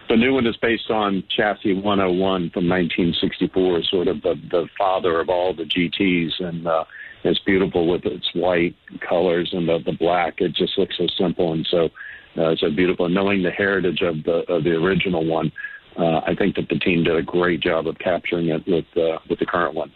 The 0.09 0.15
new 0.15 0.33
one 0.33 0.47
is 0.47 0.57
based 0.57 0.89
on 0.89 1.23
chassis 1.35 1.73
101 1.73 2.49
from 2.49 2.67
1964, 2.67 3.83
sort 3.83 4.07
of 4.07 4.21
the, 4.23 4.35
the 4.49 4.67
father 4.77 5.19
of 5.19 5.29
all 5.29 5.53
the 5.53 5.65
GTs, 5.65 6.43
and 6.43 6.65
uh, 6.65 6.83
it's 7.23 7.39
beautiful 7.39 7.87
with 7.87 8.05
its 8.05 8.33
white 8.33 8.75
colors 9.07 9.51
and 9.53 9.69
the, 9.69 9.79
the 9.85 9.91
black. 9.91 10.41
It 10.41 10.53
just 10.53 10.77
looks 10.79 10.97
so 10.97 11.05
simple 11.17 11.53
and 11.53 11.67
so 11.69 11.89
uh, 12.37 12.55
so 12.55 12.71
beautiful. 12.71 13.05
And 13.05 13.13
knowing 13.13 13.43
the 13.43 13.51
heritage 13.51 14.01
of 14.01 14.23
the 14.23 14.51
of 14.51 14.63
the 14.63 14.71
original 14.71 15.25
one, 15.25 15.51
uh, 15.97 16.21
I 16.25 16.33
think 16.35 16.55
that 16.55 16.69
the 16.69 16.79
team 16.79 17.03
did 17.03 17.15
a 17.15 17.21
great 17.21 17.59
job 17.59 17.87
of 17.87 17.99
capturing 17.99 18.47
it 18.47 18.65
with 18.67 18.85
uh, 18.97 19.19
with 19.29 19.37
the 19.37 19.45
current 19.45 19.75
one. 19.75 19.89
Uh, 19.89 19.93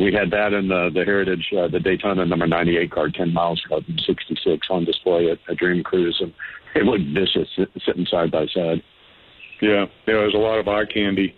we 0.00 0.12
had 0.12 0.30
that 0.30 0.52
in 0.52 0.68
the, 0.68 0.90
the 0.92 1.04
Heritage, 1.04 1.46
uh, 1.58 1.68
the 1.68 1.80
Daytona 1.80 2.24
number 2.24 2.46
98 2.46 2.90
car, 2.90 3.08
10 3.08 3.32
miles 3.32 3.62
from 3.68 3.84
66 4.06 4.66
on 4.70 4.84
display 4.84 5.30
at, 5.30 5.38
at 5.48 5.56
Dream 5.56 5.82
Cruise, 5.82 6.18
and 6.20 6.32
it 6.74 6.84
looked 6.84 7.04
vicious 7.12 7.48
sitting 7.84 8.06
side 8.06 8.30
by 8.30 8.46
side. 8.46 8.82
Yeah, 9.60 9.70
yeah, 9.70 9.86
there's 10.06 10.34
a 10.34 10.38
lot 10.38 10.58
of 10.58 10.68
eye 10.68 10.84
candy 10.84 11.34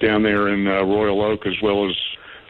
down 0.00 0.22
there 0.22 0.48
in 0.48 0.66
uh, 0.66 0.82
Royal 0.82 1.22
Oak 1.22 1.46
as 1.46 1.54
well 1.62 1.88
as 1.88 1.96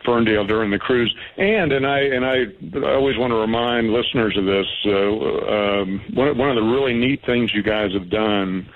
Ferndale 0.05 0.47
during 0.47 0.71
the 0.71 0.79
cruise. 0.79 1.15
And 1.37 1.73
and 1.73 1.87
I 1.87 1.99
and 2.01 2.25
I, 2.25 2.87
I 2.87 2.95
always 2.95 3.17
want 3.17 3.31
to 3.31 3.37
remind 3.37 3.93
listeners 3.93 4.37
of 4.37 4.45
this. 4.45 4.67
Uh, 4.85 4.91
um, 4.91 6.03
one 6.15 6.37
one 6.37 6.51
of 6.51 6.57
the 6.57 6.63
really 6.63 6.95
neat 6.95 7.25
things 7.25 7.53
you 7.55 7.63
guys 7.63 7.93
have 7.93 8.11
done 8.11 8.69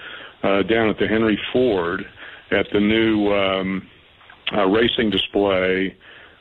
uh, 0.43 0.63
down 0.63 0.89
at 0.89 0.99
the 0.99 1.07
Henry 1.07 1.39
Ford 1.53 2.05
at 2.51 2.67
the 2.73 2.81
new 2.81 3.33
um, 3.33 3.87
uh, 4.57 4.67
racing 4.67 5.11
display 5.11 5.95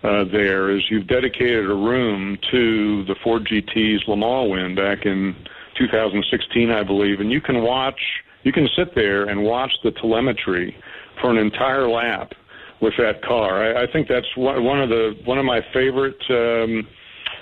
uh, 0.04 0.24
there 0.32 0.70
is 0.70 0.84
you've 0.90 1.08
dedicated 1.08 1.70
a 1.70 1.74
room 1.74 2.38
to 2.52 3.04
the 3.06 3.16
Ford 3.24 3.46
GT's 3.46 4.08
Le 4.08 4.16
Mans 4.16 4.50
win 4.50 4.76
back 4.76 5.06
in 5.06 5.36
2016, 5.78 6.72
I 6.72 6.84
believe, 6.84 7.20
and 7.20 7.32
you 7.32 7.42
can 7.42 7.62
watch, 7.64 8.00
you 8.44 8.52
can 8.52 8.68
sit 8.76 8.96
there 8.96 9.26
and 9.26 9.44
watch 9.44 9.72
the 9.84 9.92
telemetry 9.92 10.76
for 11.22 11.32
an 11.32 11.38
entire 11.38 11.90
lap 11.90 12.34
with 12.82 12.94
that 12.98 13.24
car. 13.24 13.76
I, 13.76 13.84
I 13.84 13.92
think 13.92 14.08
that's 14.08 14.28
one, 14.36 14.82
of 14.82 14.90
the 14.90 15.18
one 15.26 15.38
of 15.38 15.46
my 15.46 15.62
favorite 15.74 16.22
um, 16.30 16.88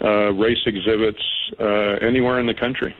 uh, 0.01 0.31
race 0.33 0.61
exhibits 0.65 1.21
uh, 1.59 2.05
anywhere 2.05 2.39
in 2.39 2.47
the 2.47 2.53
country. 2.53 2.95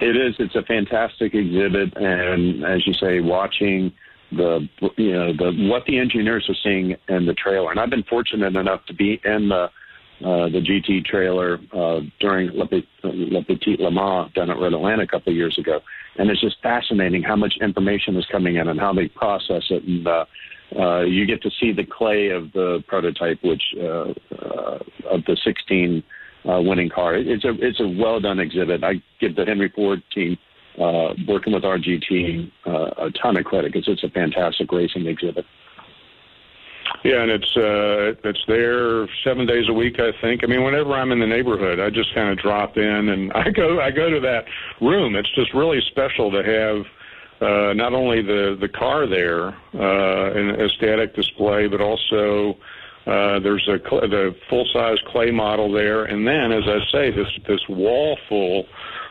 It 0.00 0.16
is. 0.16 0.34
It's 0.38 0.56
a 0.56 0.62
fantastic 0.62 1.34
exhibit, 1.34 1.96
and 1.96 2.64
as 2.64 2.86
you 2.86 2.94
say, 2.94 3.20
watching 3.20 3.92
the 4.32 4.68
you 4.96 5.12
know 5.12 5.32
the 5.32 5.68
what 5.68 5.84
the 5.86 5.98
engineers 5.98 6.48
are 6.48 6.56
seeing 6.62 6.96
in 7.08 7.26
the 7.26 7.34
trailer. 7.34 7.70
And 7.70 7.80
I've 7.80 7.90
been 7.90 8.04
fortunate 8.04 8.56
enough 8.56 8.84
to 8.86 8.94
be 8.94 9.20
in 9.24 9.48
the 9.48 9.68
uh, 10.22 10.50
the 10.50 10.60
GT 10.60 11.04
trailer 11.04 11.58
uh, 11.72 12.00
during 12.20 12.50
Le 12.50 12.66
Petit, 12.66 12.86
Le 13.02 13.42
Petit 13.42 13.76
Le 13.78 13.90
Mans 13.90 14.30
down 14.34 14.50
at 14.50 14.58
Road 14.58 14.74
Atlanta 14.74 15.02
a 15.02 15.06
couple 15.06 15.32
of 15.32 15.36
years 15.36 15.56
ago, 15.58 15.80
and 16.18 16.30
it's 16.30 16.40
just 16.40 16.56
fascinating 16.62 17.22
how 17.22 17.36
much 17.36 17.54
information 17.62 18.16
is 18.16 18.26
coming 18.30 18.56
in 18.56 18.68
and 18.68 18.78
how 18.78 18.92
they 18.92 19.08
process 19.08 19.62
it. 19.70 19.82
And 19.84 20.06
uh, 20.06 20.24
uh, 20.78 21.00
you 21.02 21.26
get 21.26 21.42
to 21.42 21.50
see 21.58 21.72
the 21.72 21.84
clay 21.84 22.28
of 22.28 22.52
the 22.52 22.84
prototype, 22.86 23.38
which 23.42 23.62
uh, 23.78 24.12
uh, 24.44 24.78
of 25.10 25.24
the 25.26 25.36
16 25.42 26.02
uh, 26.48 26.60
winning 26.60 26.88
car. 26.88 27.16
It's 27.16 27.44
a 27.44 27.52
it's 27.58 27.80
a 27.80 27.88
well 27.88 28.20
done 28.20 28.38
exhibit. 28.38 28.84
I 28.84 29.02
give 29.20 29.36
the 29.36 29.44
Henry 29.44 29.72
Ford 29.74 30.02
team 30.14 30.38
uh, 30.80 31.14
working 31.28 31.52
with 31.52 31.62
RGT 31.62 32.50
uh, 32.66 33.06
a 33.06 33.10
ton 33.10 33.36
of 33.36 33.44
credit 33.44 33.72
because 33.72 33.88
it's 33.88 34.04
a 34.04 34.08
fantastic 34.08 34.72
racing 34.72 35.06
exhibit. 35.06 35.44
Yeah, 37.04 37.22
and 37.22 37.30
it's 37.30 37.56
uh, 37.56 38.28
it's 38.28 38.44
there 38.46 39.08
seven 39.24 39.46
days 39.46 39.68
a 39.68 39.72
week, 39.72 40.00
I 40.00 40.10
think. 40.20 40.42
I 40.42 40.46
mean, 40.46 40.64
whenever 40.64 40.92
I'm 40.92 41.12
in 41.12 41.20
the 41.20 41.26
neighborhood, 41.26 41.80
I 41.80 41.88
just 41.88 42.14
kind 42.14 42.30
of 42.30 42.38
drop 42.38 42.76
in 42.76 43.08
and 43.08 43.32
I 43.34 43.50
go 43.50 43.80
I 43.80 43.90
go 43.90 44.10
to 44.10 44.20
that 44.20 44.44
room. 44.80 45.16
It's 45.16 45.32
just 45.34 45.54
really 45.54 45.80
special 45.90 46.30
to 46.30 46.42
have 46.42 46.86
uh, 47.40 47.72
not 47.74 47.94
only 47.94 48.22
the 48.22 48.56
the 48.60 48.68
car 48.68 49.06
there 49.06 49.48
uh, 49.74 50.38
in 50.38 50.60
a 50.60 50.68
static 50.70 51.14
display, 51.14 51.68
but 51.68 51.80
also 51.80 52.58
uh, 53.06 53.40
there's 53.40 53.66
a 53.68 53.78
cl- 53.88 54.02
the 54.02 54.34
full 54.50 54.66
size 54.72 54.98
clay 55.06 55.30
model 55.30 55.72
there, 55.72 56.04
and 56.04 56.26
then, 56.26 56.52
as 56.52 56.64
I 56.66 56.80
say, 56.92 57.10
this 57.10 57.28
this 57.48 57.60
wall 57.68 58.18
full 58.28 58.66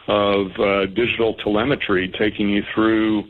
of 0.10 0.48
uh, 0.60 0.86
digital 0.88 1.36
telemetry 1.36 2.12
taking 2.20 2.50
you 2.50 2.64
through 2.74 3.22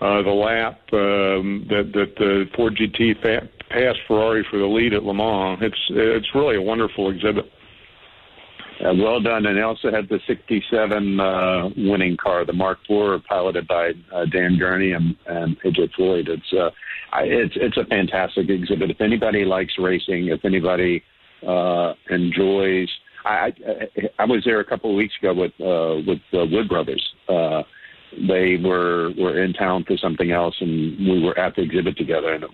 uh, 0.00 0.20
the 0.22 0.30
lap 0.30 0.80
um, 0.92 1.64
that, 1.70 1.92
that 1.94 2.14
the 2.18 2.44
Ford 2.56 2.76
GT 2.76 3.22
fa- 3.22 3.48
passed 3.70 4.00
Ferrari 4.08 4.44
for 4.50 4.58
the 4.58 4.66
lead 4.66 4.92
at 4.94 5.04
Le 5.04 5.14
Mans. 5.14 5.60
It's 5.62 5.78
it's 5.90 6.26
really 6.34 6.56
a 6.56 6.62
wonderful 6.62 7.10
exhibit. 7.10 7.44
Uh, 8.84 8.92
well 8.96 9.20
done, 9.20 9.46
and 9.46 9.56
they 9.56 9.62
also 9.62 9.92
had 9.92 10.08
the 10.08 10.18
'67 10.26 11.20
uh, 11.20 11.68
winning 11.76 12.16
car, 12.16 12.44
the 12.44 12.52
Mark 12.52 12.78
IV, 12.90 13.24
piloted 13.28 13.68
by 13.68 13.92
uh, 14.12 14.24
Dan 14.26 14.58
Gurney 14.58 14.92
and, 14.92 15.16
and 15.26 15.56
AJ 15.60 15.90
Foyt. 15.96 16.28
It's 16.28 16.52
uh, 16.52 16.70
I, 17.12 17.22
it's 17.22 17.54
it's 17.54 17.76
a 17.76 17.84
fantastic 17.84 18.50
exhibit. 18.50 18.90
If 18.90 19.00
anybody 19.00 19.44
likes 19.44 19.74
racing, 19.78 20.28
if 20.28 20.44
anybody 20.44 21.04
uh, 21.46 21.94
enjoys 22.10 22.88
I, 23.24 23.30
I 23.30 23.52
I 24.18 24.24
was 24.24 24.42
there 24.44 24.60
a 24.60 24.64
couple 24.64 24.90
of 24.90 24.96
weeks 24.96 25.14
ago 25.20 25.34
with 25.34 25.52
uh, 25.60 26.02
with 26.06 26.20
the 26.32 26.46
Wood 26.50 26.68
Brothers. 26.68 27.04
Uh, 27.28 27.62
they 28.28 28.56
were 28.56 29.12
were 29.18 29.42
in 29.42 29.52
town 29.52 29.84
for 29.84 29.96
something 29.96 30.30
else, 30.30 30.54
and 30.60 30.98
we 30.98 31.22
were 31.22 31.38
at 31.38 31.56
the 31.56 31.62
exhibit 31.62 31.96
together. 31.96 32.32
And 32.32 32.44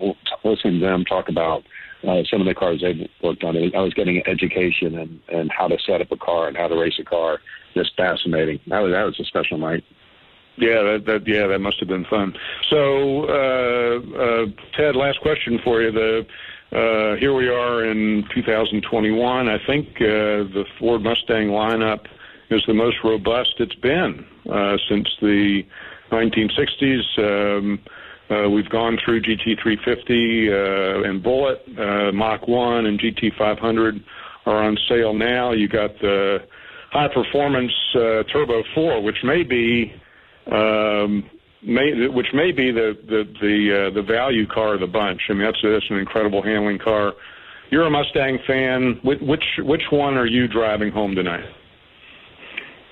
listening 0.43 0.79
to 0.79 0.85
them 0.85 1.05
talk 1.05 1.29
about 1.29 1.63
uh, 2.07 2.23
some 2.29 2.41
of 2.41 2.47
the 2.47 2.55
cars 2.55 2.81
they've 2.81 3.07
worked 3.21 3.43
on, 3.43 3.55
I 3.57 3.81
was 3.81 3.93
getting 3.93 4.17
an 4.17 4.23
education 4.27 4.97
and 4.97 5.19
and 5.29 5.51
how 5.51 5.67
to 5.67 5.77
set 5.85 6.01
up 6.01 6.11
a 6.11 6.17
car 6.17 6.47
and 6.47 6.57
how 6.57 6.67
to 6.67 6.75
race 6.75 6.97
a 6.99 7.03
car. 7.03 7.39
Just 7.73 7.95
fascinating. 7.95 8.59
That 8.67 8.79
was 8.79 8.91
that 8.91 9.03
was 9.03 9.19
a 9.19 9.25
special 9.25 9.57
night. 9.57 9.83
Yeah, 10.57 10.83
that, 10.83 11.03
that 11.05 11.27
yeah, 11.27 11.47
that 11.47 11.59
must 11.59 11.79
have 11.79 11.87
been 11.87 12.05
fun. 12.05 12.33
So, 12.69 13.23
uh, 13.25 13.99
uh, 14.17 14.45
Ted, 14.75 14.95
last 14.95 15.21
question 15.21 15.59
for 15.63 15.81
you. 15.81 15.91
The 15.91 16.25
uh, 16.71 17.15
here 17.17 17.33
we 17.33 17.49
are 17.49 17.83
in 17.83 18.23
2021. 18.33 19.49
I 19.49 19.57
think 19.67 19.87
uh, 19.97 20.47
the 20.55 20.63
Ford 20.79 21.01
Mustang 21.01 21.47
lineup 21.47 22.05
is 22.49 22.63
the 22.65 22.73
most 22.73 22.97
robust 23.03 23.55
it's 23.59 23.75
been 23.75 24.25
uh, 24.49 24.77
since 24.89 25.07
the 25.21 25.63
1960s. 26.11 27.19
Um, 27.19 27.79
uh, 28.29 28.49
we've 28.49 28.69
gone 28.69 28.97
through 29.03 29.21
GT350 29.21 31.03
uh, 31.03 31.09
and 31.09 31.21
Bullitt, 31.21 31.61
uh, 31.77 32.11
Mach 32.13 32.47
1 32.47 32.85
and 32.85 32.99
GT500 32.99 34.03
are 34.45 34.63
on 34.63 34.77
sale 34.87 35.13
now. 35.13 35.51
You 35.51 35.67
got 35.67 35.91
the 35.99 36.39
high 36.91 37.09
performance 37.13 37.73
uh, 37.95 38.23
Turbo 38.31 38.63
4, 38.73 39.01
which 39.03 39.17
may 39.23 39.43
be 39.43 39.93
um, 40.49 41.29
may, 41.63 42.07
which 42.07 42.27
may 42.33 42.51
be 42.51 42.71
the 42.71 42.97
the 43.07 43.23
the, 43.41 43.87
uh, 43.87 43.95
the 43.95 44.01
value 44.01 44.47
car 44.47 44.75
of 44.75 44.81
the 44.81 44.87
bunch. 44.87 45.21
I 45.29 45.33
mean, 45.33 45.43
that's 45.43 45.59
that's 45.63 45.89
an 45.89 45.97
incredible 45.97 46.41
handling 46.41 46.79
car. 46.79 47.13
you're 47.69 47.85
a 47.85 47.89
Mustang 47.89 48.39
fan. 48.47 48.99
Which 49.03 49.19
which, 49.21 49.43
which 49.59 49.83
one 49.91 50.15
are 50.17 50.25
you 50.25 50.47
driving 50.47 50.91
home 50.91 51.15
tonight? 51.15 51.45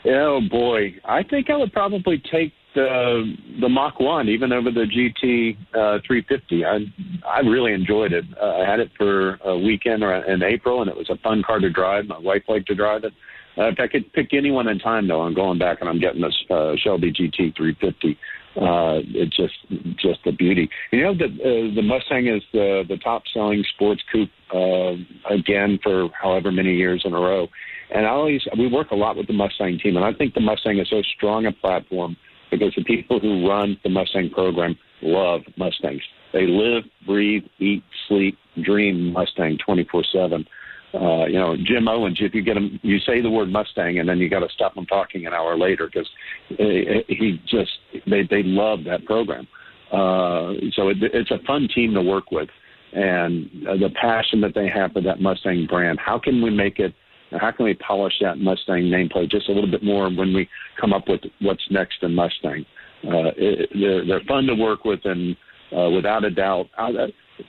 Oh 0.05 0.39
boy, 0.49 0.95
I 1.05 1.23
think 1.23 1.49
I 1.49 1.57
would 1.57 1.73
probably 1.73 2.21
take 2.31 2.53
the 2.75 3.33
the 3.61 3.69
Mach 3.69 3.99
One 3.99 4.29
even 4.29 4.53
over 4.53 4.71
the 4.71 4.85
GT 4.85 5.57
uh, 5.73 5.99
350. 6.05 6.65
I 6.65 6.79
I 7.27 7.39
really 7.39 7.73
enjoyed 7.73 8.13
it. 8.13 8.25
Uh, 8.41 8.57
I 8.57 8.69
had 8.69 8.79
it 8.79 8.91
for 8.97 9.35
a 9.43 9.57
weekend 9.57 10.03
or 10.03 10.13
in 10.13 10.43
April, 10.43 10.81
and 10.81 10.89
it 10.89 10.95
was 10.95 11.09
a 11.09 11.17
fun 11.17 11.43
car 11.45 11.59
to 11.59 11.69
drive. 11.69 12.05
My 12.05 12.19
wife 12.19 12.43
liked 12.47 12.67
to 12.67 12.75
drive 12.75 13.03
it. 13.03 13.13
Uh, 13.57 13.67
if 13.67 13.79
I 13.79 13.87
could 13.87 14.11
pick 14.13 14.33
anyone 14.33 14.69
in 14.69 14.79
time, 14.79 15.07
though, 15.07 15.21
I'm 15.21 15.33
going 15.33 15.59
back 15.59 15.79
and 15.81 15.89
I'm 15.89 15.99
getting 15.99 16.21
this 16.21 16.37
uh, 16.49 16.73
Shelby 16.81 17.11
GT 17.11 17.57
350. 17.57 18.17
Uh, 18.55 18.99
it's 19.05 19.35
just 19.35 19.53
just 19.97 20.19
a 20.25 20.31
beauty. 20.31 20.69
You 20.91 21.03
know, 21.03 21.13
the 21.13 21.25
uh, 21.25 21.75
the 21.75 21.81
Mustang 21.83 22.27
is 22.27 22.41
the 22.51 22.83
the 22.87 22.97
top 22.97 23.23
selling 23.33 23.63
sports 23.75 24.01
coupe 24.11 24.29
uh, 24.53 24.93
again 25.29 25.79
for 25.83 26.09
however 26.19 26.51
many 26.51 26.75
years 26.75 27.03
in 27.05 27.13
a 27.13 27.19
row. 27.19 27.47
And 27.93 28.05
I 28.05 28.09
always 28.09 28.41
we 28.57 28.67
work 28.67 28.91
a 28.91 28.95
lot 28.95 29.17
with 29.17 29.27
the 29.27 29.33
Mustang 29.33 29.79
team, 29.79 29.97
and 29.97 30.05
I 30.05 30.13
think 30.13 30.33
the 30.33 30.41
Mustang 30.41 30.79
is 30.79 30.89
so 30.89 31.01
strong 31.15 31.45
a 31.45 31.51
platform 31.51 32.17
because 32.49 32.73
the 32.75 32.83
people 32.83 33.19
who 33.19 33.47
run 33.47 33.77
the 33.83 33.89
Mustang 33.89 34.29
program 34.31 34.77
love 35.01 35.41
Mustangs. 35.57 36.01
They 36.33 36.45
live, 36.45 36.83
breathe, 37.05 37.43
eat, 37.59 37.83
sleep, 38.07 38.37
dream 38.63 39.13
Mustang 39.13 39.57
24 39.63 40.03
seven. 40.11 40.45
Uh, 40.93 41.25
you 41.25 41.37
know, 41.37 41.55
Jim 41.55 41.87
Owens, 41.87 42.17
if 42.19 42.33
you 42.33 42.41
get 42.41 42.57
him, 42.57 42.79
you 42.81 42.97
say 42.99 43.21
the 43.21 43.29
word 43.29 43.49
Mustang 43.49 43.99
and 43.99 44.09
then 44.09 44.17
you 44.17 44.27
got 44.27 44.39
to 44.39 44.49
stop 44.49 44.75
him 44.75 44.87
talking 44.87 45.27
an 45.27 45.33
hour 45.33 45.57
later 45.57 45.87
because 45.87 46.09
he 46.47 47.39
just, 47.47 47.71
they, 48.07 48.23
they 48.23 48.41
love 48.43 48.79
that 48.85 49.05
program. 49.05 49.47
Uh, 49.91 50.53
so 50.73 50.89
it, 50.89 50.97
it's 51.01 51.31
a 51.31 51.39
fun 51.45 51.67
team 51.73 51.93
to 51.93 52.01
work 52.01 52.31
with 52.31 52.49
and 52.93 53.49
uh, 53.67 53.73
the 53.77 53.89
passion 54.01 54.41
that 54.41 54.53
they 54.55 54.67
have 54.67 54.91
for 54.93 55.01
that 55.01 55.21
Mustang 55.21 55.67
brand. 55.67 55.99
How 56.03 56.17
can 56.17 56.41
we 56.41 56.49
make 56.49 56.79
it 56.79 56.93
how 57.39 57.51
can 57.51 57.65
we 57.65 57.75
polish 57.75 58.13
that 58.21 58.39
Mustang 58.39 58.85
nameplate 58.85 59.29
just 59.29 59.49
a 59.49 59.51
little 59.51 59.69
bit 59.69 59.83
more 59.83 60.09
when 60.09 60.33
we 60.33 60.49
come 60.81 60.93
up 60.93 61.07
with 61.07 61.21
what's 61.41 61.61
next 61.69 62.01
in 62.01 62.15
Mustang? 62.15 62.65
Uh, 63.03 63.31
it, 63.37 63.69
they're, 63.73 64.05
they're 64.05 64.27
fun 64.27 64.45
to 64.47 64.55
work 64.55 64.83
with, 64.83 64.99
and 65.05 65.37
uh, 65.75 65.89
without 65.91 66.25
a 66.25 66.31
doubt, 66.31 66.67
I, 66.77 66.89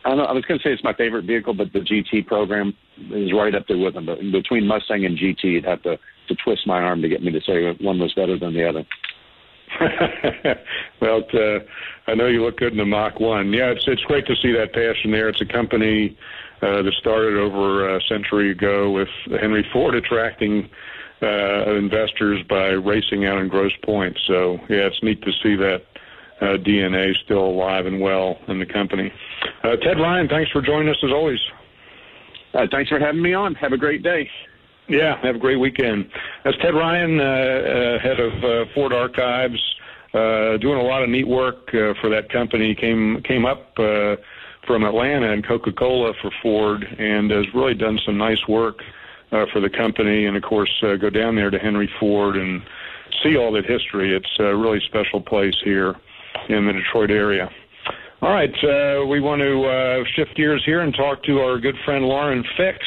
I, 0.04 0.10
I 0.10 0.32
was 0.32 0.44
going 0.44 0.58
to 0.58 0.62
say 0.62 0.72
it's 0.72 0.84
my 0.84 0.94
favorite 0.94 1.24
vehicle, 1.24 1.54
but 1.54 1.72
the 1.72 1.80
GT 1.80 2.26
program 2.26 2.74
is 3.10 3.32
right 3.32 3.54
up 3.54 3.66
there 3.68 3.78
with 3.78 3.94
them. 3.94 4.06
But 4.06 4.20
between 4.32 4.66
Mustang 4.66 5.04
and 5.04 5.18
GT, 5.18 5.44
you'd 5.44 5.64
have 5.64 5.82
to, 5.82 5.98
to 6.28 6.34
twist 6.44 6.66
my 6.66 6.80
arm 6.80 7.02
to 7.02 7.08
get 7.08 7.22
me 7.22 7.32
to 7.32 7.40
say 7.40 7.72
one 7.84 7.98
was 7.98 8.12
better 8.14 8.38
than 8.38 8.54
the 8.54 8.68
other. 8.68 8.86
well, 11.00 11.22
uh, 11.32 11.60
I 12.08 12.14
know 12.14 12.26
you 12.26 12.44
look 12.44 12.58
good 12.58 12.72
in 12.72 12.78
the 12.78 12.84
Mach 12.84 13.20
One. 13.20 13.52
Yeah, 13.52 13.70
it's 13.70 13.84
it's 13.86 14.02
great 14.02 14.26
to 14.26 14.34
see 14.34 14.52
that 14.52 14.72
passion 14.72 15.12
there. 15.12 15.28
It's 15.28 15.40
a 15.40 15.46
company 15.46 16.18
uh, 16.60 16.82
that 16.82 16.92
started 16.98 17.38
over 17.38 17.96
a 17.96 18.02
century 18.02 18.50
ago 18.50 18.90
with 18.90 19.08
Henry 19.40 19.64
Ford 19.72 19.94
attracting 19.94 20.68
uh, 21.22 21.74
investors 21.76 22.42
by 22.48 22.68
racing 22.68 23.26
out 23.26 23.38
in 23.38 23.48
Grosse 23.48 23.76
Pointe. 23.84 24.18
So 24.26 24.58
yeah, 24.68 24.88
it's 24.88 25.02
neat 25.02 25.22
to 25.22 25.32
see 25.42 25.54
that 25.56 25.84
uh, 26.40 26.56
DNA 26.56 27.14
still 27.24 27.44
alive 27.44 27.86
and 27.86 28.00
well 28.00 28.38
in 28.48 28.58
the 28.58 28.66
company. 28.66 29.12
Uh, 29.62 29.76
Ted 29.76 29.98
Ryan, 29.98 30.28
thanks 30.28 30.50
for 30.50 30.62
joining 30.62 30.88
us 30.88 30.96
as 31.02 31.10
always. 31.12 31.40
Uh, 32.54 32.66
thanks 32.70 32.88
for 32.88 32.98
having 32.98 33.22
me 33.22 33.34
on. 33.34 33.54
Have 33.54 33.72
a 33.72 33.78
great 33.78 34.02
day. 34.02 34.28
Yeah, 34.88 35.20
have 35.22 35.36
a 35.36 35.38
great 35.38 35.60
weekend. 35.60 36.10
That's 36.44 36.56
Ted 36.58 36.74
Ryan, 36.74 37.20
uh, 37.20 37.22
uh, 37.22 37.98
head 38.00 38.18
of 38.18 38.44
uh, 38.44 38.64
Ford 38.74 38.92
Archives, 38.92 39.60
uh, 40.14 40.56
doing 40.56 40.78
a 40.78 40.82
lot 40.82 41.04
of 41.04 41.08
neat 41.08 41.28
work 41.28 41.68
uh, 41.68 41.94
for 42.00 42.10
that 42.10 42.28
company. 42.32 42.74
Came 42.74 43.22
came 43.22 43.46
up 43.46 43.78
uh, 43.78 44.16
from 44.66 44.82
Atlanta 44.82 45.30
and 45.32 45.46
Coca-Cola 45.46 46.14
for 46.20 46.32
Ford, 46.42 46.84
and 46.98 47.30
has 47.30 47.46
really 47.54 47.74
done 47.74 48.00
some 48.04 48.18
nice 48.18 48.48
work 48.48 48.82
uh, 49.30 49.46
for 49.52 49.60
the 49.60 49.70
company. 49.70 50.26
And 50.26 50.36
of 50.36 50.42
course, 50.42 50.72
uh, 50.82 50.96
go 50.96 51.08
down 51.08 51.36
there 51.36 51.50
to 51.50 51.58
Henry 51.58 51.88
Ford 52.00 52.36
and 52.36 52.60
see 53.22 53.36
all 53.36 53.52
that 53.52 53.66
history. 53.66 54.14
It's 54.14 54.40
a 54.40 54.56
really 54.56 54.80
special 54.80 55.20
place 55.20 55.54
here 55.62 55.94
in 56.48 56.66
the 56.66 56.72
Detroit 56.72 57.10
area. 57.10 57.50
All 58.22 58.30
right, 58.30 58.52
uh, 58.62 59.06
we 59.06 59.18
want 59.20 59.40
to 59.40 59.64
uh, 59.64 60.04
shift 60.14 60.36
gears 60.36 60.62
here 60.66 60.82
and 60.82 60.94
talk 60.94 61.22
to 61.22 61.40
our 61.40 61.58
good 61.58 61.76
friend 61.86 62.04
Lauren 62.04 62.44
Fix, 62.54 62.78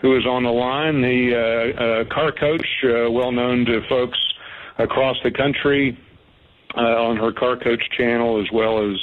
who 0.00 0.16
is 0.16 0.24
on 0.24 0.44
the 0.44 0.52
line, 0.52 1.02
the 1.02 1.34
uh, 1.34 1.82
uh, 1.82 2.14
car 2.14 2.30
coach, 2.30 2.66
uh, 2.84 3.10
well 3.10 3.32
known 3.32 3.64
to 3.64 3.80
folks 3.88 4.18
across 4.78 5.16
the 5.24 5.32
country 5.32 5.98
uh, 6.76 6.80
on 6.80 7.16
her 7.16 7.32
car 7.32 7.56
coach 7.56 7.82
channel, 7.98 8.40
as 8.40 8.46
well 8.52 8.88
as 8.88 8.96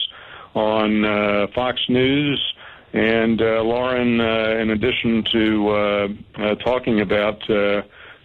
on 0.55 1.51
Fox 1.53 1.81
News. 1.89 2.53
And 2.93 3.41
Lauren, 3.41 4.21
in 4.21 4.69
addition 4.69 5.25
to 5.33 6.55
talking 6.63 7.01
about 7.01 7.41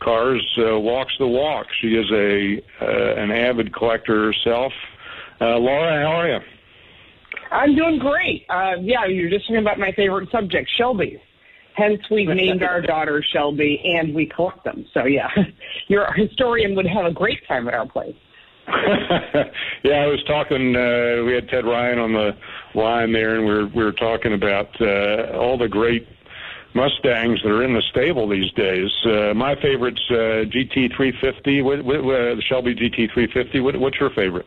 cars, 0.01 0.55
walks 0.57 1.15
the 1.19 1.27
walk. 1.27 1.67
She 1.81 1.97
is 1.97 2.07
a 2.13 2.63
an 3.21 3.33
avid 3.33 3.75
collector 3.75 4.27
herself. 4.33 4.73
Uh, 5.41 5.59
Laura, 5.59 6.03
how 6.03 6.21
are 6.21 6.29
you? 6.29 6.39
I'm 7.51 7.77
doing 7.77 7.99
great. 7.99 8.47
Uh, 8.49 8.81
yeah, 8.81 9.07
you're 9.07 9.31
just 9.31 9.47
talking 9.47 9.61
about 9.61 9.79
my 9.79 9.93
favorite 9.93 10.29
subject, 10.31 10.69
Shelby. 10.77 11.21
Hence, 11.77 12.01
we 12.11 12.27
named 12.27 12.63
our 12.63 12.81
daughter 12.81 13.25
Shelby, 13.33 13.81
and 13.85 14.15
we 14.15 14.27
collect 14.27 14.65
them. 14.65 14.85
So, 14.95 15.05
yeah, 15.05 15.29
your 15.89 16.13
historian 16.15 16.75
would 16.77 16.87
have 16.87 17.07
a 17.07 17.13
great 17.13 17.47
time 17.47 17.69
at 17.69 17.75
our 17.75 17.89
place. 17.89 18.15
yeah, 19.85 20.05
I 20.05 20.07
was 20.07 20.23
talking. 20.27 20.75
Uh, 20.75 21.23
we 21.27 21.35
had 21.35 21.49
Ted 21.49 21.67
Ryan 21.67 21.99
on 21.99 22.13
the 22.15 22.31
line 22.75 23.13
there, 23.13 23.37
and 23.37 23.47
we 23.47 23.53
were 23.53 23.67
we 23.67 23.85
were 23.85 23.93
talking 23.93 24.33
about 24.33 24.69
uh, 24.81 25.37
all 25.37 25.59
the 25.59 25.69
great 25.69 26.09
Mustangs 26.75 27.41
that 27.43 27.51
are 27.51 27.63
in 27.63 27.75
the 27.75 27.83
stable 27.91 28.29
these 28.29 28.51
days. 28.53 28.91
Uh, 29.05 29.35
my 29.35 29.55
favorite's 29.61 30.01
uh, 30.11 30.49
GT 30.51 30.97
350. 30.97 31.63
What, 31.63 31.85
what, 31.85 31.97
uh, 31.99 32.35
the 32.35 32.43
Shelby 32.49 32.75
GT 32.75 33.13
350. 33.13 33.61
What, 33.61 33.77
what's 33.79 34.01
your 34.01 34.11
favorite? 34.11 34.47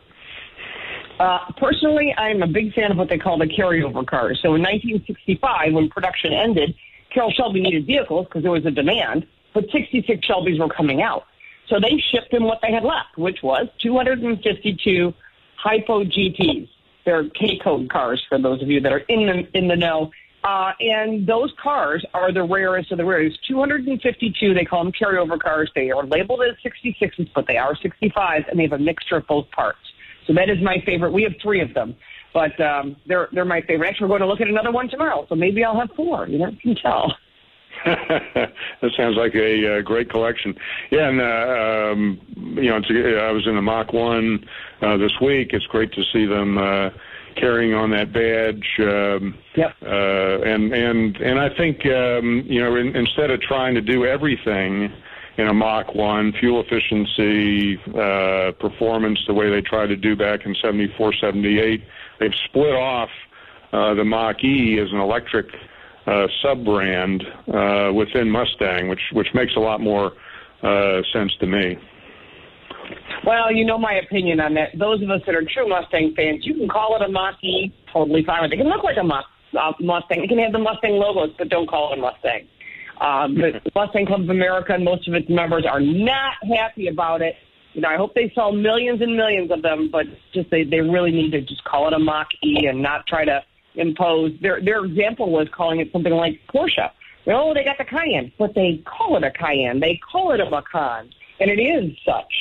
Uh, 1.18 1.38
personally, 1.56 2.14
I'm 2.16 2.42
a 2.42 2.46
big 2.46 2.72
fan 2.74 2.92
of 2.92 2.96
what 2.96 3.08
they 3.08 3.18
call 3.18 3.38
the 3.38 3.46
carryover 3.46 4.06
cars. 4.06 4.38
So 4.42 4.54
in 4.54 4.62
1965, 4.62 5.72
when 5.72 5.88
production 5.88 6.32
ended, 6.32 6.74
Carroll 7.12 7.32
Shelby 7.32 7.60
needed 7.60 7.86
vehicles 7.86 8.26
because 8.26 8.42
there 8.42 8.52
was 8.52 8.64
a 8.66 8.70
demand, 8.70 9.26
but 9.54 9.64
66 9.72 10.26
Shelbys 10.26 10.60
were 10.60 10.68
coming 10.68 11.02
out. 11.02 11.24
So 11.68 11.80
they 11.80 12.02
shipped 12.12 12.32
him 12.32 12.44
what 12.44 12.60
they 12.62 12.72
had 12.72 12.84
left, 12.84 13.16
which 13.16 13.38
was 13.42 13.66
252 13.82 15.12
Hypo 15.56 16.04
GTs. 16.04 16.68
They're 17.04 17.28
K 17.30 17.58
code 17.62 17.90
cars 17.90 18.22
for 18.28 18.38
those 18.40 18.62
of 18.62 18.68
you 18.68 18.80
that 18.80 18.92
are 18.92 18.98
in 18.98 19.26
the 19.26 19.58
in 19.58 19.68
the 19.68 19.76
know. 19.76 20.10
Uh, 20.44 20.72
and 20.78 21.26
those 21.26 21.52
cars 21.60 22.04
are 22.14 22.32
the 22.32 22.42
rarest 22.42 22.92
of 22.92 22.98
the 22.98 23.04
rarest. 23.04 23.38
252, 23.48 24.54
they 24.54 24.64
call 24.64 24.84
them 24.84 24.92
carryover 24.92 25.38
cars. 25.38 25.70
They 25.74 25.90
are 25.90 26.06
labeled 26.06 26.42
as 26.42 26.54
66s, 26.64 27.28
but 27.34 27.46
they 27.46 27.56
are 27.56 27.74
65s, 27.74 28.48
and 28.48 28.58
they 28.58 28.62
have 28.62 28.72
a 28.72 28.78
mixture 28.78 29.16
of 29.16 29.26
both 29.26 29.50
parts. 29.50 29.80
So 30.28 30.34
that 30.34 30.48
is 30.50 30.62
my 30.62 30.76
favorite. 30.84 31.12
We 31.12 31.22
have 31.24 31.32
three 31.42 31.60
of 31.62 31.74
them, 31.74 31.96
but 32.32 32.60
um, 32.60 32.96
they're 33.06 33.28
they're 33.32 33.46
my 33.46 33.62
favorite. 33.62 33.88
Actually, 33.88 34.08
we're 34.08 34.18
going 34.18 34.20
to 34.20 34.26
look 34.28 34.42
at 34.42 34.48
another 34.48 34.70
one 34.70 34.88
tomorrow, 34.88 35.26
so 35.28 35.34
maybe 35.34 35.64
I'll 35.64 35.80
have 35.80 35.90
four. 35.96 36.28
You 36.28 36.38
never 36.38 36.56
can 36.62 36.76
tell. 36.76 37.12
that 37.84 38.90
sounds 38.96 39.16
like 39.16 39.34
a 39.34 39.78
uh, 39.78 39.82
great 39.82 40.10
collection. 40.10 40.54
Yeah, 40.90 41.08
and 41.08 41.20
uh, 41.20 41.92
um, 41.92 42.20
you 42.56 42.70
know, 42.70 42.78
it's, 42.78 42.88
I 42.90 43.30
was 43.30 43.46
in 43.46 43.54
the 43.54 43.62
Mach 43.62 43.92
One 43.92 44.44
uh, 44.82 44.96
this 44.96 45.12
week. 45.20 45.50
It's 45.52 45.66
great 45.66 45.92
to 45.92 46.02
see 46.12 46.26
them 46.26 46.58
uh, 46.58 46.90
carrying 47.36 47.74
on 47.74 47.90
that 47.90 48.12
badge. 48.12 48.66
Um, 48.80 49.38
yep. 49.56 49.74
Uh, 49.82 50.42
and 50.42 50.72
and 50.72 51.16
and 51.18 51.38
I 51.38 51.54
think 51.56 51.86
um, 51.86 52.44
you 52.46 52.60
know, 52.60 52.76
in, 52.76 52.96
instead 52.96 53.30
of 53.30 53.40
trying 53.42 53.74
to 53.74 53.80
do 53.80 54.04
everything 54.04 54.92
in 55.38 55.46
a 55.46 55.54
Mach 55.54 55.94
1, 55.94 56.32
fuel 56.40 56.62
efficiency, 56.66 57.78
uh, 57.96 58.50
performance, 58.58 59.20
the 59.26 59.32
way 59.32 59.48
they 59.48 59.60
tried 59.60 59.86
to 59.86 59.96
do 59.96 60.16
back 60.16 60.44
in 60.44 60.54
74, 60.60 61.14
78, 61.14 61.82
they've 62.18 62.30
split 62.48 62.74
off 62.74 63.08
uh, 63.72 63.94
the 63.94 64.04
Mach 64.04 64.42
E 64.42 64.80
as 64.80 64.90
an 64.90 64.98
electric 64.98 65.46
uh, 66.08 66.26
sub 66.42 66.64
brand 66.64 67.22
uh, 67.54 67.92
within 67.92 68.30
Mustang, 68.30 68.88
which 68.88 69.00
which 69.12 69.28
makes 69.34 69.52
a 69.56 69.60
lot 69.60 69.80
more 69.80 70.12
uh, 70.62 71.02
sense 71.12 71.32
to 71.38 71.46
me. 71.46 71.78
Well, 73.24 73.52
you 73.52 73.64
know 73.64 73.78
my 73.78 73.94
opinion 73.94 74.40
on 74.40 74.54
that. 74.54 74.70
Those 74.78 75.02
of 75.02 75.10
us 75.10 75.20
that 75.26 75.34
are 75.34 75.42
true 75.42 75.68
Mustang 75.68 76.14
fans, 76.16 76.46
you 76.46 76.54
can 76.54 76.68
call 76.68 76.96
it 76.96 77.02
a 77.02 77.12
Mach 77.12 77.36
E, 77.44 77.72
totally 77.92 78.24
fine 78.24 78.42
with 78.42 78.52
it. 78.52 78.54
It 78.54 78.62
can 78.62 78.70
look 78.70 78.82
like 78.82 78.96
a 78.96 79.04
uh, 79.04 79.72
Mustang. 79.80 80.24
It 80.24 80.28
can 80.28 80.38
have 80.38 80.52
the 80.52 80.58
Mustang 80.58 80.92
logos, 80.92 81.30
but 81.38 81.48
don't 81.48 81.68
call 81.68 81.92
it 81.92 81.98
a 81.98 82.02
Mustang. 82.02 82.48
Um, 83.00 83.34
the 83.34 83.60
Mustang 83.74 84.06
Club 84.06 84.22
of 84.22 84.30
America 84.30 84.72
and 84.74 84.84
most 84.84 85.08
of 85.08 85.14
its 85.14 85.28
members 85.28 85.64
are 85.70 85.80
not 85.80 86.34
happy 86.56 86.88
about 86.88 87.22
it. 87.22 87.34
You 87.74 87.82
know, 87.82 87.88
I 87.88 87.96
hope 87.96 88.14
they 88.14 88.32
sell 88.34 88.52
millions 88.52 89.00
and 89.02 89.16
millions 89.16 89.50
of 89.50 89.62
them, 89.62 89.88
but 89.90 90.06
just 90.32 90.50
they, 90.50 90.64
they 90.64 90.80
really 90.80 91.12
need 91.12 91.30
to 91.32 91.40
just 91.40 91.62
call 91.64 91.86
it 91.86 91.92
a 91.92 91.98
Mach 91.98 92.28
E 92.42 92.66
and 92.66 92.82
not 92.82 93.06
try 93.06 93.24
to 93.24 93.42
impose. 93.74 94.32
Their 94.42 94.60
their 94.60 94.84
example 94.84 95.30
was 95.30 95.48
calling 95.54 95.80
it 95.80 95.92
something 95.92 96.12
like 96.12 96.40
Porsche. 96.52 96.90
Oh, 97.26 97.52
they 97.52 97.62
got 97.62 97.76
the 97.78 97.84
Cayenne, 97.84 98.32
but 98.38 98.54
they 98.54 98.82
call 98.86 99.16
it 99.16 99.22
a 99.22 99.30
Cayenne. 99.30 99.80
They 99.80 100.00
call 100.10 100.32
it 100.32 100.40
a 100.40 100.48
Macan, 100.48 101.10
and 101.40 101.50
it 101.50 101.60
is 101.60 101.96
such. 102.04 102.32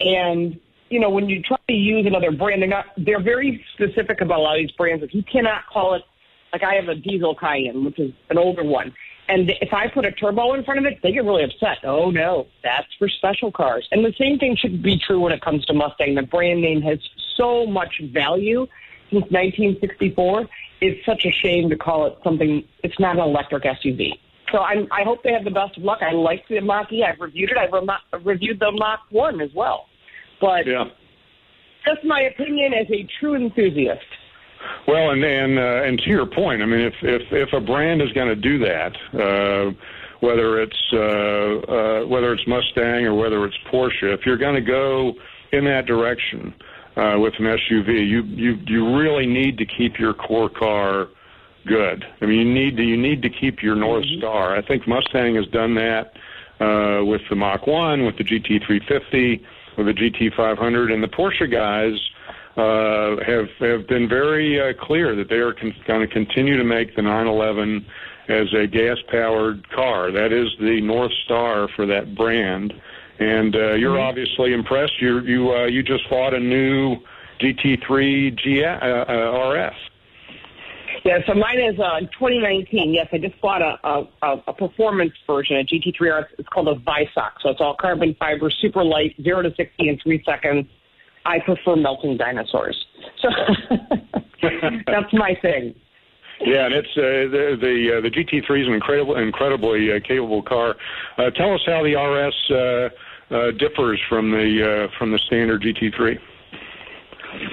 And 0.00 0.58
you 0.88 1.00
know, 1.00 1.10
when 1.10 1.28
you 1.28 1.42
try 1.42 1.58
to 1.68 1.74
use 1.74 2.06
another 2.06 2.32
brand, 2.32 2.62
they're 2.62 2.68
not. 2.68 2.86
They're 2.96 3.22
very 3.22 3.64
specific 3.74 4.20
about 4.20 4.38
a 4.38 4.42
lot 4.42 4.56
of 4.56 4.62
these 4.62 4.72
brands. 4.72 5.04
If 5.04 5.14
you 5.14 5.22
cannot 5.22 5.66
call 5.72 5.94
it 5.94 6.02
like 6.52 6.62
I 6.62 6.74
have 6.74 6.88
a 6.88 6.94
diesel 6.94 7.34
Cayenne, 7.34 7.84
which 7.84 7.98
is 7.98 8.12
an 8.30 8.38
older 8.38 8.64
one. 8.64 8.92
And 9.32 9.50
if 9.62 9.72
I 9.72 9.88
put 9.88 10.04
a 10.04 10.12
turbo 10.12 10.52
in 10.52 10.62
front 10.62 10.78
of 10.78 10.84
it, 10.84 10.98
they 11.02 11.10
get 11.10 11.24
really 11.24 11.42
upset. 11.44 11.78
Oh 11.84 12.10
no, 12.10 12.48
that's 12.62 12.88
for 12.98 13.08
special 13.08 13.50
cars. 13.50 13.88
And 13.90 14.04
the 14.04 14.12
same 14.18 14.38
thing 14.38 14.56
should 14.56 14.82
be 14.82 14.98
true 14.98 15.20
when 15.20 15.32
it 15.32 15.40
comes 15.40 15.64
to 15.66 15.72
Mustang. 15.72 16.14
The 16.16 16.22
brand 16.22 16.60
name 16.60 16.82
has 16.82 16.98
so 17.34 17.64
much 17.64 17.98
value 18.12 18.66
since 19.10 19.22
1964. 19.30 20.46
It's 20.82 21.06
such 21.06 21.24
a 21.24 21.30
shame 21.30 21.70
to 21.70 21.76
call 21.76 22.04
it 22.08 22.18
something. 22.22 22.62
It's 22.84 23.00
not 23.00 23.16
an 23.16 23.22
electric 23.22 23.62
SUV. 23.62 24.10
So 24.50 24.58
I'm, 24.58 24.86
I 24.92 25.02
hope 25.02 25.22
they 25.22 25.32
have 25.32 25.44
the 25.44 25.50
best 25.50 25.78
of 25.78 25.82
luck. 25.82 26.00
I 26.02 26.12
like 26.12 26.46
the 26.48 26.60
Mach 26.60 26.92
E. 26.92 27.02
I've 27.02 27.18
reviewed 27.18 27.52
it. 27.52 27.56
I've 27.56 27.72
re- 27.72 28.20
reviewed 28.22 28.60
the 28.60 28.70
Mach 28.70 29.00
1 29.08 29.40
as 29.40 29.50
well. 29.54 29.86
But 30.42 30.66
Yeah. 30.66 30.84
that's 31.86 32.04
my 32.04 32.20
opinion 32.20 32.74
as 32.74 32.86
a 32.90 33.08
true 33.18 33.34
enthusiast. 33.34 34.04
Well, 34.86 35.10
and 35.10 35.24
and 35.24 35.58
uh, 35.58 35.86
and 35.86 35.98
to 35.98 36.10
your 36.10 36.26
point, 36.26 36.62
I 36.62 36.66
mean, 36.66 36.80
if 36.80 36.94
if 37.02 37.22
if 37.32 37.52
a 37.52 37.60
brand 37.60 38.02
is 38.02 38.12
going 38.12 38.28
to 38.28 38.36
do 38.36 38.58
that, 38.58 38.96
uh, 39.14 39.72
whether 40.20 40.60
it's 40.60 40.82
uh, 40.92 40.96
uh, 40.96 42.06
whether 42.06 42.32
it's 42.32 42.46
Mustang 42.46 43.06
or 43.06 43.14
whether 43.14 43.44
it's 43.44 43.56
Porsche, 43.70 44.14
if 44.14 44.26
you're 44.26 44.38
going 44.38 44.54
to 44.54 44.60
go 44.60 45.14
in 45.52 45.64
that 45.64 45.86
direction 45.86 46.54
uh, 46.96 47.16
with 47.18 47.34
an 47.38 47.46
SUV, 47.46 48.08
you 48.08 48.22
you 48.22 48.58
you 48.66 48.96
really 48.96 49.26
need 49.26 49.58
to 49.58 49.66
keep 49.66 49.98
your 49.98 50.14
core 50.14 50.50
car 50.50 51.08
good. 51.66 52.04
I 52.20 52.26
mean, 52.26 52.46
you 52.46 52.54
need 52.54 52.76
to 52.76 52.82
you 52.82 52.96
need 52.96 53.22
to 53.22 53.30
keep 53.30 53.62
your 53.62 53.74
North 53.74 54.06
Star. 54.18 54.56
I 54.56 54.62
think 54.62 54.86
Mustang 54.86 55.36
has 55.36 55.46
done 55.48 55.74
that 55.74 56.12
uh, 56.60 57.04
with 57.04 57.22
the 57.28 57.36
Mach 57.36 57.66
One, 57.66 58.04
with 58.04 58.16
the 58.16 58.24
GT350, 58.24 59.42
with 59.76 59.86
the 59.86 59.92
GT500, 59.92 60.92
and 60.92 61.02
the 61.02 61.08
Porsche 61.08 61.50
guys 61.50 61.98
uh, 62.56 63.16
have 63.24 63.48
have 63.60 63.88
been 63.88 64.08
very 64.08 64.60
uh, 64.60 64.72
clear 64.84 65.16
that 65.16 65.28
they 65.28 65.36
are 65.36 65.52
con- 65.54 65.74
going 65.86 66.06
to 66.06 66.12
continue 66.12 66.56
to 66.56 66.64
make 66.64 66.94
the 66.96 67.02
911 67.02 67.84
as 68.28 68.52
a 68.54 68.66
gas-powered 68.66 69.68
car. 69.70 70.12
That 70.12 70.32
is 70.32 70.48
the 70.60 70.80
North 70.80 71.12
Star 71.24 71.68
for 71.74 71.86
that 71.86 72.14
brand. 72.14 72.72
And 73.18 73.54
uh, 73.54 73.72
you're 73.74 74.00
obviously 74.00 74.52
impressed. 74.52 75.00
You 75.00 75.20
you 75.20 75.52
uh, 75.52 75.66
you 75.66 75.82
just 75.82 76.08
bought 76.10 76.34
a 76.34 76.40
new 76.40 76.96
GT3 77.40 78.38
G- 78.38 78.64
uh, 78.64 78.68
uh, 78.68 79.48
RS. 79.50 79.74
Yeah, 81.04 81.18
so 81.26 81.34
mine 81.34 81.58
is 81.58 81.78
uh, 81.80 82.00
2019. 82.00 82.92
Yes, 82.94 83.08
I 83.12 83.18
just 83.18 83.40
bought 83.40 83.60
a, 83.60 83.76
a, 83.82 84.36
a- 84.46 84.52
performance 84.52 85.12
version, 85.26 85.56
a 85.56 85.64
GT3 85.64 86.20
RS. 86.20 86.26
It's 86.38 86.48
called 86.48 86.68
a 86.68 86.74
Weissach. 86.76 87.32
So 87.40 87.48
it's 87.48 87.60
all 87.60 87.74
carbon 87.74 88.14
fiber, 88.20 88.50
super 88.50 88.84
light, 88.84 89.16
0 89.22 89.42
to 89.42 89.54
60 89.54 89.88
in 89.88 89.98
three 89.98 90.22
seconds. 90.24 90.66
I 91.24 91.38
prefer 91.40 91.76
melting 91.76 92.16
dinosaurs. 92.16 92.76
So 93.20 93.28
that's 94.86 95.12
my 95.12 95.36
thing. 95.40 95.74
Yeah, 96.44 96.66
and 96.66 96.74
it's 96.74 96.88
uh, 96.96 97.30
the 97.30 97.56
the 97.60 97.98
uh, 97.98 98.00
the 98.00 98.10
GT3 98.10 98.62
is 98.62 98.66
an 98.66 98.74
incredible, 98.74 99.16
incredibly 99.16 99.92
uh, 99.92 100.00
capable 100.00 100.42
car. 100.42 100.74
Uh, 101.16 101.30
tell 101.30 101.54
us 101.54 101.60
how 101.66 101.82
the 101.84 101.94
RS 101.94 102.34
uh, 102.50 103.34
uh, 103.34 103.50
differs 103.52 104.00
from 104.08 104.30
the 104.30 104.88
uh, 104.90 104.98
from 104.98 105.12
the 105.12 105.18
standard 105.26 105.62
GT3. 105.62 106.18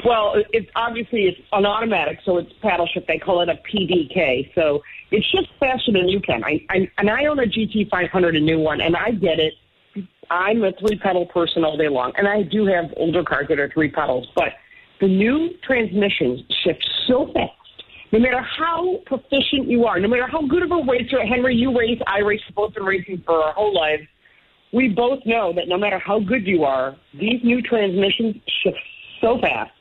Well, 0.03 0.35
it's 0.51 0.69
obviously 0.75 1.23
it's 1.23 1.39
an 1.53 1.65
automatic, 1.65 2.19
so 2.25 2.37
it's 2.37 2.51
paddle 2.61 2.87
shift. 2.87 3.07
They 3.07 3.17
call 3.17 3.41
it 3.41 3.49
a 3.49 3.59
PDK. 3.71 4.53
So 4.55 4.81
it 5.11 5.23
shifts 5.31 5.51
faster 5.59 5.91
than 5.91 6.09
you 6.09 6.19
can. 6.19 6.43
I, 6.43 6.59
I 6.69 6.89
and 6.97 7.09
I 7.09 7.25
own 7.25 7.39
a 7.39 7.43
GT500, 7.43 8.35
a 8.35 8.39
new 8.39 8.59
one, 8.59 8.81
and 8.81 8.95
I 8.95 9.11
get 9.11 9.39
it. 9.39 9.53
I'm 10.29 10.63
a 10.63 10.71
three 10.73 10.97
pedal 10.97 11.25
person 11.25 11.63
all 11.63 11.77
day 11.77 11.89
long, 11.89 12.11
and 12.17 12.27
I 12.27 12.43
do 12.43 12.65
have 12.65 12.85
older 12.97 13.23
cars 13.23 13.47
that 13.49 13.59
are 13.59 13.69
three 13.69 13.89
pedals, 13.89 14.27
but 14.35 14.49
the 15.01 15.07
new 15.07 15.49
transmissions 15.65 16.41
shift 16.63 16.87
so 17.07 17.31
fast. 17.33 17.53
No 18.11 18.19
matter 18.19 18.41
how 18.41 18.97
proficient 19.05 19.67
you 19.67 19.85
are, 19.85 19.99
no 19.99 20.07
matter 20.07 20.27
how 20.27 20.45
good 20.47 20.63
of 20.63 20.71
a 20.71 20.81
racer, 20.89 21.23
Henry, 21.25 21.55
you 21.55 21.77
race, 21.77 21.99
I 22.07 22.19
race, 22.19 22.41
we've 22.47 22.55
both 22.55 22.73
been 22.73 22.83
racing 22.83 23.23
for 23.25 23.43
our 23.43 23.53
whole 23.53 23.73
lives. 23.73 24.03
We 24.73 24.89
both 24.89 25.19
know 25.25 25.53
that 25.53 25.67
no 25.67 25.77
matter 25.77 25.99
how 25.99 26.19
good 26.19 26.45
you 26.45 26.63
are, 26.63 26.95
these 27.13 27.43
new 27.43 27.61
transmissions 27.61 28.35
shift 28.63 28.77
so 29.21 29.39
fast. 29.39 29.71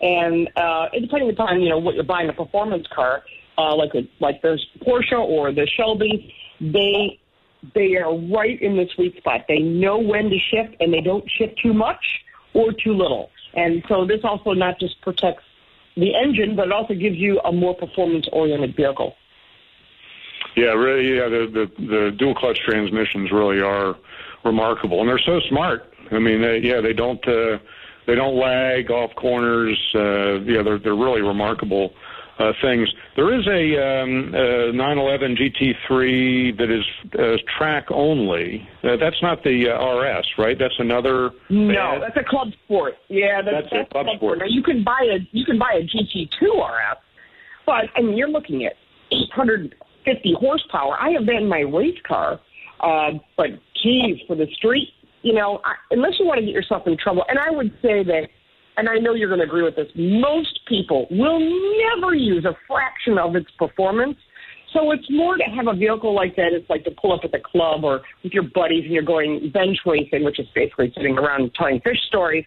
And 0.00 0.48
uh, 0.56 0.86
depending 1.00 1.30
upon 1.30 1.60
you 1.60 1.68
know 1.68 1.78
what 1.78 1.94
you're 1.94 2.04
buying 2.04 2.28
a 2.28 2.32
performance 2.32 2.86
car, 2.94 3.22
uh, 3.56 3.74
like 3.74 3.94
a, 3.94 4.08
like 4.20 4.42
the 4.42 4.58
Porsche 4.84 5.18
or 5.18 5.52
the 5.52 5.66
Shelby, 5.76 6.32
they 6.60 7.18
they 7.74 7.96
are 7.96 8.16
right 8.16 8.60
in 8.60 8.76
the 8.76 8.86
sweet 8.94 9.16
spot. 9.16 9.46
They 9.48 9.58
know 9.58 9.98
when 9.98 10.30
to 10.30 10.38
shift, 10.38 10.76
and 10.80 10.92
they 10.92 11.00
don't 11.00 11.28
shift 11.30 11.58
too 11.62 11.72
much 11.72 12.24
or 12.54 12.72
too 12.72 12.92
little. 12.92 13.30
And 13.54 13.82
so 13.88 14.04
this 14.06 14.20
also 14.24 14.52
not 14.52 14.78
just 14.78 15.00
protects 15.00 15.44
the 15.96 16.14
engine, 16.14 16.54
but 16.54 16.66
it 16.66 16.72
also 16.72 16.94
gives 16.94 17.16
you 17.16 17.40
a 17.40 17.52
more 17.52 17.74
performance-oriented 17.74 18.76
vehicle. 18.76 19.16
Yeah, 20.56 20.72
really. 20.72 21.16
Yeah, 21.16 21.28
the 21.28 21.46
the, 21.76 21.84
the 21.84 22.16
dual 22.16 22.34
clutch 22.34 22.60
transmissions 22.64 23.30
really 23.32 23.60
are 23.60 23.96
remarkable, 24.44 25.00
and 25.00 25.08
they're 25.08 25.18
so 25.18 25.40
smart. 25.48 25.92
I 26.10 26.18
mean, 26.18 26.40
they, 26.40 26.58
yeah, 26.58 26.80
they 26.80 26.92
don't 26.92 27.26
uh, 27.28 27.58
they 28.06 28.14
don't 28.14 28.36
lag 28.36 28.90
off 28.90 29.14
corners. 29.16 29.78
Uh, 29.94 30.40
yeah, 30.40 30.62
they're 30.62 30.78
they're 30.78 30.96
really 30.96 31.22
remarkable 31.22 31.92
uh, 32.38 32.52
things. 32.62 32.88
There 33.16 33.34
is 33.34 33.46
a 33.46 34.02
um, 34.02 34.34
uh, 34.34 34.72
911 34.72 35.36
GT3 35.36 36.58
that 36.58 36.70
is 36.70 36.84
uh, 37.18 37.36
track 37.58 37.86
only. 37.90 38.66
Uh, 38.84 38.96
that's 39.00 39.20
not 39.22 39.42
the 39.42 39.70
uh, 39.70 40.18
RS, 40.18 40.26
right? 40.38 40.56
That's 40.58 40.74
another. 40.78 41.30
No, 41.50 41.98
that's 42.00 42.16
a 42.16 42.28
club 42.28 42.48
sport. 42.64 42.94
Yeah, 43.08 43.42
that's, 43.42 43.66
That's 43.70 43.88
a 43.88 43.92
club 43.92 44.06
sport. 44.16 44.38
Now, 44.38 44.46
you 44.48 44.62
can 44.62 44.84
buy 44.84 45.04
a 45.10 45.18
you 45.32 45.44
can 45.44 45.58
buy 45.58 45.80
a 45.80 45.82
GT2 45.82 46.42
RS, 46.42 46.98
but 47.66 47.84
I 47.96 48.02
mean 48.02 48.16
you're 48.16 48.28
looking 48.28 48.64
at 48.64 48.74
850 49.10 50.34
horsepower. 50.38 50.96
I 51.00 51.10
have 51.10 51.26
that 51.26 51.36
in 51.36 51.48
my 51.48 51.60
race 51.60 51.98
car, 52.06 52.40
uh, 52.80 53.18
but 53.36 53.46
geez, 53.82 54.18
for 54.26 54.36
the 54.36 54.46
street, 54.54 54.88
you 55.22 55.34
know, 55.34 55.60
I, 55.64 55.74
unless 55.90 56.12
you 56.18 56.26
want 56.26 56.38
to 56.38 56.46
get 56.46 56.52
yourself 56.54 56.84
in 56.86 56.96
trouble, 56.96 57.24
and 57.28 57.38
I 57.38 57.50
would 57.50 57.72
say 57.82 58.04
that, 58.04 58.28
and 58.78 58.88
I 58.88 58.96
know 58.96 59.14
you're 59.14 59.28
going 59.28 59.40
to 59.40 59.46
agree 59.46 59.64
with 59.64 59.74
this, 59.74 59.88
most 59.96 60.60
people 60.68 61.08
will 61.10 61.40
never 61.40 62.14
use 62.14 62.44
a 62.44 62.56
fraction 62.66 63.18
of 63.18 63.34
its 63.34 63.50
performance. 63.58 64.16
So 64.72 64.92
it's 64.92 65.06
more 65.10 65.36
to 65.36 65.44
have 65.44 65.66
a 65.66 65.74
vehicle 65.74 66.14
like 66.14 66.36
that. 66.36 66.52
It's 66.52 66.68
like 66.70 66.84
to 66.84 66.92
pull 66.92 67.12
up 67.12 67.20
at 67.24 67.32
the 67.32 67.40
club 67.40 67.84
or 67.84 68.02
with 68.22 68.32
your 68.32 68.44
buddies 68.44 68.84
and 68.84 68.92
you're 68.92 69.02
going 69.02 69.50
bench 69.52 69.78
racing, 69.84 70.24
which 70.24 70.38
is 70.38 70.46
basically 70.54 70.92
sitting 70.94 71.18
around 71.18 71.52
telling 71.54 71.80
fish 71.80 71.98
stories. 72.06 72.44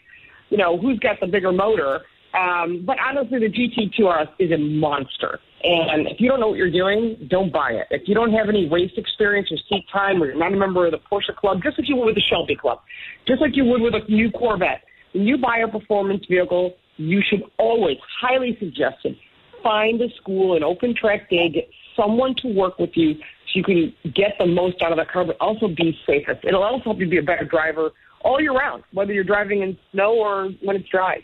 You 0.50 0.58
know, 0.58 0.78
who's 0.78 1.00
got 1.00 1.20
the 1.20 1.28
bigger 1.28 1.52
motor? 1.52 2.02
Um, 2.34 2.84
but 2.86 2.98
honestly, 3.00 3.40
the 3.40 3.50
GT2 3.50 4.24
RS 4.24 4.30
is 4.40 4.52
a 4.52 4.58
monster. 4.58 5.40
And 5.64 6.08
if 6.08 6.20
you 6.20 6.30
don't 6.30 6.40
know 6.40 6.48
what 6.48 6.58
you're 6.58 6.72
doing, 6.72 7.28
don't 7.30 7.52
buy 7.52 7.72
it. 7.72 7.88
If 7.92 8.08
you 8.08 8.16
don't 8.16 8.32
have 8.34 8.50
any 8.50 8.70
race 8.70 8.92
experience 8.98 9.50
or 9.52 9.58
seat 9.70 9.86
time 9.92 10.22
or 10.22 10.28
you're 10.28 10.38
not 10.38 10.54
a 10.54 10.58
member 10.58 10.86
of 10.86 10.92
the 10.92 11.00
Porsche 11.12 11.36
Club, 11.36 11.62
just 11.62 11.78
like 11.78 11.90
you 11.90 11.98
would 11.98 12.06
with 12.06 12.16
the 12.16 12.22
Shelby 12.22 12.56
Club, 12.56 12.80
just 13.28 13.42
like 13.42 13.56
you 13.56 13.66
would 13.66 13.82
with 13.82 13.94
a 13.94 14.10
new 14.10 14.32
Corvette, 14.32 14.84
when 15.14 15.26
you 15.26 15.38
buy 15.38 15.60
a 15.60 15.68
performance 15.68 16.26
vehicle, 16.30 16.76
you 16.98 17.22
should 17.28 17.44
always, 17.58 17.98
highly 18.22 18.58
suggested, 18.60 19.18
find 19.64 20.02
a 20.02 20.10
school, 20.16 20.56
an 20.56 20.64
open 20.64 20.96
track 20.96 21.30
day, 21.30 21.50
get 21.50 21.70
someone 21.96 22.36
to 22.36 22.48
work 22.48 22.80
with 22.80 22.92
you 22.96 23.16
so 23.16 23.22
you 23.56 23.64
can 23.64 23.94
get 24.14 24.36
the 24.40 24.46
most 24.46 24.82
out 24.82 24.92
of 24.92 24.98
the 24.98 25.06
car, 25.06 25.26
but 25.26 25.38
also 25.40 25.68
be 25.68 25.98
safest. 26.06 26.40
It'll 26.44 26.64
also 26.64 26.84
help 26.86 27.00
you 27.00 27.10
be 27.10 27.18
a 27.18 27.24
better 27.24 27.46
driver 27.46 27.92
all 28.24 28.40
year 28.40 28.54
round, 28.54 28.84
whether 28.94 29.14
you're 29.14 29.24
driving 29.24 29.62
in 29.62 29.78
snow 29.92 30.14
or 30.14 30.50
when 30.62 30.76
it's 30.76 30.88
dry. 30.90 31.20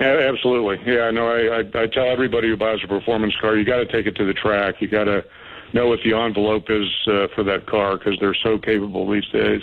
Yeah, 0.00 0.30
absolutely. 0.32 0.78
Yeah, 0.84 1.10
no, 1.10 1.28
I, 1.28 1.60
I, 1.60 1.82
I 1.82 1.86
tell 1.86 2.06
everybody 2.06 2.48
who 2.48 2.56
buys 2.56 2.78
a 2.84 2.88
performance 2.88 3.34
car, 3.40 3.56
you 3.56 3.64
got 3.64 3.78
to 3.78 3.86
take 3.86 4.06
it 4.06 4.16
to 4.16 4.26
the 4.26 4.34
track. 4.34 4.76
You 4.80 4.88
got 4.88 5.04
to 5.04 5.24
know 5.72 5.88
what 5.88 6.00
the 6.04 6.14
envelope 6.14 6.64
is 6.68 6.86
uh, 7.06 7.28
for 7.34 7.42
that 7.44 7.66
car 7.66 7.98
because 7.98 8.18
they're 8.20 8.36
so 8.42 8.58
capable 8.58 9.10
these 9.10 9.26
days. 9.32 9.62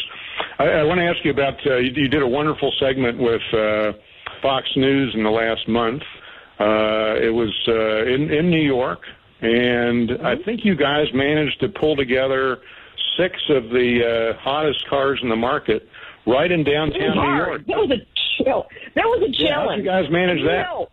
I, 0.59 0.63
I 0.65 0.83
want 0.83 0.99
to 0.99 1.05
ask 1.05 1.23
you 1.23 1.31
about 1.31 1.55
uh, 1.65 1.77
you, 1.77 1.91
you 1.95 2.07
did 2.07 2.21
a 2.21 2.27
wonderful 2.27 2.71
segment 2.79 3.17
with 3.17 3.41
uh, 3.53 3.93
Fox 4.41 4.67
News 4.75 5.13
in 5.15 5.23
the 5.23 5.29
last 5.29 5.67
month. 5.67 6.01
Uh, 6.59 7.15
it 7.21 7.33
was 7.33 7.51
uh, 7.67 8.05
in 8.05 8.31
in 8.31 8.49
New 8.49 8.61
York, 8.61 9.01
and 9.41 10.11
I 10.23 10.35
think 10.43 10.63
you 10.63 10.75
guys 10.75 11.07
managed 11.13 11.59
to 11.61 11.69
pull 11.69 11.95
together 11.95 12.59
six 13.17 13.35
of 13.49 13.69
the 13.69 14.33
uh, 14.35 14.39
hottest 14.41 14.87
cars 14.89 15.19
in 15.23 15.29
the 15.29 15.35
market 15.35 15.87
right 16.25 16.51
in 16.51 16.63
downtown 16.63 17.15
New. 17.15 17.35
York. 17.37 17.61
That 17.67 17.77
was 17.77 17.91
a 17.91 18.43
chill. 18.43 18.65
That 18.95 19.03
was 19.05 19.23
a 19.27 19.31
Yeah, 19.31 19.49
challenge. 19.49 19.83
you 19.83 19.89
guys 19.89 20.05
manage 20.11 20.43
that? 20.45 20.65
No. 20.69 20.87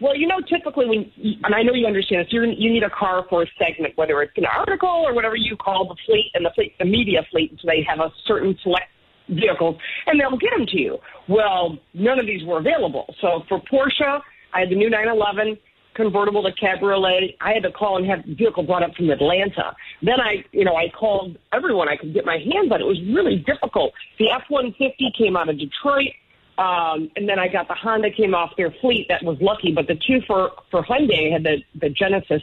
Well, 0.00 0.16
you 0.16 0.26
know, 0.26 0.40
typically 0.48 0.86
when, 0.86 1.10
and 1.44 1.54
I 1.54 1.62
know 1.62 1.74
you 1.74 1.86
understand 1.86 2.24
this, 2.24 2.32
you're, 2.32 2.46
you 2.46 2.72
need 2.72 2.82
a 2.82 2.90
car 2.90 3.26
for 3.28 3.42
a 3.42 3.46
segment, 3.58 3.96
whether 3.96 4.22
it's 4.22 4.32
an 4.36 4.46
article 4.46 4.88
or 4.88 5.14
whatever 5.14 5.36
you 5.36 5.56
call 5.56 5.86
the 5.86 5.96
fleet 6.06 6.30
and 6.34 6.44
the 6.44 6.50
fleet, 6.54 6.74
the 6.78 6.86
media 6.86 7.20
fleet. 7.30 7.52
So 7.60 7.66
they 7.66 7.84
have 7.88 8.00
a 8.00 8.10
certain 8.26 8.56
select 8.62 8.86
vehicles, 9.28 9.76
and 10.06 10.18
they'll 10.18 10.38
get 10.38 10.50
them 10.56 10.66
to 10.66 10.78
you. 10.78 10.98
Well, 11.28 11.78
none 11.94 12.18
of 12.18 12.26
these 12.26 12.44
were 12.44 12.58
available. 12.58 13.14
So 13.20 13.42
for 13.48 13.60
Porsche, 13.60 14.20
I 14.54 14.60
had 14.60 14.70
the 14.70 14.74
new 14.74 14.90
911 14.90 15.58
convertible 15.94 16.42
to 16.42 16.52
cabriolet. 16.52 17.36
I 17.40 17.52
had 17.52 17.62
to 17.64 17.72
call 17.72 17.98
and 17.98 18.06
have 18.06 18.24
the 18.24 18.34
vehicle 18.34 18.62
brought 18.62 18.82
up 18.82 18.94
from 18.96 19.10
Atlanta. 19.10 19.74
Then 20.02 20.20
I, 20.20 20.44
you 20.52 20.64
know, 20.64 20.76
I 20.76 20.88
called 20.98 21.36
everyone 21.52 21.88
I 21.88 21.96
could 21.96 22.14
get 22.14 22.24
my 22.24 22.38
hands 22.38 22.72
on. 22.72 22.80
It 22.80 22.86
was 22.86 23.00
really 23.12 23.44
difficult. 23.46 23.92
The 24.18 24.30
F-150 24.30 25.16
came 25.16 25.36
out 25.36 25.48
of 25.48 25.58
Detroit. 25.58 26.14
Um, 26.60 27.10
and 27.16 27.26
then 27.26 27.38
I 27.38 27.48
got 27.48 27.68
the 27.68 27.74
Honda 27.74 28.10
came 28.10 28.34
off 28.34 28.50
their 28.58 28.70
fleet. 28.82 29.06
That 29.08 29.22
was 29.22 29.38
lucky. 29.40 29.72
But 29.72 29.86
the 29.86 29.94
two 30.06 30.20
for 30.26 30.50
for 30.70 30.82
Hyundai 30.84 31.32
had 31.32 31.42
the 31.42 31.62
the 31.80 31.88
Genesis 31.88 32.42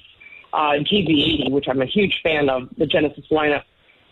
uh, 0.53 0.81
GV80, 0.81 1.51
which 1.51 1.65
I'm 1.69 1.81
a 1.81 1.85
huge 1.85 2.19
fan 2.23 2.49
of 2.49 2.67
the 2.79 2.87
Genesis 2.87 3.25
lineup, 3.29 3.63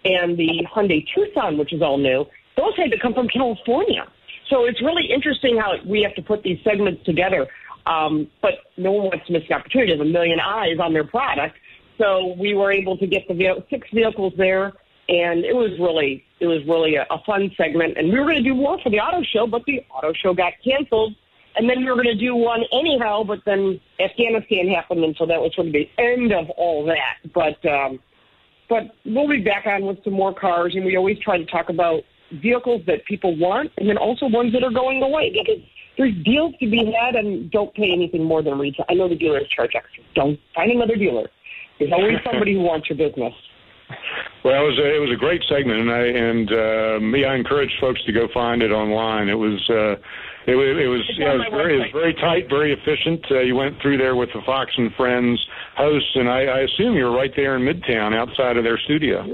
and 0.03 0.37
the 0.37 0.63
Hyundai 0.73 1.03
Tucson, 1.13 1.57
which 1.57 1.73
is 1.73 1.81
all 1.81 1.97
new. 1.97 2.23
Those 2.55 2.77
had 2.77 2.91
to 2.91 2.99
come 2.99 3.15
from 3.15 3.27
California. 3.29 4.05
So 4.49 4.65
it's 4.65 4.79
really 4.79 5.09
interesting 5.11 5.57
how 5.57 5.73
we 5.83 6.03
have 6.03 6.13
to 6.15 6.21
put 6.21 6.43
these 6.43 6.59
segments 6.63 7.03
together. 7.03 7.47
Um, 7.87 8.27
but 8.43 8.53
no 8.77 8.91
one 8.91 9.07
wants 9.07 9.25
to 9.27 9.33
miss 9.33 9.43
the 9.49 9.55
opportunity. 9.55 9.95
There's 9.95 10.07
a 10.07 10.11
million 10.11 10.39
eyes 10.39 10.77
on 10.79 10.93
their 10.93 11.03
product. 11.03 11.55
So 11.97 12.35
we 12.37 12.53
were 12.53 12.71
able 12.71 12.97
to 12.97 13.07
get 13.07 13.27
the 13.27 13.63
six 13.69 13.87
vehicles 13.91 14.33
there, 14.37 14.73
and 15.07 15.45
it 15.45 15.55
was 15.55 15.71
really 15.79 16.23
it 16.39 16.47
was 16.47 16.65
really 16.67 16.95
a, 16.95 17.05
a 17.09 17.19
fun 17.25 17.51
segment. 17.57 17.97
And 17.97 18.11
we 18.11 18.19
were 18.19 18.25
going 18.25 18.43
to 18.43 18.49
do 18.49 18.55
more 18.55 18.79
for 18.81 18.89
the 18.89 18.97
auto 18.97 19.23
show, 19.23 19.47
but 19.47 19.63
the 19.65 19.81
auto 19.89 20.13
show 20.13 20.33
got 20.33 20.53
canceled. 20.63 21.15
And 21.57 21.69
then 21.69 21.79
we 21.79 21.85
were 21.85 21.95
going 21.95 22.07
to 22.07 22.15
do 22.15 22.35
one 22.35 22.63
anyhow, 22.73 23.23
but 23.23 23.39
then 23.45 23.79
Afghanistan 23.99 24.67
happened, 24.67 25.05
and 25.05 25.15
so 25.17 25.25
that 25.25 25.39
was 25.39 25.53
sort 25.55 25.67
of 25.67 25.73
the 25.73 25.89
end 25.97 26.33
of 26.33 26.49
all 26.51 26.85
that. 26.85 27.31
But 27.33 27.65
um, 27.65 27.99
but 28.67 28.95
we'll 29.05 29.29
be 29.29 29.41
back 29.41 29.65
on 29.65 29.85
with 29.85 30.03
some 30.03 30.13
more 30.13 30.33
cars, 30.33 30.75
and 30.75 30.83
we 30.83 30.97
always 30.97 31.17
try 31.19 31.37
to 31.37 31.45
talk 31.45 31.69
about 31.69 32.03
vehicles 32.41 32.81
that 32.87 33.05
people 33.05 33.37
want, 33.37 33.71
and 33.77 33.87
then 33.87 33.97
also 33.97 34.27
ones 34.27 34.51
that 34.51 34.63
are 34.63 34.71
going 34.71 35.01
away 35.01 35.31
because 35.31 35.63
there's 35.97 36.13
deals 36.25 36.53
to 36.59 36.69
be 36.69 36.91
had, 36.91 37.15
and 37.15 37.49
don't 37.51 37.73
pay 37.73 37.91
anything 37.93 38.23
more 38.23 38.43
than 38.43 38.59
retail. 38.59 38.85
I 38.89 38.95
know 38.95 39.07
the 39.07 39.15
dealers 39.15 39.47
charge 39.47 39.71
extra. 39.75 40.03
Don't 40.13 40.37
find 40.53 40.71
another 40.71 40.97
dealer. 40.97 41.29
There's 41.79 41.93
always 41.93 42.17
somebody 42.25 42.53
who 42.53 42.61
wants 42.61 42.89
your 42.89 42.97
business. 42.97 43.33
Well, 44.43 44.61
it 44.61 44.67
was 44.67 44.77
a, 44.79 44.95
it 44.95 44.99
was 44.99 45.11
a 45.13 45.17
great 45.19 45.41
segment, 45.49 45.79
and 45.79 45.91
I 45.91 46.03
and 46.05 46.47
uh, 46.51 46.99
me, 47.01 47.25
I 47.25 47.35
encourage 47.35 47.69
folks 47.81 48.03
to 48.05 48.11
go 48.11 48.27
find 48.33 48.61
it 48.61 48.71
online. 48.71 49.29
It 49.29 49.37
was 49.37 49.57
uh, 49.69 49.93
it, 50.49 50.53
was- 50.55 50.77
it 50.77 50.87
was 50.89 51.01
yeah, 51.17 51.33
it 51.33 51.37
was 51.37 51.47
very 51.51 51.75
it 51.77 51.79
was 51.79 51.93
very 51.93 52.13
tight, 52.15 52.49
very 52.49 52.73
efficient. 52.73 53.25
Uh, 53.29 53.39
you 53.41 53.55
went 53.55 53.81
through 53.81 53.97
there 53.97 54.15
with 54.15 54.29
the 54.33 54.41
Fox 54.45 54.71
and 54.77 54.93
Friends 54.95 55.39
hosts, 55.77 56.09
and 56.15 56.29
I, 56.29 56.45
I 56.45 56.59
assume 56.61 56.95
you 56.95 57.05
were 57.05 57.15
right 57.15 57.31
there 57.35 57.55
in 57.57 57.61
Midtown, 57.63 58.15
outside 58.15 58.57
of 58.57 58.63
their 58.63 58.77
studio. 58.85 59.25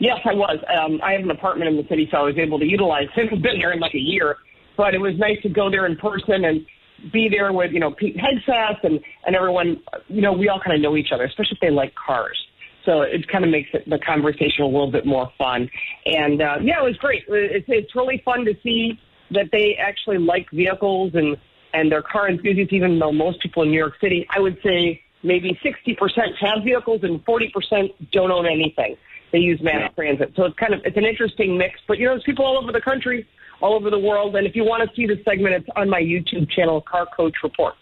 Yes, 0.00 0.18
I 0.24 0.34
was. 0.34 0.58
Um, 0.66 1.00
I 1.02 1.12
have 1.12 1.22
an 1.22 1.30
apartment 1.30 1.70
in 1.70 1.76
the 1.76 1.86
city, 1.88 2.08
so 2.10 2.18
I 2.18 2.22
was 2.22 2.34
able 2.38 2.58
to 2.58 2.64
utilize. 2.66 3.04
it. 3.04 3.10
I 3.20 3.24
haven't 3.24 3.42
been 3.42 3.58
there 3.58 3.72
in 3.72 3.78
like 3.80 3.94
a 3.94 3.98
year, 4.02 4.36
but 4.76 4.94
it 4.94 4.98
was 4.98 5.14
nice 5.18 5.40
to 5.42 5.48
go 5.48 5.70
there 5.70 5.86
in 5.86 5.96
person 5.96 6.44
and 6.44 6.66
be 7.12 7.28
there 7.30 7.52
with 7.52 7.70
you 7.72 7.80
know 7.80 7.92
Pete 7.92 8.16
Hegseth 8.16 8.82
and 8.82 8.98
and 9.26 9.36
everyone. 9.36 9.80
You 10.08 10.22
know, 10.22 10.32
we 10.32 10.48
all 10.48 10.60
kind 10.64 10.74
of 10.74 10.82
know 10.82 10.96
each 10.96 11.10
other, 11.14 11.24
especially 11.24 11.54
if 11.54 11.60
they 11.60 11.70
like 11.70 11.92
cars. 11.94 12.38
So 12.84 13.02
it 13.02 13.26
kind 13.28 13.44
of 13.44 13.50
makes 13.50 13.68
it, 13.72 13.88
the 13.88 13.98
conversation 13.98 14.64
a 14.64 14.66
little 14.66 14.90
bit 14.90 15.06
more 15.06 15.30
fun. 15.38 15.68
And 16.06 16.42
uh, 16.42 16.56
yeah, 16.62 16.80
it 16.80 16.84
was 16.84 16.96
great. 16.96 17.24
It's 17.28 17.66
it's 17.68 17.94
really 17.94 18.20
fun 18.24 18.44
to 18.44 18.54
see 18.62 18.98
that 19.30 19.46
they 19.52 19.76
actually 19.80 20.18
like 20.18 20.46
vehicles 20.52 21.12
and 21.14 21.36
and 21.74 21.90
they're 21.90 22.02
car 22.02 22.28
enthusiasts. 22.28 22.72
Even 22.72 22.98
though 22.98 23.12
most 23.12 23.40
people 23.40 23.62
in 23.62 23.70
New 23.70 23.78
York 23.78 23.94
City, 24.00 24.26
I 24.30 24.40
would 24.40 24.58
say 24.64 25.00
maybe 25.22 25.58
60% 25.64 25.96
have 26.40 26.64
vehicles 26.64 27.00
and 27.02 27.24
40% 27.24 28.10
don't 28.12 28.30
own 28.30 28.46
anything. 28.46 28.96
They 29.30 29.38
use 29.38 29.60
mass 29.62 29.90
transit. 29.94 30.32
So 30.36 30.44
it's 30.44 30.58
kind 30.58 30.74
of 30.74 30.80
it's 30.84 30.96
an 30.96 31.06
interesting 31.06 31.56
mix. 31.56 31.80
But 31.88 31.98
you 31.98 32.06
know, 32.06 32.12
there's 32.12 32.24
people 32.24 32.44
all 32.44 32.58
over 32.62 32.72
the 32.72 32.80
country, 32.80 33.26
all 33.60 33.74
over 33.74 33.88
the 33.90 33.98
world. 33.98 34.36
And 34.36 34.46
if 34.46 34.54
you 34.54 34.64
want 34.64 34.88
to 34.88 34.94
see 34.94 35.06
the 35.06 35.22
segment, 35.24 35.54
it's 35.54 35.68
on 35.76 35.88
my 35.88 36.00
YouTube 36.00 36.50
channel, 36.50 36.82
Car 36.82 37.06
Coach 37.16 37.34
Reports. 37.42 37.78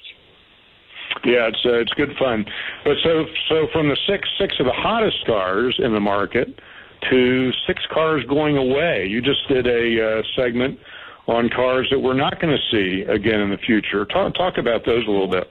Yeah, 1.25 1.49
it's 1.49 1.61
uh, 1.65 1.75
it's 1.75 1.93
good 1.93 2.17
fun. 2.19 2.45
But 2.85 2.97
so 3.03 3.27
so 3.49 3.67
from 3.73 3.89
the 3.89 3.97
six 4.09 4.29
six 4.39 4.55
of 4.61 4.67
the 4.67 4.73
hottest 4.73 5.27
cars 5.27 5.79
in 5.83 5.93
the 5.93 6.01
market 6.01 6.61
to 7.09 7.51
six 7.67 7.83
cars 7.93 8.25
going 8.27 8.57
away. 8.57 9.07
You 9.09 9.21
just 9.21 9.47
did 9.49 9.67
a 9.67 10.19
uh, 10.19 10.23
segment 10.37 10.79
on 11.27 11.49
cars 11.49 11.89
that 11.91 11.99
we're 11.99 12.15
not 12.15 12.41
going 12.41 12.57
to 12.57 12.63
see 12.71 13.03
again 13.03 13.41
in 13.41 13.51
the 13.51 13.59
future. 13.59 14.05
Talk 14.05 14.35
talk 14.35 14.59
about 14.59 14.85
those 14.85 15.07
a 15.07 15.11
little 15.11 15.29
bit. 15.29 15.51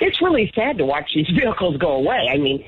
it's 0.00 0.20
really 0.20 0.50
sad 0.54 0.78
to 0.78 0.84
watch 0.84 1.10
these 1.14 1.28
vehicles 1.38 1.76
go 1.78 1.92
away. 1.92 2.28
I 2.32 2.36
mean, 2.36 2.64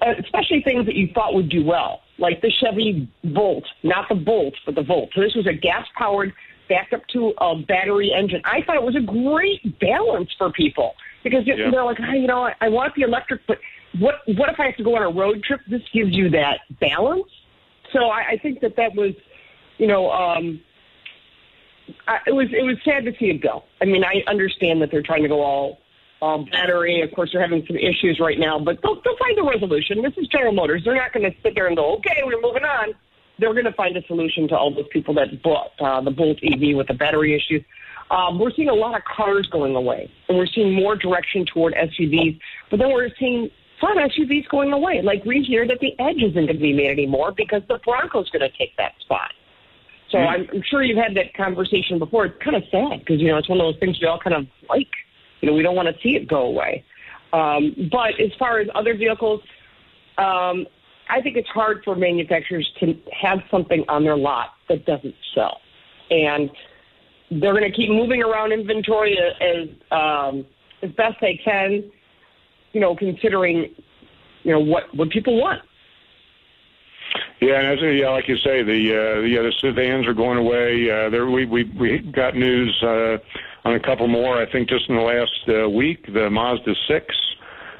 uh, 0.00 0.14
especially 0.20 0.62
things 0.62 0.86
that 0.86 0.94
you 0.94 1.08
thought 1.14 1.34
would 1.34 1.48
do 1.48 1.64
well, 1.64 2.00
like 2.18 2.40
the 2.40 2.50
Chevy 2.60 3.08
Volt, 3.24 3.64
not 3.82 4.08
the 4.08 4.14
Bolt, 4.14 4.54
but 4.64 4.74
the 4.74 4.82
Volt. 4.82 5.10
So 5.14 5.20
this 5.20 5.34
was 5.34 5.46
a 5.46 5.52
gas-powered, 5.52 6.32
backed 6.68 6.92
up 6.92 7.06
to 7.08 7.32
a 7.38 7.56
battery 7.56 8.12
engine. 8.16 8.40
I 8.44 8.62
thought 8.62 8.76
it 8.76 8.82
was 8.82 8.96
a 8.96 9.00
great 9.00 9.78
balance 9.80 10.30
for 10.38 10.52
people 10.52 10.94
because 11.30 11.46
you- 11.46 11.56
Yeah. 11.56 11.70
they're 11.70 11.84
like, 11.84 11.98
hey, 11.98 12.18
you 12.18 12.26
know, 12.26 12.44
I, 12.44 12.54
I 12.60 12.68
want 12.68 12.94
the 12.94 13.02
electric, 13.02 13.46
but 13.46 13.58
what 13.98 14.16
what 14.36 14.48
if 14.50 14.58
I 14.60 14.66
have 14.66 14.76
to 14.76 14.84
go 14.84 14.96
on 14.96 15.02
a 15.02 15.10
road 15.10 15.42
trip? 15.44 15.60
This 15.68 15.82
gives 15.92 16.12
you 16.14 16.28
that 16.30 16.60
balance. 16.80 17.30
So 17.92 18.06
I, 18.10 18.32
I 18.32 18.36
think 18.42 18.60
that 18.60 18.76
that 18.76 18.94
was, 18.94 19.12
you 19.78 19.86
know, 19.86 20.10
um, 20.10 20.60
I, 22.06 22.18
it 22.26 22.32
was 22.34 22.48
it 22.52 22.62
was 22.64 22.76
sad 22.84 23.04
to 23.04 23.12
see 23.18 23.26
it 23.26 23.42
go. 23.42 23.64
I 23.80 23.86
mean, 23.86 24.04
I 24.04 24.22
understand 24.30 24.82
that 24.82 24.90
they're 24.90 25.02
trying 25.02 25.22
to 25.22 25.28
go 25.28 25.40
all 25.42 25.78
all 26.20 26.44
battery. 26.50 27.00
Of 27.00 27.12
course, 27.14 27.30
they're 27.32 27.40
having 27.40 27.64
some 27.66 27.76
issues 27.76 28.18
right 28.20 28.38
now, 28.38 28.58
but 28.58 28.78
they'll 28.82 29.00
they'll 29.02 29.16
find 29.18 29.38
a 29.38 29.42
resolution. 29.44 30.02
This 30.02 30.12
is 30.18 30.28
General 30.28 30.52
Motors. 30.52 30.82
They're 30.84 30.94
not 30.96 31.12
going 31.12 31.30
to 31.30 31.36
sit 31.42 31.54
there 31.54 31.66
and 31.66 31.76
go, 31.76 31.94
okay, 31.96 32.20
we're 32.24 32.40
moving 32.40 32.64
on. 32.64 32.88
They're 33.38 33.52
going 33.52 33.64
to 33.66 33.72
find 33.72 33.96
a 33.96 34.02
solution 34.06 34.48
to 34.48 34.56
all 34.56 34.74
those 34.74 34.88
people 34.92 35.14
that 35.14 35.42
bought 35.42 35.70
uh, 35.80 36.00
the 36.02 36.10
Bolt 36.10 36.38
EV 36.42 36.76
with 36.76 36.88
the 36.88 36.94
battery 36.94 37.34
issues. 37.36 37.64
Um, 38.10 38.38
we're 38.38 38.52
seeing 38.56 38.68
a 38.68 38.74
lot 38.74 38.96
of 38.96 39.02
cars 39.04 39.46
going 39.52 39.74
away, 39.74 40.10
and 40.28 40.38
we're 40.38 40.46
seeing 40.46 40.74
more 40.74 40.96
direction 40.96 41.44
toward 41.52 41.74
SUVs. 41.74 42.38
But 42.70 42.78
then 42.78 42.88
we're 42.88 43.10
seeing 43.18 43.50
some 43.80 43.96
SUVs 43.96 44.48
going 44.48 44.72
away. 44.72 45.02
Like 45.02 45.24
we 45.24 45.42
hear 45.42 45.66
that 45.66 45.78
the 45.80 45.92
Edge 45.98 46.16
isn't 46.18 46.34
going 46.34 46.46
to 46.48 46.54
be 46.54 46.72
made 46.72 46.90
anymore 46.90 47.32
because 47.36 47.62
the 47.68 47.78
Bronco's 47.84 48.28
going 48.30 48.48
to 48.48 48.56
take 48.56 48.76
that 48.76 48.92
spot. 49.00 49.32
So 50.10 50.18
I'm, 50.18 50.46
I'm 50.52 50.62
sure 50.70 50.82
you've 50.82 50.96
had 50.96 51.14
that 51.16 51.34
conversation 51.34 51.98
before. 51.98 52.26
It's 52.26 52.42
kind 52.42 52.56
of 52.56 52.62
sad 52.70 53.00
because 53.00 53.20
you 53.20 53.28
know 53.28 53.36
it's 53.36 53.48
one 53.48 53.60
of 53.60 53.66
those 53.66 53.78
things 53.78 53.98
we 54.00 54.06
all 54.06 54.18
kind 54.18 54.36
of 54.36 54.46
like. 54.68 54.88
You 55.40 55.50
know, 55.50 55.54
we 55.54 55.62
don't 55.62 55.76
want 55.76 55.88
to 55.88 56.02
see 56.02 56.16
it 56.16 56.26
go 56.26 56.46
away. 56.46 56.84
Um, 57.32 57.88
but 57.92 58.18
as 58.20 58.32
far 58.38 58.58
as 58.58 58.68
other 58.74 58.96
vehicles, 58.96 59.40
um, 60.16 60.66
I 61.10 61.20
think 61.22 61.36
it's 61.36 61.48
hard 61.48 61.82
for 61.84 61.94
manufacturers 61.94 62.68
to 62.80 62.94
have 63.12 63.38
something 63.50 63.84
on 63.88 64.02
their 64.02 64.16
lot 64.16 64.54
that 64.68 64.86
doesn't 64.86 65.14
sell, 65.34 65.60
and 66.10 66.50
they're 67.30 67.52
going 67.52 67.70
to 67.70 67.76
keep 67.76 67.90
moving 67.90 68.22
around 68.22 68.52
inventory 68.52 69.16
as 69.18 69.68
um, 69.90 70.46
as 70.82 70.90
best 70.92 71.16
they 71.20 71.40
can. 71.44 71.90
You 72.72 72.80
know, 72.80 72.94
considering 72.94 73.74
you 74.42 74.52
know 74.52 74.60
what 74.60 74.84
what 74.94 75.10
people 75.10 75.40
want. 75.40 75.62
Yeah, 77.40 77.60
and 77.60 77.78
as 77.78 77.98
yeah, 77.98 78.10
like 78.10 78.28
you 78.28 78.36
say, 78.38 78.62
the 78.62 78.72
uh, 78.72 79.20
yeah 79.20 79.42
the 79.42 79.52
sedans 79.60 80.06
are 80.06 80.14
going 80.14 80.38
away. 80.38 80.90
Uh, 80.90 81.10
there 81.10 81.26
we 81.30 81.46
we 81.46 81.64
we 81.78 81.98
got 81.98 82.34
news 82.34 82.76
uh, 82.82 83.18
on 83.64 83.74
a 83.74 83.80
couple 83.80 84.08
more. 84.08 84.40
I 84.40 84.50
think 84.50 84.68
just 84.68 84.88
in 84.88 84.96
the 84.96 85.02
last 85.02 85.48
uh, 85.48 85.68
week, 85.68 86.12
the 86.12 86.28
Mazda 86.30 86.74
six 86.88 87.14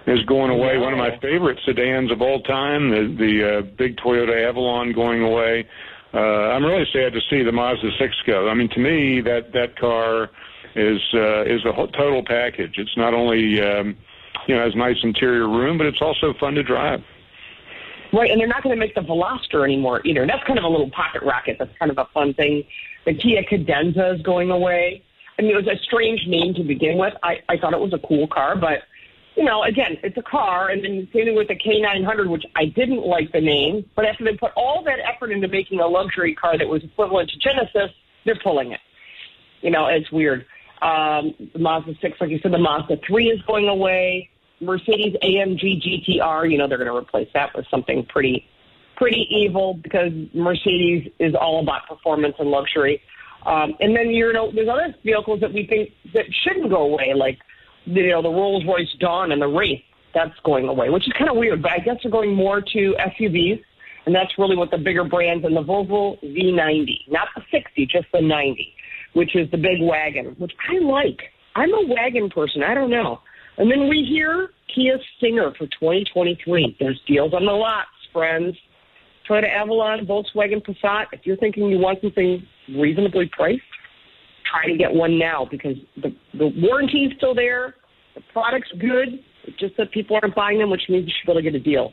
is 0.06 0.22
going 0.24 0.50
away. 0.50 0.78
One 0.78 0.92
of 0.92 0.98
my 0.98 1.18
favorite 1.18 1.58
sedans 1.66 2.10
of 2.12 2.22
all 2.22 2.40
time. 2.42 2.90
The 2.90 3.14
the 3.18 3.58
uh, 3.58 3.62
big 3.76 3.96
Toyota 3.96 4.48
Avalon 4.48 4.92
going 4.92 5.22
away. 5.22 5.66
Uh, 6.14 6.18
I'm 6.18 6.64
really 6.64 6.86
sad 6.92 7.12
to 7.12 7.20
see 7.28 7.42
the 7.42 7.52
Mazda 7.52 7.90
six 7.98 8.14
go. 8.26 8.48
I 8.48 8.54
mean, 8.54 8.68
to 8.70 8.80
me, 8.80 9.20
that 9.22 9.52
that 9.52 9.78
car 9.78 10.30
is 10.74 11.00
uh, 11.14 11.42
is 11.42 11.64
a 11.64 11.72
total 11.72 12.24
package. 12.24 12.74
It's 12.78 12.96
not 12.96 13.12
only 13.12 13.60
um, 13.60 13.96
you 14.46 14.54
know 14.54 14.64
has 14.64 14.74
nice 14.74 14.96
interior 15.02 15.48
room, 15.48 15.76
but 15.76 15.86
it's 15.86 16.00
also 16.00 16.32
fun 16.40 16.54
to 16.54 16.62
drive. 16.62 17.02
Right, 18.10 18.30
and 18.30 18.40
they're 18.40 18.48
not 18.48 18.62
going 18.62 18.74
to 18.74 18.80
make 18.80 18.94
the 18.94 19.02
Veloster 19.02 19.64
anymore 19.64 20.00
either. 20.06 20.26
That's 20.26 20.42
kind 20.44 20.58
of 20.58 20.64
a 20.64 20.68
little 20.68 20.90
pocket 20.90 21.22
rocket. 21.22 21.56
That's 21.58 21.76
kind 21.78 21.90
of 21.90 21.98
a 21.98 22.06
fun 22.14 22.32
thing. 22.32 22.64
The 23.04 23.12
Kia 23.12 23.42
Cadenza 23.42 24.14
is 24.14 24.22
going 24.22 24.50
away. 24.50 25.02
I 25.38 25.42
mean, 25.42 25.52
it 25.52 25.56
was 25.56 25.66
a 25.66 25.78
strange 25.84 26.26
name 26.26 26.54
to 26.54 26.64
begin 26.64 26.96
with. 26.96 27.12
I, 27.22 27.42
I 27.48 27.58
thought 27.58 27.74
it 27.74 27.80
was 27.80 27.92
a 27.92 28.06
cool 28.06 28.26
car, 28.26 28.56
but 28.56 28.78
you 29.38 29.44
know, 29.44 29.62
again, 29.62 29.96
it's 30.02 30.16
a 30.16 30.22
car, 30.22 30.70
and 30.70 30.82
then 30.82 31.08
same 31.14 31.26
thing 31.26 31.36
with 31.36 31.46
the 31.46 31.54
K900, 31.54 32.28
which 32.28 32.42
I 32.56 32.64
didn't 32.64 33.06
like 33.06 33.30
the 33.30 33.40
name, 33.40 33.88
but 33.94 34.04
after 34.04 34.24
they 34.24 34.36
put 34.36 34.50
all 34.56 34.82
that 34.84 34.98
effort 34.98 35.30
into 35.30 35.46
making 35.46 35.78
a 35.78 35.86
luxury 35.86 36.34
car 36.34 36.58
that 36.58 36.66
was 36.66 36.82
equivalent 36.82 37.30
to 37.30 37.38
Genesis, 37.38 37.94
they're 38.26 38.40
pulling 38.42 38.72
it. 38.72 38.80
You 39.60 39.70
know, 39.70 39.86
it's 39.86 40.10
weird. 40.10 40.44
Um, 40.82 41.34
the 41.52 41.58
Mazda 41.60 41.92
6, 42.02 42.20
like 42.20 42.30
you 42.30 42.40
said, 42.42 42.52
the 42.52 42.58
Mazda 42.58 42.96
3 43.06 43.26
is 43.26 43.40
going 43.46 43.68
away. 43.68 44.28
Mercedes 44.60 45.14
AMG 45.22 45.82
GTR, 45.86 46.50
you 46.50 46.58
know, 46.58 46.66
they're 46.66 46.78
going 46.78 46.90
to 46.90 46.96
replace 46.96 47.28
that 47.34 47.50
with 47.54 47.64
something 47.70 48.04
pretty, 48.08 48.44
pretty 48.96 49.24
evil 49.30 49.74
because 49.74 50.10
Mercedes 50.34 51.12
is 51.20 51.36
all 51.40 51.62
about 51.62 51.86
performance 51.88 52.34
and 52.40 52.50
luxury. 52.50 53.00
Um, 53.46 53.74
and 53.78 53.96
then 53.96 54.10
you 54.10 54.32
know, 54.32 54.50
there's 54.52 54.68
other 54.68 54.92
vehicles 55.04 55.40
that 55.42 55.52
we 55.52 55.64
think 55.64 55.90
that 56.12 56.24
shouldn't 56.42 56.70
go 56.70 56.82
away, 56.92 57.12
like 57.14 57.38
you 57.88 58.10
know 58.10 58.22
the 58.22 58.28
Rolls 58.28 58.64
Royce 58.66 58.92
Dawn 59.00 59.32
and 59.32 59.40
the 59.40 59.46
Wraith. 59.46 59.82
That's 60.14 60.34
going 60.44 60.68
away, 60.68 60.88
which 60.90 61.06
is 61.06 61.12
kind 61.18 61.30
of 61.30 61.36
weird. 61.36 61.62
But 61.62 61.72
I 61.72 61.78
guess 61.78 61.96
they're 62.02 62.10
going 62.10 62.34
more 62.34 62.60
to 62.60 62.94
SUVs, 63.20 63.60
and 64.06 64.14
that's 64.14 64.32
really 64.38 64.56
what 64.56 64.70
the 64.70 64.78
bigger 64.78 65.04
brands 65.04 65.44
and 65.44 65.54
the 65.54 65.62
Volvo 65.62 66.18
V90, 66.24 67.08
not 67.08 67.28
the 67.36 67.42
60, 67.52 67.86
just 67.86 68.06
the 68.12 68.20
90, 68.20 68.72
which 69.12 69.36
is 69.36 69.50
the 69.50 69.58
big 69.58 69.82
wagon, 69.82 70.34
which 70.38 70.52
I 70.68 70.78
like. 70.78 71.18
I'm 71.54 71.72
a 71.74 71.94
wagon 71.94 72.30
person. 72.30 72.62
I 72.62 72.74
don't 72.74 72.90
know. 72.90 73.20
And 73.58 73.70
then 73.70 73.88
we 73.88 74.06
hear 74.08 74.50
Kia 74.74 74.98
Stinger 75.16 75.52
for 75.58 75.66
2023. 75.66 76.76
There's 76.80 77.00
deals 77.06 77.34
on 77.34 77.44
the 77.44 77.52
lots, 77.52 77.88
friends. 78.12 78.56
Toyota 79.28 79.50
Avalon, 79.50 80.06
Volkswagen 80.06 80.64
Passat. 80.64 81.06
If 81.12 81.20
you're 81.24 81.36
thinking 81.36 81.64
you 81.66 81.78
want 81.78 82.00
something 82.00 82.42
reasonably 82.76 83.30
priced, 83.30 83.60
try 84.50 84.66
to 84.70 84.76
get 84.76 84.92
one 84.92 85.18
now 85.18 85.46
because 85.50 85.76
the 86.00 86.14
the 86.34 86.50
warranty 86.56 87.04
is 87.04 87.12
still 87.16 87.34
there, 87.34 87.74
the 88.18 88.32
product's 88.32 88.70
good. 88.78 89.22
Just 89.58 89.76
that 89.78 89.90
people 89.92 90.18
aren't 90.20 90.34
buying 90.34 90.58
them, 90.58 90.70
which 90.70 90.82
means 90.88 91.06
you 91.06 91.12
should 91.18 91.26
be 91.26 91.32
able 91.32 91.40
to 91.40 91.50
get 91.50 91.54
a 91.54 91.62
deal. 91.62 91.92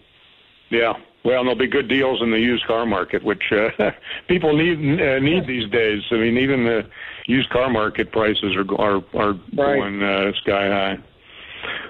Yeah. 0.70 0.94
Well, 1.24 1.40
and 1.40 1.48
there'll 1.48 1.58
be 1.60 1.68
good 1.68 1.88
deals 1.88 2.22
in 2.22 2.32
the 2.32 2.40
used 2.40 2.66
car 2.66 2.86
market, 2.86 3.24
which 3.24 3.42
uh, 3.52 3.70
people 4.28 4.56
need 4.56 4.78
uh, 5.02 5.20
need 5.20 5.48
these 5.48 5.70
days. 5.72 6.02
I 6.12 6.16
mean, 6.16 6.38
even 6.38 6.64
the 6.66 6.82
used 7.28 7.50
car 7.50 7.70
market 7.70 8.12
prices 8.12 8.56
are 8.56 8.66
are 8.80 8.98
are 9.16 9.34
Right. 9.34 9.78
going 9.80 10.04
uh, 10.04 10.32
sky 10.42 10.68
high. 10.68 10.98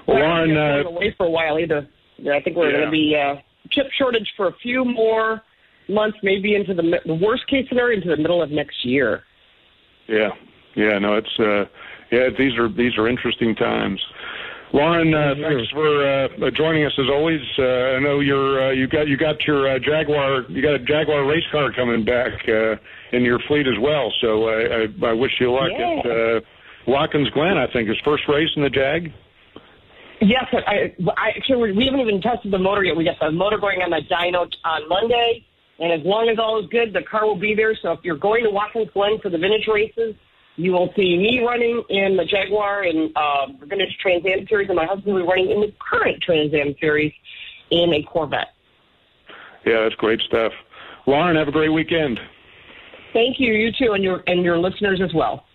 Well, 0.07 0.17
I 0.17 0.19
don't 0.19 0.29
Lauren, 0.29 0.49
think 0.49 0.57
it's 0.57 0.85
uh, 0.85 0.89
away 0.89 1.15
for 1.17 1.25
a 1.25 1.29
while 1.29 1.59
either. 1.59 1.87
Yeah, 2.17 2.33
I 2.35 2.41
think 2.41 2.55
we're 2.55 2.67
Yeah. 2.71 2.77
going 2.77 2.85
to 2.85 2.91
be 2.91 3.15
uh, 3.15 3.35
chip 3.71 3.87
shortage 3.97 4.29
for 4.37 4.47
a 4.47 4.53
few 4.61 4.85
more 4.85 5.41
months, 5.89 6.17
maybe 6.23 6.55
into 6.55 6.73
the, 6.73 6.99
the 7.05 7.13
worst 7.15 7.47
case 7.47 7.65
scenario 7.67 7.97
into 7.97 8.09
the 8.09 8.17
middle 8.17 8.41
of 8.41 8.51
next 8.51 8.85
year. 8.85 9.23
Yeah, 10.07 10.29
yeah, 10.75 10.97
no, 10.99 11.15
it's 11.15 11.39
uh, 11.39 11.65
yeah, 12.11 12.29
these 12.37 12.57
are 12.57 12.69
these 12.69 12.97
are 12.97 13.07
interesting 13.07 13.55
times. 13.55 13.99
Lauren, 14.75 15.13
uh, 15.13 15.35
thanks 15.39 15.71
for 15.71 15.87
uh, 16.03 16.51
joining 16.51 16.83
us 16.83 16.91
as 16.99 17.05
always. 17.07 17.39
Uh, 17.57 17.95
I 17.95 17.99
know 18.01 18.19
you're 18.19 18.67
uh, 18.67 18.71
you 18.71 18.87
got 18.87 19.07
you 19.07 19.15
got 19.15 19.39
your 19.47 19.73
uh, 19.73 19.79
Jaguar 19.79 20.43
you 20.49 20.61
got 20.61 20.75
a 20.75 20.79
Jaguar 20.79 21.25
race 21.25 21.45
car 21.49 21.71
coming 21.71 22.03
back 22.03 22.33
uh, 22.49 22.75
in 23.15 23.23
your 23.23 23.39
fleet 23.47 23.67
as 23.67 23.79
well. 23.79 24.11
So 24.19 24.49
I, 24.49 24.83
I, 24.83 25.11
I 25.11 25.13
wish 25.13 25.31
you 25.39 25.53
luck 25.53 25.71
Yeah. 25.71 26.01
at 26.03 26.11
uh, 26.11 26.39
Watkins 26.87 27.29
Glen. 27.29 27.57
I 27.57 27.71
think 27.71 27.87
his 27.87 27.97
first 28.03 28.23
race 28.27 28.49
in 28.57 28.63
the 28.63 28.69
Jag. 28.69 29.13
Yes, 30.19 30.43
I, 30.51 30.91
I 31.15 31.29
actually 31.37 31.71
we 31.71 31.85
haven't 31.85 32.01
even 32.01 32.19
tested 32.19 32.51
the 32.51 32.59
motor 32.59 32.83
yet. 32.83 32.97
We 32.97 33.05
got 33.05 33.15
the 33.21 33.31
motor 33.31 33.57
going 33.57 33.79
on 33.79 33.91
the 33.91 34.01
dyno 34.11 34.43
on 34.65 34.89
Monday, 34.89 35.45
and 35.79 35.93
as 35.93 36.05
long 36.05 36.27
as 36.27 36.35
all 36.37 36.59
is 36.61 36.67
good, 36.69 36.91
the 36.91 37.07
car 37.09 37.25
will 37.25 37.39
be 37.39 37.55
there. 37.55 37.79
So 37.81 37.93
if 37.93 37.99
you're 38.03 38.19
going 38.19 38.43
to 38.43 38.49
Watkins 38.49 38.89
Glen 38.93 39.19
for 39.23 39.29
the 39.29 39.37
vintage 39.37 39.69
races, 39.73 40.15
you 40.57 40.71
will 40.71 40.91
see 40.95 41.17
me 41.17 41.41
running 41.45 41.83
in 41.89 42.15
the 42.15 42.25
Jaguar 42.25 42.83
and 42.83 43.11
uh, 43.15 43.47
the 43.59 43.65
vintage 43.65 43.97
Trans 44.01 44.25
Am 44.25 44.47
series, 44.47 44.69
and 44.69 44.75
my 44.75 44.85
husband 44.85 45.15
will 45.15 45.23
be 45.23 45.27
running 45.27 45.51
in 45.51 45.61
the 45.61 45.73
current 45.79 46.21
Trans 46.21 46.53
Am 46.53 46.75
series 46.79 47.13
in 47.71 47.93
a 47.93 48.03
Corvette. 48.03 48.53
Yeah, 49.65 49.81
that's 49.83 49.95
great 49.95 50.21
stuff. 50.21 50.53
Lauren, 51.07 51.35
have 51.35 51.47
a 51.47 51.51
great 51.51 51.69
weekend. 51.73 52.19
Thank 53.13 53.39
you, 53.39 53.53
you 53.53 53.71
too, 53.71 53.93
and 53.93 54.03
your 54.03 54.23
and 54.27 54.43
your 54.43 54.57
listeners 54.57 55.01
as 55.03 55.13
well. 55.13 55.45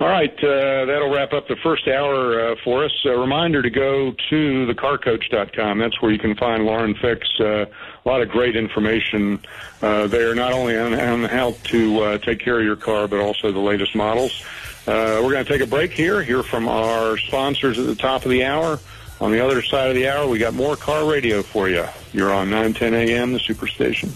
All 0.00 0.08
right, 0.08 0.32
uh, 0.42 0.86
that'll 0.86 1.10
wrap 1.10 1.32
up 1.32 1.46
the 1.46 1.54
first 1.56 1.86
hour 1.86 2.40
uh, 2.40 2.56
for 2.64 2.84
us. 2.84 2.92
A 3.04 3.10
reminder 3.10 3.62
to 3.62 3.70
go 3.70 4.10
to 4.28 4.66
thecarcoach.com. 4.66 5.78
That's 5.78 6.02
where 6.02 6.10
you 6.10 6.18
can 6.18 6.34
find 6.34 6.64
Lauren 6.64 6.96
Fix. 6.96 7.28
Uh, 7.38 7.66
a 8.04 8.08
lot 8.08 8.20
of 8.20 8.28
great 8.28 8.56
information 8.56 9.38
uh, 9.82 10.08
there, 10.08 10.34
not 10.34 10.52
only 10.52 10.76
on, 10.76 10.94
on 10.94 11.22
how 11.24 11.52
to 11.64 12.00
uh, 12.00 12.18
take 12.18 12.40
care 12.40 12.58
of 12.58 12.64
your 12.64 12.74
car, 12.74 13.06
but 13.06 13.20
also 13.20 13.52
the 13.52 13.60
latest 13.60 13.94
models. 13.94 14.44
Uh, 14.88 15.22
we're 15.22 15.30
going 15.30 15.44
to 15.44 15.50
take 15.50 15.62
a 15.62 15.66
break 15.66 15.92
here, 15.92 16.22
hear 16.22 16.42
from 16.42 16.66
our 16.66 17.16
sponsors 17.16 17.78
at 17.78 17.86
the 17.86 17.94
top 17.94 18.24
of 18.24 18.32
the 18.32 18.44
hour. 18.44 18.80
On 19.20 19.30
the 19.30 19.42
other 19.42 19.62
side 19.62 19.90
of 19.90 19.94
the 19.94 20.08
hour, 20.08 20.26
we 20.26 20.38
got 20.38 20.54
more 20.54 20.74
car 20.74 21.08
radio 21.08 21.40
for 21.40 21.68
you. 21.68 21.86
You're 22.12 22.32
on 22.32 22.50
910 22.50 22.94
a.m., 22.94 23.32
the 23.32 23.38
Superstation. 23.38 24.10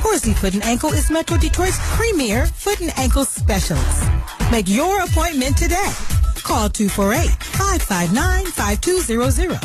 Horsley 0.00 0.32
Foot 0.32 0.54
and 0.54 0.64
Ankle 0.64 0.94
is 0.94 1.10
Metro 1.10 1.36
Detroit's 1.36 1.76
premier 1.96 2.46
foot 2.46 2.80
and 2.80 2.90
ankle 2.96 3.26
specialist. 3.26 4.02
Make 4.50 4.66
your 4.66 5.02
appointment 5.02 5.58
today. 5.58 5.92
Call 6.36 6.70
248-559-5200. 6.70 9.58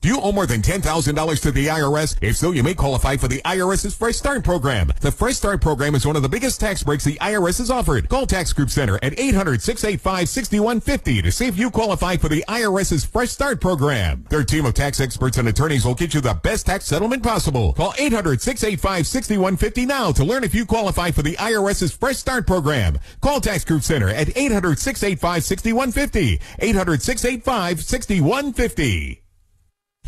Do 0.02 0.08
you 0.08 0.20
owe 0.20 0.32
more 0.32 0.46
than 0.46 0.60
$10,000 0.62 1.40
to 1.42 1.52
the 1.52 1.68
IRS? 1.68 2.16
If 2.20 2.36
so, 2.36 2.50
you 2.50 2.64
may 2.64 2.74
qualify 2.74 3.16
for 3.16 3.28
the 3.28 3.40
IRS's 3.44 3.94
Fresh 3.94 4.16
Start 4.16 4.42
program. 4.42 4.90
The 5.00 5.12
Fresh 5.12 5.36
Start 5.36 5.60
program 5.60 5.94
is 5.94 6.04
one 6.04 6.16
of 6.16 6.22
the 6.22 6.28
biggest 6.28 6.58
tax 6.58 6.82
breaks 6.82 7.04
the 7.04 7.14
IRS 7.20 7.58
has 7.58 7.70
offered. 7.70 8.08
Call 8.08 8.26
Tax 8.26 8.52
Group 8.52 8.70
Center 8.70 8.98
at 9.00 9.12
800-685-6150 9.12 11.22
to 11.22 11.30
see 11.30 11.46
if 11.46 11.56
you 11.56 11.70
qualify 11.70 12.16
for 12.16 12.28
the 12.28 12.44
IRS's 12.48 13.04
Fresh 13.04 13.30
Start 13.30 13.60
program. 13.60 14.26
Their 14.28 14.42
team 14.42 14.66
of 14.66 14.74
tax 14.74 14.98
experts 14.98 15.38
and 15.38 15.46
attorneys 15.46 15.84
will 15.84 15.94
get 15.94 16.14
you 16.14 16.20
the 16.20 16.34
best 16.34 16.66
tax 16.66 16.86
settlement 16.86 17.22
possible. 17.22 17.72
Call 17.74 17.92
800-685-6150 17.92 19.86
now 19.86 20.10
to 20.10 20.24
learn 20.24 20.42
if 20.42 20.52
you 20.52 20.66
qualify 20.66 21.12
for 21.12 21.22
the 21.22 21.36
IRS's 21.36 21.92
Fresh 21.92 22.16
Start 22.16 22.44
program. 22.44 22.98
Call 23.20 23.40
Tax 23.40 23.64
Group 23.64 23.84
Center 23.84 24.08
at 24.08 24.26
800-685-6150. 24.26 26.40
800-685-6150. 26.60 29.21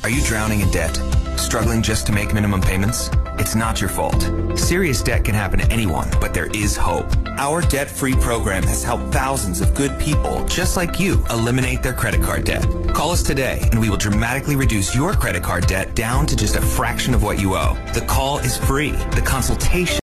Are 0.04 0.10
you 0.10 0.22
drowning 0.22 0.60
in 0.60 0.70
debt? 0.70 0.94
Struggling 1.38 1.80
just 1.80 2.06
to 2.08 2.12
make 2.12 2.34
minimum 2.34 2.60
payments? 2.60 3.08
It's 3.38 3.54
not 3.54 3.80
your 3.80 3.88
fault. 3.88 4.20
Serious 4.54 5.02
debt 5.02 5.24
can 5.24 5.34
happen 5.34 5.60
to 5.60 5.72
anyone, 5.72 6.10
but 6.20 6.34
there 6.34 6.48
is 6.54 6.76
hope. 6.76 7.06
Our 7.38 7.62
debt-free 7.62 8.16
program 8.16 8.64
has 8.64 8.84
helped 8.84 9.14
thousands 9.14 9.62
of 9.62 9.74
good 9.74 9.98
people 9.98 10.44
just 10.44 10.76
like 10.76 11.00
you 11.00 11.24
eliminate 11.30 11.82
their 11.82 11.94
credit 11.94 12.22
card 12.22 12.44
debt. 12.44 12.66
Call 12.92 13.12
us 13.12 13.22
today 13.22 13.66
and 13.72 13.80
we 13.80 13.88
will 13.88 13.96
dramatically 13.96 14.56
reduce 14.56 14.94
your 14.94 15.14
credit 15.14 15.42
card 15.42 15.66
debt 15.66 15.94
down 15.94 16.26
to 16.26 16.36
just 16.36 16.56
a 16.56 16.60
fraction 16.60 17.14
of 17.14 17.22
what 17.22 17.40
you 17.40 17.54
owe. 17.54 17.74
The 17.94 18.02
call 18.02 18.40
is 18.40 18.58
free. 18.58 18.90
The 18.90 19.22
consultation 19.24 20.00